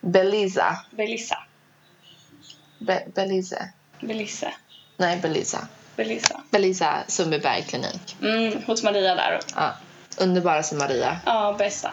Belisa. 0.00 0.76
Belissa. 0.90 1.38
Be 2.78 3.02
Belize. 3.14 3.68
Belissa. 4.00 4.52
Nej, 4.96 5.16
Belisa. 5.16 5.68
Belissa. 5.96 6.40
Belisa 6.50 7.04
Sundbyberg 7.06 7.62
klinik. 7.62 8.16
Mm, 8.22 8.62
hos 8.66 8.82
Maria 8.82 9.14
där. 9.14 9.40
Ja. 9.56 9.72
Underbara 10.18 10.62
som 10.62 10.78
Maria. 10.78 11.20
Ja, 11.26 11.54
bästa. 11.58 11.90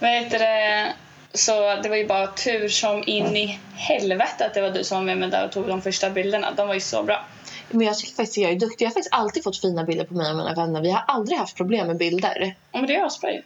Vad 0.00 0.10
heter 0.10 0.38
det? 0.38 0.92
Så 1.34 1.76
det 1.82 1.88
var 1.88 1.96
ju 1.96 2.06
bara 2.06 2.26
tur 2.26 2.68
som 2.68 3.02
in 3.06 3.36
i 3.36 3.58
helvete 3.74 4.46
att 4.46 4.54
det 4.54 4.60
var 4.60 4.70
du 4.70 4.84
som 4.84 4.98
var 4.98 5.04
med 5.04 5.18
mig 5.18 5.30
där 5.30 5.44
och 5.44 5.52
tog 5.52 5.68
de 5.68 5.82
första 5.82 6.10
bilderna. 6.10 6.52
De 6.56 6.68
var 6.68 6.74
ju 6.74 6.80
så 6.80 7.02
bra. 7.02 7.24
Men 7.70 7.86
jag 7.86 7.98
tycker 7.98 8.14
faktiskt 8.14 8.38
att 8.38 8.42
jag 8.42 8.52
är 8.52 8.58
duktig. 8.58 8.84
Jag 8.84 8.90
har 8.90 8.94
faktiskt 8.94 9.14
alltid 9.14 9.44
fått 9.44 9.60
fina 9.60 9.84
bilder 9.84 10.04
på 10.04 10.14
mig 10.14 10.30
och 10.30 10.36
mina 10.36 10.54
vänner. 10.54 10.82
Vi 10.82 10.90
har 10.90 11.04
aldrig 11.08 11.38
haft 11.38 11.56
problem 11.56 11.86
med 11.86 11.96
bilder. 11.96 12.54
Ja, 12.72 12.78
men 12.78 12.86
det 12.86 12.96
är 12.96 13.06
asbra 13.06 13.32
ju. 13.32 13.42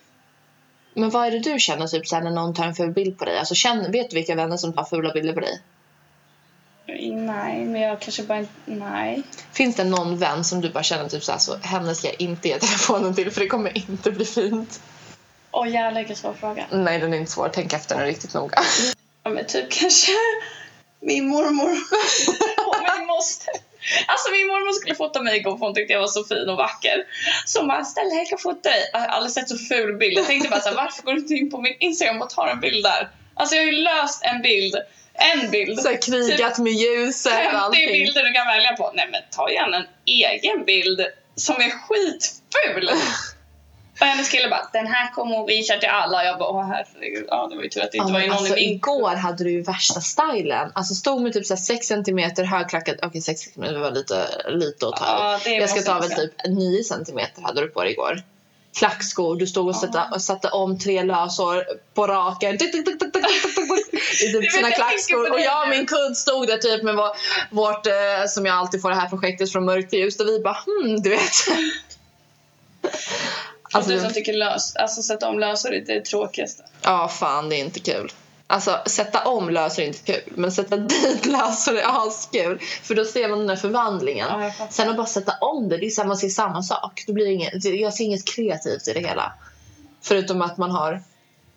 Men 0.94 1.11
vad 1.11 1.27
är 1.27 1.31
det 1.31 1.38
du 1.38 1.59
känner 1.59 1.87
typ, 1.87 2.12
när 2.12 2.31
någon 2.31 2.55
tar 2.55 2.64
en 2.64 2.75
ful 2.75 2.92
bild 2.92 3.18
på 3.18 3.25
dig? 3.25 3.38
Alltså, 3.38 3.55
känner, 3.55 3.92
vet 3.92 4.11
du 4.11 4.16
vilka 4.16 4.35
vänner 4.35 4.57
som 4.57 4.72
tar 4.72 4.85
fula 4.85 5.12
bilder 5.12 5.33
på 5.33 5.40
dig? 5.40 5.61
Nej, 7.12 7.64
men 7.64 7.81
jag 7.81 8.01
kanske 8.01 8.22
bara 8.22 8.38
inte... 8.38 8.53
Nej. 8.64 9.22
Finns 9.53 9.77
det 9.77 9.85
någon 9.85 10.18
vän 10.18 10.44
som 10.44 10.61
du 10.61 10.70
bara 10.70 10.83
känner 10.83 11.09
typ 11.09 11.25
så 11.25 11.33
här, 11.33 11.38
så 11.38 11.57
henne 11.57 11.94
ska 11.94 12.07
jag 12.07 12.20
inte 12.20 12.49
ge 12.49 12.59
telefonen 12.59 13.14
till 13.14 13.31
för 13.31 13.40
det 13.40 13.46
kommer 13.46 13.79
inte 13.90 14.11
bli 14.11 14.25
fint? 14.25 14.81
Åh 15.57 15.69
jävlar 15.69 16.01
vilken 16.01 16.16
svår 16.16 16.35
fråga. 16.35 16.66
Nej, 16.71 16.99
den 16.99 17.12
är 17.12 17.19
inte 17.19 17.33
svår. 17.33 17.51
Tänk 17.55 17.73
efter 17.73 17.97
nu 17.97 18.05
riktigt 18.05 18.35
noga. 18.35 18.59
Ja, 19.23 19.31
men 19.31 19.47
typ 19.47 19.71
kanske 19.71 20.12
min 21.01 21.29
mormor 21.29 21.71
och 22.66 22.77
min 22.99 23.07
moster. 23.07 23.55
Alltså 24.07 24.31
min 24.31 24.47
mormor 24.47 24.73
skulle 24.73 24.95
fota 24.95 25.23
mig 25.23 25.37
igår 25.37 25.59
för 25.59 25.66
hon 25.66 25.75
tyckte 25.75 25.92
jag 25.92 26.01
var 26.01 26.07
så 26.09 26.25
fin 26.25 26.49
och 26.49 26.57
vacker. 26.57 27.05
Så 27.47 27.66
bara, 27.66 27.85
snälla 27.85 28.14
jag 28.14 28.29
kan 28.29 28.38
fota 28.38 28.69
dig. 28.71 28.90
Jag 28.92 29.01
har 29.01 29.07
aldrig 29.07 29.33
sett 29.33 29.49
så 29.49 29.59
ful 29.59 29.97
bild. 29.97 30.19
Jag 30.19 30.27
tänkte 30.27 30.49
bara 30.49 30.61
så 30.61 30.69
här, 30.69 30.77
varför 30.77 31.03
går 31.03 31.12
du 31.12 31.19
inte 31.19 31.35
in 31.35 31.51
på 31.51 31.61
min 31.61 31.77
Instagram 31.81 32.23
och 32.23 32.31
tar 32.31 32.49
en 32.49 32.61
bild 32.61 32.85
där? 32.85 33.09
Alltså 33.35 33.55
jag 33.57 33.62
har 33.62 33.73
ju 33.73 33.79
löst 33.79 34.25
en 34.25 34.42
bild. 34.42 34.77
En 35.14 35.51
bild. 35.51 35.81
Så 35.81 35.97
krigat 35.97 36.59
med 36.59 36.73
ljuset 36.73 37.33
och 37.33 37.38
50 37.38 37.57
allting. 37.57 37.88
bilder 37.88 38.23
du 38.23 38.33
kan 38.33 38.47
välja 38.47 38.73
på. 38.73 38.92
Nej 38.95 39.09
men 39.12 39.21
ta 39.31 39.51
gärna 39.51 39.77
en 39.77 39.87
egen 40.05 40.64
bild 40.64 41.07
som 41.37 41.55
är 41.57 41.71
skitful. 41.71 42.90
Och 44.00 44.06
hennes 44.06 44.28
kille 44.28 44.48
bara, 44.48 44.68
den 44.72 44.87
här 44.87 45.11
kommer 45.11 45.37
hon 45.37 45.46
visa 45.46 45.76
till 45.76 45.88
alla. 45.88 46.24
Jag 46.24 46.38
bara, 46.38 46.48
åh 46.48 46.68
herregud. 46.68 47.24
Ja 47.28 47.48
det 47.50 47.56
var 47.56 47.62
ju 47.62 47.68
tur 47.68 47.82
att 47.82 47.92
det 47.92 47.98
inte 47.98 48.12
Ja, 48.12 48.18
var 48.18 48.26
någon 48.26 48.37
alltså, 48.37 48.56
i 48.56 48.66
min 48.66 48.74
igår 48.74 49.14
hade 49.14 49.44
du 49.44 49.50
ju 49.50 49.62
värsta 49.62 50.00
stilen. 50.00 50.72
Alltså 50.74 50.94
stod 50.94 51.22
med 51.22 51.32
typ 51.32 51.46
6 51.46 51.87
cm 51.87 52.18
högklackat. 52.46 52.96
Okej 53.02 53.20
6 53.20 53.40
cm 53.40 53.80
var 53.80 53.90
lite, 53.90 54.28
lite 54.48 54.88
att 54.88 54.96
ta. 54.96 55.38
Ja, 55.44 55.50
Jag 55.50 55.70
ska 55.70 55.82
ta 55.82 56.00
väl 56.00 56.11
typ 56.11 56.32
9 56.48 56.85
cm 56.85 57.18
hade 57.42 57.61
du 57.61 57.68
på 57.68 57.82
dig 57.82 57.92
igår. 57.92 58.22
Klackskor, 58.78 59.37
du 59.37 59.46
stod 59.46 59.68
och 59.68 59.76
satte, 59.76 60.09
och 60.12 60.22
satte 60.22 60.48
om 60.48 60.78
tre 60.78 61.02
lösår 61.02 61.64
på 61.94 62.06
raken. 62.06 62.54
I 62.54 62.59
typ 62.59 64.52
sina 64.52 64.70
klackskor. 64.70 65.32
Och 65.32 65.40
jag 65.40 65.62
och 65.62 65.68
min 65.68 65.87
kudd 65.87 66.16
stod 66.16 66.46
där 66.46 66.56
typ 66.56 66.82
med 66.82 66.94
vår, 66.94 67.11
vårt, 67.50 67.87
eh, 67.87 67.92
som 68.28 68.46
jag 68.46 68.56
alltid 68.56 68.82
får 68.82 68.90
det 68.90 68.96
här 68.96 69.09
projektet 69.09 69.52
från 69.52 69.64
mörkt 69.64 69.90
till 69.90 69.98
ljus. 69.98 70.20
Och 70.20 70.26
vi 70.26 70.40
bara 70.40 70.56
hmm, 70.66 71.02
du 71.02 71.11
vet. 71.11 71.32
Alltså, 73.72 73.90
du 73.90 73.94
Alltså, 73.96 74.09
som 74.09 74.14
tycker 74.14 74.33
lös, 74.33 74.76
alltså 74.76 75.02
sätta 75.02 75.29
om 75.29 75.38
lösor 75.38 75.72
är 75.74 75.81
det 75.81 76.05
tråkigaste. 76.05 76.62
Ja, 76.83 77.09
fan 77.09 77.48
det 77.48 77.57
är 77.57 77.64
inte 77.64 77.81
kul. 77.81 78.12
Alltså 78.48 78.79
sätta 78.87 79.24
om 79.29 79.50
löser 79.50 79.83
är 79.83 79.87
inte 79.87 80.12
kul, 80.12 80.33
men 80.35 80.52
sätta 80.52 80.76
dit 80.76 81.26
löser 81.26 81.74
är 81.74 82.07
askul. 82.09 82.59
För 82.83 82.94
då 82.94 83.05
ser 83.05 83.29
man 83.29 83.38
den 83.38 83.48
här 83.48 83.57
förvandlingen. 83.57 84.29
Ja. 84.59 84.66
Sen 84.70 84.90
att 84.90 84.96
bara 84.96 85.07
sätta 85.07 85.33
om 85.40 85.68
det, 85.68 85.76
det 85.76 85.87
är 85.87 85.90
samma, 85.90 86.09
man 86.09 86.16
ser 86.16 86.29
samma 86.29 86.62
sak. 86.62 87.05
Då 87.07 87.12
blir 87.12 87.26
det 87.26 87.33
inget, 87.33 87.62
det- 87.62 87.68
jag 87.70 87.94
ser 87.94 88.05
inget 88.05 88.24
kreativt 88.24 88.88
i 88.88 88.92
det 88.92 89.00
hela. 89.00 89.33
Förutom 90.02 90.42
att 90.42 90.57
man 90.57 90.70
har 90.70 91.02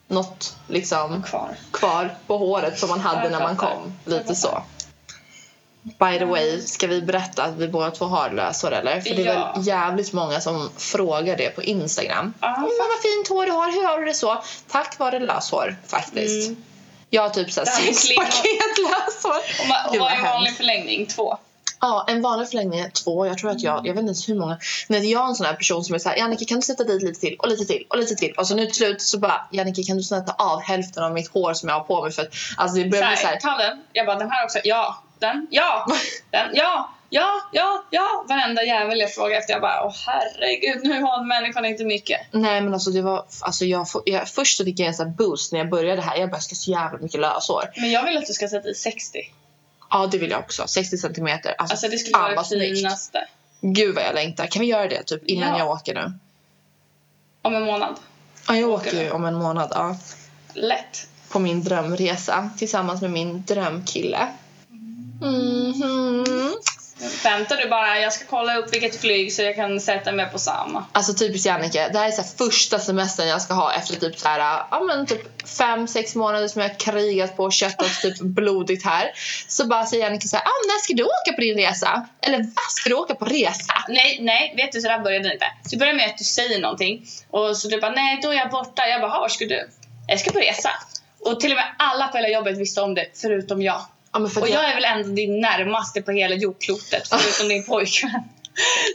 något 0.07 0.55
liksom 0.67 1.23
Kvar. 1.23 1.55
kvar 1.71 2.15
på 2.27 2.37
håret 2.37 2.79
som 2.79 2.89
man 2.89 2.99
hade 2.99 3.29
när 3.29 3.39
man 3.39 3.55
kom. 3.57 3.93
Lite 4.05 4.35
så. 4.35 4.63
By 5.83 6.17
the 6.19 6.25
way, 6.25 6.61
ska 6.61 6.87
vi 6.87 7.01
berätta 7.01 7.43
att 7.43 7.55
vi 7.57 7.67
båda 7.67 7.91
två 7.91 8.05
har 8.05 8.29
lösor 8.29 8.73
eller? 8.73 9.01
För 9.01 9.09
det 9.15 9.21
är 9.27 9.33
Ja. 9.35 9.53
väl 9.55 9.67
jävligt 9.67 10.13
många 10.13 10.41
som 10.41 10.69
frågar 10.77 11.37
det 11.37 11.49
på 11.49 11.63
Instagram. 11.63 12.33
Ja, 12.41 12.47
Mm, 12.55 12.61
vad 12.61 13.01
fint 13.01 13.27
hår 13.29 13.45
du 13.45 13.51
har, 13.51 13.71
hur 13.71 13.87
har 13.87 13.99
du 13.99 14.05
det 14.05 14.13
så? 14.13 14.43
Tack 14.67 14.99
vare 14.99 15.19
löshår 15.19 15.75
faktiskt. 15.87 16.47
Mm. 16.49 16.63
Jag 17.09 17.21
har 17.21 17.29
typ 17.29 17.51
såhär 17.51 17.65
sex 17.67 18.07
paket 18.15 18.77
löshår. 18.77 19.37
Och, 19.37 19.67
vad 19.69 19.99
vad 19.99 20.11
är 20.11 20.15
en 20.15 20.23
vanlig 20.23 20.57
förlängning? 20.57 21.05
Två. 21.05 21.37
Ja, 21.81 22.05
en 22.07 22.21
vanlig 22.21 22.49
förlängning 22.49 22.79
är 22.79 22.89
två. 22.89 23.25
Jag 23.25 23.37
tror 23.37 23.51
att 23.51 23.61
jag, 23.61 23.75
jag 23.77 23.81
vet 23.93 23.99
inte 23.99 24.01
ens 24.01 24.29
hur 24.29 24.35
många. 24.35 24.57
Nej, 24.87 25.11
jag 25.11 25.23
är 25.23 25.27
en 25.27 25.35
sån 25.35 25.45
här 25.45 25.53
person 25.53 25.83
som 25.83 25.95
är 25.95 25.99
såhär, 25.99 26.17
Jannike 26.17 26.45
kan 26.45 26.55
du 26.55 26.61
sätta 26.61 26.83
dit 26.83 27.01
lite 27.03 27.19
till 27.19 27.35
och 27.39 27.47
lite 27.47 27.65
till 27.65 27.85
och 27.89 27.97
lite 27.97 28.15
till. 28.15 28.33
Och 28.37 28.47
så 28.47 28.55
nu 28.55 28.65
till 28.65 28.75
slut 28.75 29.01
så 29.01 29.17
bara, 29.19 29.41
Jannike 29.51 29.83
kan 29.83 29.97
du 29.97 30.03
sätta 30.03 30.31
av 30.37 30.61
hälften 30.61 31.03
av 31.03 31.13
mitt 31.13 31.27
hår 31.33 31.53
som 31.53 31.69
jag 31.69 31.75
har 31.75 31.83
på 31.83 32.03
mig 32.03 32.11
för 32.11 32.21
att 32.21 32.27
alltså 32.57 32.77
det 32.77 32.85
börjar 32.89 33.07
bli 33.07 33.15
Så 33.15 33.21
såhär. 33.21 33.33
här, 33.33 33.39
ta 33.41 33.57
den. 33.63 33.83
Jag 33.93 34.05
bara, 34.05 34.15
den 34.19 34.31
här 34.31 34.45
också. 34.45 34.59
Ja. 34.63 35.01
Den. 35.19 35.47
Ja. 35.49 35.85
Den. 36.31 36.49
Ja. 36.53 36.89
Ja. 37.09 37.41
Ja. 37.51 37.83
Ja. 37.89 38.25
Varenda 38.29 38.63
jävel 38.63 38.99
jag 38.99 39.13
frågar 39.13 39.37
efter. 39.37 39.53
Jag 39.53 39.61
bara, 39.61 39.85
åh 39.85 39.93
herregud. 40.05 40.83
Nu 40.83 41.01
har 41.01 41.23
människan 41.23 41.65
inte 41.65 41.83
mycket. 41.85 42.19
Nej 42.31 42.61
men 42.61 42.73
alltså 42.73 42.89
det 42.89 43.01
var, 43.01 43.25
alltså 43.41 43.65
jag, 43.65 43.87
jag, 44.05 44.29
först 44.29 44.57
så 44.57 44.65
fick 44.65 44.79
jag 44.79 44.87
en 44.87 44.93
sån 44.93 45.05
här 45.07 45.13
boost 45.15 45.51
när 45.51 45.59
jag 45.59 45.69
började 45.69 46.01
här. 46.01 46.17
Jag 46.17 46.29
bara, 46.29 46.35
jag 46.35 46.43
ska 46.43 46.55
så 46.55 46.71
jävla 46.71 46.97
mycket 46.99 47.19
löshår. 47.19 47.63
Men 47.75 47.91
jag 47.91 48.03
vill 48.05 48.17
att 48.17 48.25
du 48.27 48.33
ska 48.33 48.47
sätta 48.47 48.69
i 48.69 48.73
60. 48.75 49.19
Ja 49.91 50.07
det 50.11 50.17
vill 50.17 50.31
jag 50.31 50.39
också, 50.39 50.67
60 50.67 50.97
centimeter. 50.97 51.55
Alltså, 51.57 51.73
Alltså 51.73 51.87
det 51.87 51.97
skulle 51.97 52.17
vara 52.17 52.35
det 52.35 52.43
snyggt. 52.43 52.77
finaste. 52.77 53.27
Gud 53.61 53.95
vad 53.95 54.03
jag 54.03 54.15
längtar. 54.15 54.47
Kan 54.47 54.59
vi 54.59 54.65
göra 54.67 54.87
det 54.87 55.03
typ 55.03 55.23
innan 55.25 55.49
Ja. 55.49 55.57
jag 55.57 55.69
åker 55.69 55.93
nu? 55.93 56.11
Om 57.41 57.55
en 57.55 57.63
månad. 57.65 57.95
Ja, 58.47 58.55
jag 58.55 58.69
Åker 58.69 58.87
åker 58.89 59.03
ju 59.03 59.11
om 59.11 59.25
en 59.25 59.35
månad. 59.35 59.71
Ja. 59.75 59.97
Lätt. 60.53 61.07
På 61.29 61.39
min 61.39 61.63
drömresa 61.63 62.49
tillsammans 62.57 63.01
med 63.01 63.11
min 63.11 63.43
drömkille. 63.45 64.27
Mhm. 65.21 66.55
Väntar 67.23 67.57
du 67.57 67.69
bara, 67.69 67.99
jag 67.99 68.13
ska 68.13 68.25
kolla 68.25 68.55
upp 68.57 68.73
vilket 68.73 69.01
flyg 69.01 69.33
så 69.33 69.41
jag 69.41 69.55
kan 69.55 69.79
sätta 69.81 70.11
mig 70.11 70.25
på 70.31 70.39
samma. 70.39 70.85
Alltså 70.91 71.13
typiskt 71.13 71.45
Jannike, 71.45 71.89
det 71.93 71.99
här 71.99 72.07
är 72.07 72.11
så 72.11 72.23
första 72.23 72.79
semestern 72.79 73.27
jag 73.27 73.41
ska 73.41 73.53
ha 73.53 73.73
efter 73.73 73.95
typ 73.95 74.19
så 74.19 74.27
här, 74.27 74.39
ja 74.71 74.79
men 74.87 75.05
typ 75.05 75.47
fem, 75.49 75.87
sex 75.87 76.15
månader 76.15 76.47
som 76.47 76.61
jag 76.61 76.69
har 76.69 76.75
krigat 76.75 77.37
på 77.37 77.43
och 77.43 77.53
köttat 77.53 78.01
typ 78.01 78.19
blodigt 78.19 78.85
här. 78.85 79.11
Så 79.47 79.67
bara 79.67 79.85
säger 79.85 80.03
Jannike 80.03 80.27
så 80.27 80.35
här, 80.35 80.43
ah, 80.45 80.61
när 80.67 80.83
ska 80.83 80.93
du 80.93 81.03
åka 81.03 81.33
på 81.35 81.41
din 81.41 81.57
resa? 81.57 82.07
Eller 82.21 82.37
vad 82.37 82.71
ska 82.71 82.89
du 82.89 82.95
åka 82.95 83.15
på 83.15 83.25
resa? 83.25 83.73
Nej, 83.89 84.17
nej, 84.21 84.53
vet 84.57 84.71
du 84.71 84.81
så 84.81 84.87
där 84.87 84.99
började 84.99 85.27
det 85.27 85.33
inte. 85.33 85.45
Det 85.71 85.77
börjar 85.77 85.93
med 85.93 86.05
att 86.09 86.17
du 86.17 86.23
säger 86.23 86.59
någonting 86.61 87.05
och 87.29 87.57
så 87.57 87.67
du 87.67 87.81
bara, 87.81 87.91
nej 87.91 88.19
då 88.23 88.29
är 88.29 88.35
jag 88.35 88.49
borta. 88.49 88.87
Jag 88.87 89.01
bara, 89.01 89.11
"Ha, 89.11 89.19
var 89.19 89.29
ska 89.29 89.45
du? 89.45 89.69
Jag 90.07 90.19
ska 90.19 90.31
på 90.31 90.39
resa. 90.39 90.69
Och 91.19 91.39
till 91.39 91.51
och 91.51 91.55
med 91.55 91.65
alla 91.79 92.07
på 92.07 92.17
hela 92.17 92.29
jobbet 92.29 92.57
visste 92.57 92.81
om 92.81 92.95
det, 92.95 93.05
förutom 93.21 93.61
jag. 93.61 93.81
Ja, 94.11 94.19
Och 94.19 94.25
att 94.25 94.35
jag 94.35 94.49
jag, 94.49 94.69
är 94.69 94.75
väl 94.75 94.85
ändå 94.85 95.09
din 95.09 95.39
närmaste 95.41 96.01
på 96.01 96.11
hela 96.11 96.35
jordklotet, 96.35 97.07
förutom 97.09 97.47
din 97.47 97.63
pojkvän. 97.63 98.23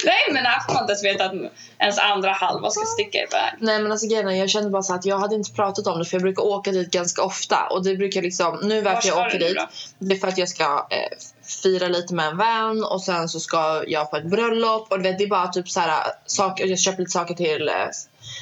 Nej, 0.05 0.23
men 0.31 0.45
får 0.67 0.75
man 0.75 0.83
inte 0.83 0.93
ens 0.93 1.05
veta 1.05 1.25
att 1.25 1.33
ens 1.79 1.99
andra 1.99 2.33
halva 2.33 2.71
ska 2.71 2.85
sticka 2.87 3.19
iväg. 3.19 3.53
Nej 3.59 3.83
men 3.83 3.93
alltså 3.93 4.07
grejen 4.07 4.39
jag 4.39 4.51
kände 4.51 4.71
bara 4.71 4.83
så 4.83 4.95
att 4.95 5.05
jag 5.05 5.19
hade 5.19 5.35
inte 5.35 5.53
pratat 5.53 5.87
om 5.87 5.99
det 5.99 6.05
för 6.05 6.17
jag 6.17 6.23
brukar 6.23 6.43
åka 6.43 6.71
dit 6.71 6.91
ganska 6.91 7.23
ofta. 7.23 7.67
Och 7.71 7.85
det 7.85 7.97
brukar 7.97 8.23
liksom, 8.23 8.59
nu 8.63 8.83
Var 8.83 8.93
varför 8.95 9.09
jag 9.09 9.27
åker 9.27 9.39
dit. 9.39 9.57
det 9.99 10.15
är 10.15 10.19
för 10.19 10.29
att 10.29 10.39
jag 10.39 10.49
ska 10.49 10.87
eh, 10.91 11.19
fira 11.63 11.89
lite 11.89 12.15
med 12.15 12.27
en 12.27 12.37
vän 12.37 12.85
och 12.85 13.03
sen 13.03 13.29
så 13.29 13.41
ska 13.41 13.85
jag 13.87 14.11
på 14.11 14.17
ett 14.17 14.27
bröllop. 14.27 14.93
Och 14.93 14.99
du 14.99 15.03
vet 15.03 15.19
det 15.19 15.25
är 15.25 15.29
bara 15.29 15.49
typ 15.49 15.69
så 15.69 15.81
här 15.81 16.13
saker, 16.27 16.67
jag 16.67 16.79
köper 16.79 16.99
lite 16.99 17.13
saker 17.13 17.35
till, 17.35 17.69
eh, 17.69 17.75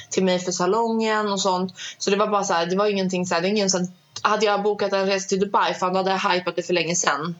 till 0.09 0.23
mig 0.23 0.39
för 0.39 0.51
salongen 0.51 1.31
och 1.31 1.41
sånt. 1.41 1.73
Så 1.97 2.09
det 2.09 2.17
var 2.17 2.27
bara 2.27 2.43
så 2.43 2.53
här, 2.53 2.65
det 2.65 2.75
var 2.75 2.87
ingenting 2.87 3.25
så 3.25 3.35
här, 3.35 3.41
det 3.41 3.47
är 3.47 3.49
ingen 3.49 3.69
sån 3.69 3.87
hade 4.21 4.45
jag 4.45 4.63
bokat 4.63 4.93
en 4.93 5.05
resa 5.05 5.29
till 5.29 5.39
Dubai 5.39 5.73
fan 5.73 5.93
då 5.93 5.99
hade 5.99 6.33
hypat 6.33 6.55
det 6.55 6.63
för 6.63 6.73
länge 6.73 6.95
sedan. 6.95 7.35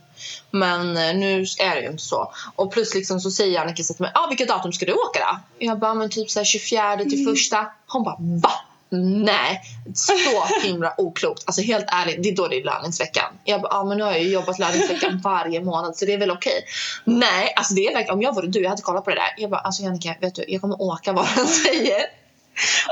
Men 0.51 0.97
eh, 0.97 1.15
nu 1.15 1.45
är 1.59 1.75
det 1.75 1.81
ju 1.81 1.87
inte 1.87 2.03
så. 2.03 2.33
Och 2.55 2.71
plus 2.71 2.93
liksom 2.93 3.19
så 3.19 3.31
säger 3.31 3.61
Annika 3.61 3.83
så 3.83 3.93
till 3.93 4.01
mig, 4.01 4.11
ah, 4.15 4.27
vilket 4.27 4.47
datum 4.47 4.73
ska 4.73 4.85
du 4.85 4.93
åka 4.93 5.19
då? 5.19 5.39
Jag 5.65 5.79
bara, 5.79 5.93
men 5.93 6.09
typ 6.09 6.31
så 6.31 6.39
här 6.39 6.45
24 6.45 6.97
till 6.97 7.25
första. 7.25 7.67
Hon 7.87 8.03
bara, 8.03 8.17
va? 8.19 8.51
Nej, 8.99 9.61
så 9.93 10.13
himla 10.63 10.93
oklokt. 10.97 11.43
Alltså 11.45 11.61
helt 11.61 11.85
ärligt, 11.87 12.23
det 12.23 12.29
är 12.29 12.35
då 12.35 12.47
det 12.47 12.59
är 12.59 12.63
löningsveckan. 12.63 13.33
Jag 13.43 13.61
bara, 13.61 13.73
ah, 13.73 13.83
men 13.83 13.97
nu 13.97 14.03
har 14.03 14.11
jag 14.11 14.23
ju 14.23 14.29
jobbat 14.29 14.59
löningsveckan 14.59 15.21
varje 15.23 15.61
månad 15.61 15.97
så 15.97 16.05
det 16.05 16.13
är 16.13 16.17
väl 16.17 16.31
okej. 16.31 16.65
Nej, 17.03 17.53
alltså 17.55 17.73
det 17.73 17.87
är 17.87 17.93
verkligen, 17.93 18.13
om 18.13 18.21
jag 18.21 18.35
vore 18.35 18.47
du, 18.47 18.61
jag 18.61 18.69
hade 18.69 18.81
kollat 18.81 19.03
på 19.03 19.09
det 19.09 19.15
där. 19.15 19.33
Jag 19.37 19.49
bara, 19.49 19.61
alltså 19.61 19.83
Jannica, 19.83 20.15
vet 20.21 20.35
du, 20.35 20.45
jag 20.47 20.61
kommer 20.61 20.81
åka 20.81 21.13
vad 21.13 21.27
den 21.35 21.47
säger. 21.65 22.03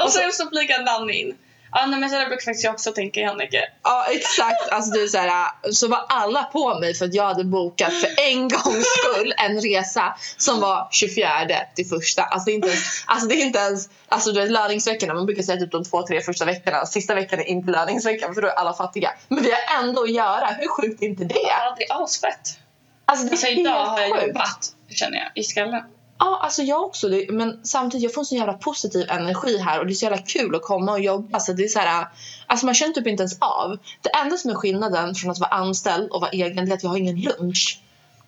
Och 0.06 0.12
sen 0.12 0.32
så 0.34 0.50
flikar 0.50 0.86
Danny 0.86 1.13
in. 1.13 1.38
Ja, 1.73 1.86
nej, 1.86 1.99
men 1.99 2.10
så 2.10 2.15
där 2.15 2.25
brukar 2.27 2.45
faktiskt 2.45 2.63
jag 2.63 2.73
också 2.73 2.91
tänka, 2.91 3.19
Jannike. 3.19 3.63
Ja 3.84 4.05
exakt, 4.10 4.69
alltså 4.71 4.99
är 4.99 5.07
så, 5.07 5.17
här, 5.17 5.51
så 5.71 5.88
var 5.88 6.05
alla 6.10 6.43
på 6.43 6.79
mig 6.79 6.93
för 6.93 7.05
att 7.05 7.13
jag 7.13 7.23
hade 7.23 7.43
bokat 7.43 7.93
för 7.93 8.10
en 8.31 8.41
gångs 8.49 8.86
skull 8.97 9.34
en 9.38 9.62
resa 9.62 10.15
som 10.38 10.60
var 10.60 10.88
24 10.91 11.29
till 11.75 11.88
första. 11.88 12.23
Alltså 12.23 12.45
det 12.45 12.51
är 12.51 12.55
inte 12.55 12.67
ens, 12.67 13.03
alltså 13.05 13.27
det 13.27 13.36
är 13.36 13.45
inte 13.45 13.60
ens 13.60 13.89
alltså 14.07 14.31
du 14.31 14.41
vet 14.41 14.51
löningsveckorna, 14.51 15.13
man 15.13 15.25
brukar 15.25 15.43
säga 15.43 15.57
typ 15.60 15.71
de 15.71 15.84
två, 15.84 16.07
tre 16.07 16.21
första 16.21 16.45
veckorna. 16.45 16.86
Sista 16.86 17.15
veckan 17.15 17.39
är 17.39 17.43
inte 17.43 17.71
löningsveckan 17.71 18.34
för 18.34 18.41
då 18.41 18.47
är 18.47 18.51
alla 18.51 18.73
fattiga. 18.73 19.12
Men 19.27 19.43
vi 19.43 19.51
har 19.51 19.84
ändå 19.84 20.03
att 20.03 20.12
göra, 20.12 20.47
hur 20.47 20.67
sjukt 20.67 21.01
är 21.01 21.05
inte 21.07 21.23
det? 21.23 21.39
Ja, 21.47 21.75
det 21.77 21.84
är 21.89 22.03
asfett. 22.03 22.57
Alltså 23.05 23.25
det 23.25 23.29
är 23.29 23.34
Alltså 23.34 23.47
idag 23.47 23.86
har 23.86 23.99
jag 23.99 24.12
sjukt. 24.15 24.27
jobbat, 24.27 24.69
känner 24.89 25.17
jag, 25.17 25.31
i 25.36 25.43
skallen. 25.43 25.84
Ja, 26.23 26.39
alltså 26.41 26.62
jag 26.62 26.84
också. 26.84 27.10
Men 27.29 27.60
samtidigt, 27.63 28.03
jag 28.03 28.13
får 28.13 28.21
en 28.21 28.25
så 28.25 28.36
jävla 28.36 28.53
positiv 28.53 29.10
energi 29.10 29.57
här 29.57 29.79
och 29.79 29.86
det 29.86 29.93
är 29.93 29.95
så 29.95 30.05
jävla 30.05 30.21
kul 30.21 30.55
att 30.55 30.62
komma 30.62 30.91
och 30.91 30.99
jobba. 30.99 31.39
Så 31.39 31.53
det 31.53 31.63
är 31.63 31.67
så 31.67 31.79
här, 31.79 32.07
alltså 32.47 32.65
man 32.65 32.75
känner 32.75 32.93
typ 32.93 33.07
inte 33.07 33.21
ens 33.23 33.38
av. 33.39 33.77
Det 34.01 34.10
enda 34.10 34.38
som 34.38 34.51
är 34.51 34.55
skillnaden 34.55 35.15
från 35.15 35.31
att 35.31 35.39
vara 35.39 35.49
anställd 35.49 36.12
och 36.12 36.21
vara 36.21 36.31
egen 36.31 36.71
är 36.71 36.73
att 36.73 36.84
jag 36.84 36.89
har 36.89 36.97
ingen 36.97 37.21
lunch. 37.21 37.79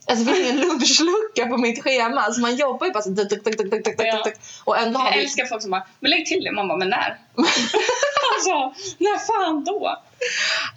Alltså 0.08 0.26
det 0.26 0.34
finns 0.34 0.50
ingen 0.50 0.62
lunchlucka 0.68 1.48
på 1.48 1.58
mitt 1.58 1.84
schema. 1.84 2.22
Alltså 2.22 2.42
man 2.42 2.56
jobbar 2.56 2.88
ju 2.88 2.94
bara 2.94 3.04
så 3.04 3.16
tuk, 3.16 3.30
tuk, 3.30 3.44
tuk, 3.44 3.84
tuk. 3.84 4.36
Och 4.64 4.78
ändå 4.78 5.00
har 5.00 5.10
Jag 5.10 5.18
vi... 5.18 5.24
älskar 5.24 5.46
folk 5.46 5.62
som 5.62 5.72
bara, 5.72 5.88
men 6.00 6.12
lägg 6.12 6.26
till 6.26 6.44
det. 6.44 6.52
Man 6.52 6.68
bara, 6.68 6.78
men 6.78 6.90
när? 6.90 7.20
alltså, 8.36 8.74
när 8.98 9.20
fan 9.20 9.64
då? 9.64 9.98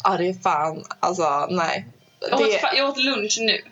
Ja, 0.04 0.16
det 0.16 0.28
är 0.28 0.34
fan... 0.34 0.84
Alltså, 1.00 1.46
nej. 1.50 1.86
Jag 2.30 2.40
åt, 2.40 2.60
jag 2.76 2.88
åt 2.88 2.98
lunch 2.98 3.38
nu. 3.40 3.62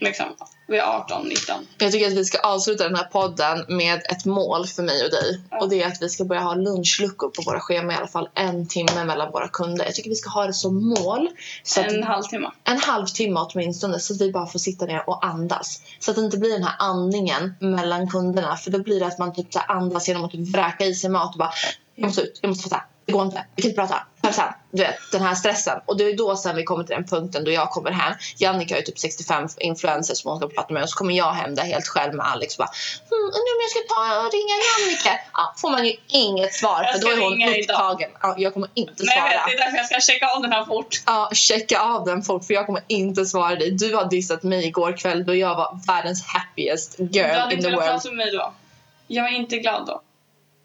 Liksom. 0.00 0.26
Vi 0.66 0.78
är 0.78 0.82
18, 0.82 1.28
19. 1.28 1.66
jag 1.78 1.92
tycker 1.92 2.06
att 2.06 2.12
vi 2.12 2.24
ska 2.24 2.38
avsluta 2.38 2.84
den 2.84 2.96
här 2.96 3.04
podden 3.04 3.64
med 3.68 4.02
ett 4.10 4.24
mål 4.24 4.66
för 4.66 4.82
mig 4.82 5.04
och 5.04 5.10
dig. 5.10 5.40
Ja. 5.50 5.60
Och 5.60 5.68
det 5.68 5.82
är 5.82 5.86
att 5.86 6.02
vi 6.02 6.08
ska 6.08 6.24
börja 6.24 6.42
ha 6.42 6.54
lunchluckor 6.54 7.30
på 7.30 7.42
våra 7.42 7.60
scheman 7.60 7.90
i 7.90 7.94
alla 7.94 8.06
fall 8.06 8.28
en 8.34 8.68
timme 8.68 9.04
mellan 9.04 9.32
våra 9.32 9.48
kunder. 9.48 9.84
Jag 9.84 9.94
tycker 9.94 10.10
vi 10.10 10.16
ska 10.16 10.30
ha 10.30 10.46
det 10.46 10.52
som 10.52 10.88
mål. 10.88 11.28
Så 11.62 11.80
att 11.80 11.92
En 11.92 12.02
halvtimme. 12.02 12.50
en 12.64 12.78
halvtimme 12.78 13.40
åtminstone 13.40 14.00
så 14.00 14.14
att 14.14 14.20
vi 14.20 14.32
bara 14.32 14.46
får 14.46 14.58
sitta 14.58 14.86
ner 14.86 15.08
och 15.08 15.26
andas. 15.26 15.82
Så 15.98 16.10
att 16.10 16.16
det 16.16 16.22
inte 16.22 16.38
blir 16.38 16.52
den 16.52 16.64
här 16.64 16.76
andningen 16.78 17.54
mellan 17.58 18.10
kunderna. 18.10 18.56
För 18.56 18.70
då 18.70 18.78
blir 18.78 19.00
det 19.00 19.06
att 19.06 19.18
man 19.18 19.34
typ 19.34 19.52
så 19.52 19.58
andas 19.58 20.08
genom 20.08 20.24
att 20.24 20.30
typ 20.30 20.54
vräka 20.54 20.84
i 20.84 20.94
sig 20.94 21.10
mat 21.10 21.32
och 21.32 21.38
bara 21.38 21.52
jag 21.94 22.06
måste 22.06 22.22
ut, 22.22 22.38
jag 22.42 22.48
måste 22.48 22.68
fatta, 22.68 22.82
det 23.06 23.12
går 23.12 23.22
inte, 23.24 23.44
vi 23.56 23.62
kan 23.62 23.70
inte 23.70 23.80
prata. 23.80 24.06
Här, 24.36 24.56
du 24.70 24.82
vet, 24.82 24.96
den 25.12 25.22
här 25.22 25.34
stressen. 25.34 25.80
Och 25.86 25.96
det 25.96 26.04
är 26.04 26.16
då 26.16 26.36
sen 26.36 26.56
vi 26.56 26.64
kommer 26.64 26.84
till 26.84 26.94
den 26.94 27.04
punkten 27.04 27.44
då 27.44 27.50
jag 27.50 27.70
kommer 27.70 27.90
hem. 27.90 28.14
Jannica 28.36 28.74
har 28.74 28.78
ju 28.80 28.84
typ 28.84 28.98
65 28.98 29.48
influencers 29.58 30.18
som 30.18 30.30
hon 30.30 30.38
ska 30.40 30.48
prata 30.48 30.74
med 30.74 30.82
och 30.82 30.88
så 30.90 30.96
kommer 30.96 31.14
jag 31.14 31.32
hem 31.32 31.54
där 31.54 31.62
helt 31.62 31.88
själv 31.88 32.14
med 32.14 32.26
Alex 32.26 32.58
och 32.58 32.62
bara 32.64 32.70
hmm, 33.10 33.26
undrar 33.26 33.54
om 33.56 33.60
jag 33.64 33.70
ska 33.70 33.80
ta 33.94 34.26
och 34.26 34.32
ringa 34.32 34.54
Jannica? 34.68 35.20
Ja, 35.32 35.54
får 35.56 35.70
man 35.70 35.86
ju 35.86 35.92
inget 36.08 36.54
svar 36.54 36.84
för 36.92 37.00
då 37.00 37.08
är 37.08 37.16
hon 37.20 37.60
upptagen. 37.60 38.10
Ja, 38.22 38.34
jag 38.38 38.52
kommer 38.54 38.68
inte 38.74 38.92
Nej, 39.04 39.16
svara. 39.18 39.28
vet, 39.30 39.40
det 39.46 39.52
är 39.52 39.58
därför 39.64 39.76
jag 39.76 39.86
ska 39.86 40.12
checka 40.12 40.26
av 40.36 40.42
den 40.42 40.52
här 40.52 40.64
fort. 40.64 41.02
Ja, 41.06 41.30
checka 41.32 41.80
av 41.80 42.04
den 42.04 42.22
fort 42.22 42.44
för 42.44 42.54
jag 42.54 42.66
kommer 42.66 42.82
inte 42.86 43.26
svara 43.26 43.54
dig. 43.56 43.70
Du 43.70 43.94
har 43.94 44.04
dissat 44.10 44.42
mig 44.42 44.66
igår 44.66 44.96
kväll 44.96 45.26
då 45.26 45.34
jag 45.34 45.54
var 45.54 45.78
världens 45.86 46.24
happiest 46.26 46.94
Du 46.98 47.04
girl 47.04 47.38
hade 47.38 47.52
in 47.52 47.58
inte 47.58 47.62
the 47.70 47.70
velat 47.70 47.86
world. 47.88 48.02
prata 48.02 48.08
med 48.08 48.16
mig 48.16 48.32
då. 48.32 48.52
Jag 49.06 49.26
är 49.26 49.36
inte 49.36 49.56
glad 49.58 49.86
då. 49.86 50.02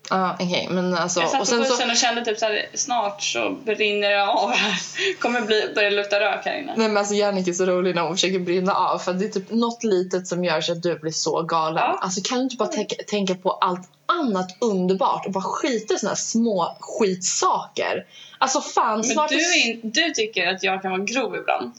Ja, 0.09 0.35
okej, 0.39 0.67
men 0.71 0.93
alltså. 0.93 1.19
Jag 1.19 1.29
satt 1.29 1.41
Och 1.41 1.47
på 1.47 1.51
sen 1.51 1.65
så, 1.65 1.71
bussen 1.71 1.89
och 1.89 1.97
kände 1.97 2.25
typ 2.25 2.37
såhär, 2.39 2.65
snart 2.73 3.23
så 3.23 3.49
brinner 3.49 4.09
det 4.09 4.23
av 4.27 4.51
här. 4.51 4.79
Kommer 5.19 5.41
bli, 5.41 5.71
börja 5.75 5.89
lukta 5.89 6.19
rök 6.19 6.45
här 6.45 6.57
inne. 6.59 6.73
nej 6.77 6.87
men 6.87 6.97
alltså 6.97 7.13
Jannica 7.13 7.49
är 7.49 7.53
så 7.53 7.65
rolig 7.65 7.95
när 7.95 8.01
hon 8.01 8.15
försöker 8.15 8.39
brinna 8.39 8.73
av 8.73 8.97
för 8.97 9.13
det 9.13 9.25
är 9.25 9.29
typ 9.29 9.51
något 9.51 9.83
litet 9.83 10.27
som 10.27 10.43
gör 10.43 10.61
så 10.61 10.71
att 10.71 10.83
du 10.83 10.99
blir 10.99 11.11
så 11.11 11.41
galen. 11.41 11.83
Ja. 11.87 11.99
Alltså 12.01 12.21
kan 12.29 12.37
du 12.37 12.43
inte 12.43 12.55
bara 12.55 12.69
tänka, 12.69 12.95
tänka 13.07 13.35
på 13.35 13.51
allt 13.51 13.89
annat 14.05 14.57
underbart 14.61 15.25
och 15.25 15.31
bara 15.31 15.43
skita 15.43 15.93
i 15.93 15.97
såna 15.97 16.09
här 16.09 16.15
små 16.15 16.77
skitsaker? 16.79 18.05
Alltså 18.37 18.61
fan, 18.61 18.93
Men 18.99 19.03
snart 19.03 19.29
du, 19.29 19.35
är 19.35 19.67
in, 19.67 19.79
du 19.83 20.11
tycker 20.11 20.47
att 20.47 20.63
jag 20.63 20.81
kan 20.81 20.91
vara 20.91 21.03
grov 21.03 21.35
ibland. 21.35 21.71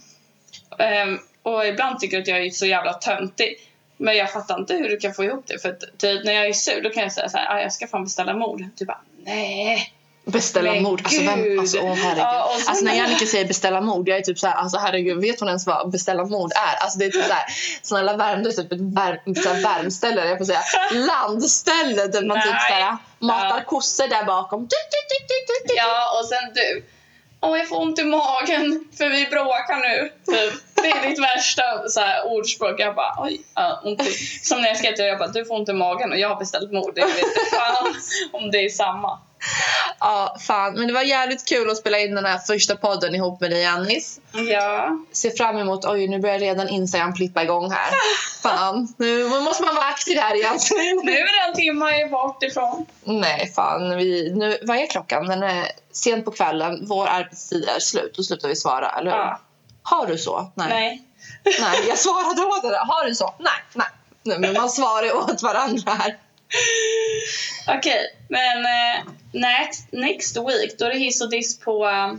Ehm, 0.78 1.18
och 1.42 1.66
ibland 1.66 2.00
tycker 2.00 2.16
du 2.16 2.22
att 2.22 2.28
jag 2.28 2.46
är 2.46 2.50
så 2.50 2.66
jävla 2.66 2.92
töntig. 2.92 3.56
Men 4.00 4.16
jag 4.16 4.32
fattar 4.32 4.58
inte 4.58 4.74
hur 4.74 4.88
du 4.88 4.96
kan 4.96 5.14
få 5.14 5.24
ihop 5.24 5.44
det. 5.46 5.58
För 5.58 5.72
typ, 5.98 6.24
när 6.24 6.32
jag 6.32 6.46
är 6.46 6.52
sur 6.52 6.82
då 6.82 6.90
kan 6.90 7.02
jag 7.02 7.12
säga 7.12 7.28
så 7.28 7.38
här, 7.38 7.56
"Ah, 7.56 7.60
jag 7.60 7.72
ska 7.72 7.86
fan 7.86 8.04
beställa 8.04 8.34
mord. 8.34 8.64
Du 8.74 8.84
bara, 8.86 9.00
nej. 9.24 9.92
Beställa 10.24 10.72
Men 10.72 10.82
mord. 10.82 11.00
Alltså, 11.04 11.22
vem, 11.22 11.58
alltså, 11.58 11.78
åh, 11.78 11.94
herregud. 11.94 12.18
Ja, 12.18 12.50
så- 12.60 12.70
alltså 12.70 12.84
när 12.84 12.94
Jannica 12.94 13.26
säger 13.26 13.44
beställa 13.44 13.80
mord, 13.80 14.08
jag 14.08 14.18
är 14.18 14.22
typ 14.22 14.38
såhär, 14.38 14.54
alltså 14.54 14.78
herregud, 14.78 15.20
vet 15.20 15.40
hon 15.40 15.48
ens 15.48 15.66
vad 15.66 15.90
beställa 15.90 16.24
mord 16.24 16.52
är? 16.52 16.82
Alltså 16.82 16.98
det 16.98 17.04
är 17.04 17.10
typ 17.10 17.24
såhär, 17.24 17.44
snälla 17.82 18.16
Värmdö 18.16 18.48
är 18.50 18.52
typ 18.52 18.72
ett 18.72 18.80
värm, 18.80 19.34
såhär, 19.34 19.62
värmställe, 19.62 20.24
jag 20.28 20.38
får 20.38 20.44
säga, 20.44 20.62
landställe 20.94 22.06
där 22.06 22.24
man 22.26 22.42
typ 22.42 22.52
Nej. 22.52 22.60
såhär, 22.68 22.96
matar 23.18 23.58
Ja. 23.58 23.64
kossor 23.66 24.08
där 24.08 24.24
bakom. 24.24 24.68
Ja, 25.76 26.18
och 26.20 26.26
sen 26.26 26.52
du. 26.54 26.84
Åh, 27.42 27.58
jag 27.58 27.68
får 27.68 27.80
ont 27.82 27.98
i 27.98 28.04
magen 28.04 28.84
för 28.98 29.08
vi 29.08 29.26
bråkar 29.26 29.76
nu. 29.76 30.12
Typ. 30.26 30.62
Det 30.74 30.90
är 30.90 31.08
ditt 31.08 31.22
värsta 31.22 31.62
så 31.88 32.00
här, 32.00 32.26
ordspråk. 32.26 32.80
Jag 32.80 32.94
bara, 32.94 33.14
oj, 33.18 33.40
ja, 33.54 33.80
ont 33.84 34.02
i. 34.02 34.12
Som 34.42 34.60
när 34.60 34.68
jag 34.68 34.76
skrev 34.76 34.92
till 34.92 35.02
dig, 35.02 35.08
jag 35.08 35.18
bara, 35.18 35.28
du 35.28 35.44
får 35.44 35.54
ont 35.54 35.68
i 35.68 35.72
magen 35.72 36.12
och 36.12 36.18
jag 36.18 36.28
har 36.28 36.36
beställt 36.36 36.72
mord. 36.72 36.92
Jag 36.96 37.06
vet 37.06 37.18
inte 37.18 37.56
fan 37.56 37.94
om 38.32 38.50
det 38.50 38.64
är 38.64 38.68
samma. 38.68 39.18
Ja, 40.00 40.36
fan. 40.40 40.74
Men 40.74 40.86
det 40.86 40.92
var 40.92 41.02
jävligt 41.02 41.48
kul 41.48 41.70
att 41.70 41.76
spela 41.76 41.98
in 41.98 42.14
den 42.14 42.24
här 42.24 42.38
första 42.38 42.76
podden 42.76 43.14
ihop 43.14 43.40
med 43.40 43.50
dig 43.50 43.66
Annis. 43.66 44.20
Ja. 44.32 44.98
Ser 45.12 45.30
fram 45.30 45.58
emot, 45.58 45.84
oj 45.84 46.08
nu 46.08 46.18
börjar 46.18 46.38
redan 46.38 46.68
Instagram 46.68 47.14
plippa 47.14 47.42
igång 47.42 47.70
här. 47.70 47.90
Fan, 48.42 48.94
nu 48.96 49.28
måste 49.28 49.64
man 49.64 49.74
vara 49.74 49.86
aktiv 49.86 50.18
här 50.18 50.34
igen. 50.34 50.58
Nu 51.04 51.12
är 51.12 51.44
det 51.44 51.48
en 51.48 51.54
timme 51.54 52.06
bort 52.06 52.42
ifrån. 52.42 52.86
Nej, 53.04 53.52
fan. 53.56 53.96
Vi, 53.96 54.32
nu, 54.34 54.58
vad 54.62 54.76
är 54.76 54.86
klockan? 54.86 55.26
Den 55.26 55.42
är 55.42 55.66
sent 55.92 56.24
på 56.24 56.30
kvällen. 56.30 56.86
Vår 56.86 57.06
arbetstid 57.06 57.68
är 57.76 57.80
slut. 57.80 58.14
Då 58.16 58.22
slutar 58.22 58.48
vi 58.48 58.56
svara, 58.56 58.90
eller 58.90 59.10
hur? 59.10 59.18
Ja. 59.18 59.40
Har 59.82 60.06
du 60.06 60.18
så? 60.18 60.52
Nej. 60.54 60.68
Nej. 60.68 61.02
Nej, 61.60 61.84
jag 61.88 61.98
svarade 61.98 62.42
åt 62.42 62.62
det. 62.62 62.78
Har 62.78 63.04
du 63.04 63.14
så? 63.14 63.34
Nej, 63.38 63.52
nej. 63.74 63.86
nej 64.22 64.38
men 64.38 64.52
man 64.52 64.70
svarar 64.70 65.16
åt 65.16 65.42
varandra 65.42 65.92
här. 65.92 66.18
Okej, 67.78 68.19
men 68.30 68.64
eh, 68.64 69.02
next, 69.32 69.92
next 69.92 70.36
week 70.36 70.78
då 70.78 70.84
är 70.84 70.90
det 70.90 70.98
hiss 70.98 71.20
och 71.22 71.30
diss 71.30 71.58
på... 71.58 71.86
eh, 71.86 72.12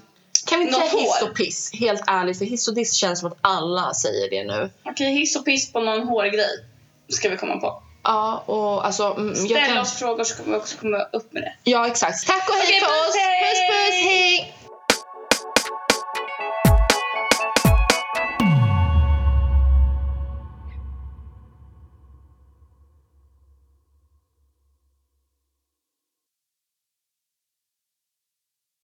Kan 0.47 0.59
vi 0.59 0.65
inte 0.65 0.79
Något 0.79 0.89
säga 0.89 1.01
hiss 1.01 1.21
och 1.21 1.35
piss? 1.35 1.71
Helt 1.73 2.03
ärligt, 2.07 2.37
för 2.37 2.45
hiss 2.45 2.67
och 2.67 2.75
diss 2.75 2.93
känns 2.93 3.19
som 3.19 3.31
att 3.31 3.37
alla 3.41 3.93
säger 3.93 4.29
det 4.29 4.43
nu. 4.43 4.69
Okej, 4.85 5.13
hiss 5.13 5.35
och 5.35 5.45
piss 5.45 5.71
på 5.71 5.79
någon 5.79 6.07
hårgrej. 6.07 6.49
ska 7.09 7.29
vi 7.29 7.37
komma 7.37 7.57
på. 7.57 7.83
Ja, 8.03 8.43
och 8.45 8.85
alltså... 8.85 9.03
mm, 9.17 9.35
Ställ 9.35 9.65
kan- 9.67 9.77
oss 9.77 9.93
frågor 9.99 10.23
så 10.23 10.35
kommer 10.35 10.51
vi 10.51 10.57
också 10.57 10.77
komma 10.77 10.97
upp 11.13 11.33
med 11.33 11.43
det. 11.43 11.53
Ja, 11.63 11.87
exakt. 11.87 12.27
Tack 12.27 12.49
och 12.49 12.55
hej 12.55 12.79
för 12.79 12.87
puss, 12.87 13.07
oss! 13.07 13.15
Puss, 13.15 13.59
puss, 13.69 14.03
hej! 14.03 14.53